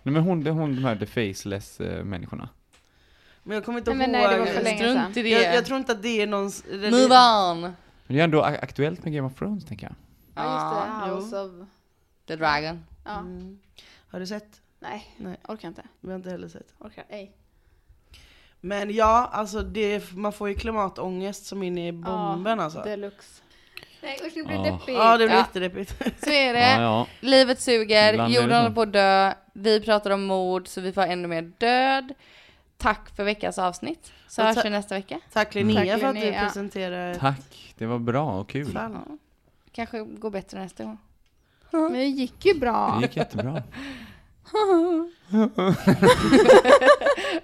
Nej 0.02 0.12
men 0.12 0.22
hon, 0.22 0.44
det 0.44 0.50
är 0.50 0.54
hon 0.54 0.74
de 0.76 0.84
här 0.84 0.96
the 0.96 1.06
faceless 1.06 1.80
eh, 1.80 2.04
människorna. 2.04 2.48
Men 3.42 3.54
jag 3.54 3.64
kommer 3.64 3.78
inte 3.78 3.94
Nej, 3.94 4.02
ihåg. 4.06 4.12
nej, 4.12 4.28
det 4.34 4.38
var 4.38 4.46
för 4.46 4.62
länge 4.62 5.10
i 5.14 5.22
det. 5.22 5.28
jag, 5.28 5.54
jag 5.54 5.66
tror 5.66 5.78
inte 5.78 5.92
att 5.92 6.02
det 6.02 6.22
är 6.22 6.26
någon... 6.26 6.50
det- 6.70 6.90
Move 6.90 7.14
on! 7.50 7.60
Men 7.60 7.74
det 8.16 8.20
är 8.20 8.24
ändå 8.24 8.42
aktuellt 8.42 9.04
med 9.04 9.12
Game 9.12 9.26
of 9.28 9.34
Thrones 9.34 9.64
tänker 9.64 9.86
jag. 9.86 9.94
Ja, 10.34 10.54
just 10.54 10.88
Ja, 10.88 11.06
det. 11.06 11.14
House 11.14 11.38
of... 11.38 11.68
The 12.26 12.36
Dragon. 12.36 12.84
Ja. 13.04 13.18
Mm. 13.18 13.58
Har 14.08 14.20
du 14.20 14.26
sett? 14.26 14.60
Nej, 14.80 15.14
Nej, 15.16 15.36
orkar 15.48 15.68
inte. 15.68 15.82
vi 16.00 16.08
har 16.08 16.16
inte 16.16 16.30
heller 16.30 16.48
sett. 16.48 16.74
Orkar 16.78 17.04
ej. 17.08 17.32
Men 18.60 18.94
ja, 18.94 19.30
alltså 19.32 19.62
det, 19.62 20.12
man 20.12 20.32
får 20.32 20.48
ju 20.48 20.54
klimatångest 20.54 21.46
som 21.46 21.62
in 21.62 21.78
i 21.78 21.92
bomben 21.92 22.60
alltså. 22.60 22.82
Deluxe. 22.82 23.42
Nej 24.03 24.18
usch, 24.26 24.32
det 24.34 24.42
blir 24.42 24.57
Ja. 24.57 24.62
deppigt. 24.62 24.88
Ja, 24.99 25.16
det 25.16 25.26
blir 25.26 25.36
jättedeppigt. 25.36 25.94
Så 26.24 26.30
är 26.30 26.53
det. 26.53 26.61
Ja, 26.61 26.80
ja. 26.80 27.07
Livet 27.20 27.61
suger, 27.61 28.12
Ibland 28.12 28.34
är 28.34 28.36
det 28.36 28.42
jorden 28.42 28.57
så. 28.59 28.62
håller 28.62 28.74
på 28.74 28.82
att 28.82 28.92
dö, 28.92 29.34
vi 29.53 29.80
pratar 29.80 30.11
om 30.11 30.24
mord 30.24 30.68
så 30.68 30.80
vi 30.80 30.92
får 30.92 31.03
ännu 31.03 31.28
mer 31.28 31.42
död. 31.59 32.14
Tack 32.76 33.16
för 33.16 33.24
veckans 33.24 33.59
avsnitt. 33.59 34.12
Så 34.28 34.40
Och 34.42 34.46
hörs 34.46 34.57
ta- 34.57 34.62
vi 34.64 34.70
nästa 34.70 34.94
vecka. 34.94 35.20
Tack 35.32 35.55
Linnea 35.55 35.92
Tack, 35.92 36.01
för 36.01 36.09
att 36.09 36.14
du 36.14 36.20
Linnea. 36.20 36.44
presenterar 36.44 37.12
ett 37.12 37.20
Tack, 37.20 37.74
det 37.78 37.86
var 37.86 37.99
bra 37.99 38.40
och 38.40 38.49
kul. 38.49 38.70
Ja. 38.74 38.90
Kanske 39.72 39.99
går 40.05 40.30
bättre 40.30 40.61
nästa 40.61 40.84
gång. 40.84 40.99
Men 41.70 41.92
det 41.92 42.05
gick 42.05 42.44
ju 42.46 42.55
bra. 42.55 42.96
Det 43.01 43.07
gick 43.07 43.16
jättebra. 43.16 43.62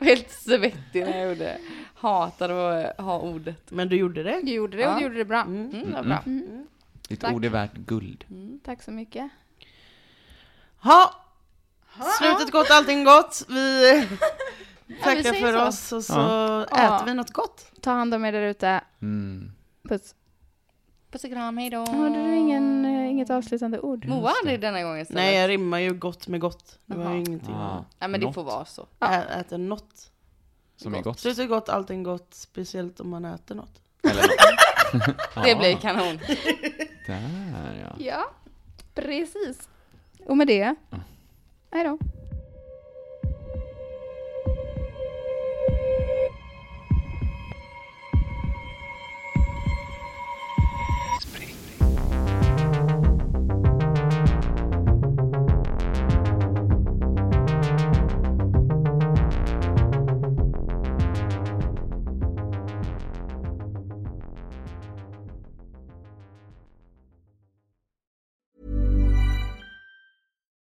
Helt 0.00 0.30
svettig 0.30 1.04
när 1.04 1.18
jag 1.18 1.28
gjorde 1.28 1.44
det. 1.44 1.58
Hatar 1.94 2.48
att 2.50 3.00
ha 3.00 3.18
ordet. 3.18 3.70
Men 3.70 3.88
du 3.88 3.96
gjorde 3.96 4.22
det. 4.22 4.40
Du 4.42 4.52
gjorde 4.52 4.76
det 4.76 4.86
och 4.86 4.92
Ja. 4.92 4.96
du 4.98 5.02
gjorde 5.02 5.14
det 5.16 5.24
bra. 5.24 5.40
Mm. 5.40 5.70
Mm, 5.70 5.92
vad 5.92 6.04
bra. 6.06 6.18
Ditt 7.08 7.20
Tack. 7.20 7.32
ord 7.34 7.44
är 7.44 7.48
värt 7.48 7.74
guld. 7.74 8.24
Mm, 8.30 8.60
tack 8.64 8.82
så 8.82 8.90
mycket. 8.90 9.30
Ha! 10.80 11.14
Slutet 12.18 12.50
gott, 12.52 12.66
allting 12.70 13.04
gott. 13.04 13.44
Vi 14.86 14.96
tackar 15.02 15.22
säger 15.22 15.40
för 15.40 15.52
så. 15.58 15.66
oss 15.66 15.92
och 15.92 16.04
så 16.04 16.12
Ja. 16.12 16.64
äter 16.64 16.78
Ja. 16.84 17.02
vi 17.06 17.14
något 17.14 17.30
gott. 17.32 17.70
Ta 17.80 17.90
hand 17.90 18.14
om 18.14 18.24
er 18.24 18.32
där 18.32 18.42
ute. 18.42 18.80
Mm. 19.02 19.52
Puss. 19.88 20.14
Puss 21.10 21.24
och 21.24 21.30
kram, 21.30 21.56
hejdå. 21.58 21.78
Hade 21.86 22.08
du 22.26 22.34
ingen, 22.36 22.84
eh, 22.84 23.10
inget 23.10 23.30
avslutande 23.30 23.80
ord? 23.80 24.04
Moa 24.06 24.32
hade 24.44 24.56
denna 24.56 24.82
gången 24.82 25.00
istället. 25.00 25.22
Nej, 25.22 25.34
jag 25.34 25.48
rimmar 25.50 25.78
ju 25.78 25.92
gott 25.94 26.28
med 26.28 26.40
gott. 26.40 26.78
Det 26.86 26.96
var 26.96 27.12
ju 27.12 27.18
ingenting. 27.18 27.54
Ah, 27.54 27.84
Nej 27.98 28.08
men 28.08 28.20
det 28.20 28.32
får 28.32 28.44
vara 28.44 28.64
så. 28.64 28.86
Ä- 29.00 29.40
äter 29.40 29.58
något. 29.58 30.10
Som 30.84 30.94
är 30.94 31.02
gott. 31.02 31.20
Slutet 31.20 31.48
gott, 31.48 31.68
allting 31.68 32.02
gott. 32.02 32.34
Speciellt 32.34 33.00
om 33.00 33.08
man 33.08 33.24
äter 33.24 33.54
något. 33.54 33.80
Eller, 34.02 34.22
Det 35.42 35.48
Ja, 35.50 35.58
blir 35.58 35.76
kanon. 35.76 36.18
Där 37.06 37.80
ja. 37.82 37.96
Ja, 37.98 38.30
precis. 38.94 39.68
Och 40.26 40.36
med 40.36 40.46
det, 40.46 40.74
hej 41.70 41.84
då. 41.84 41.98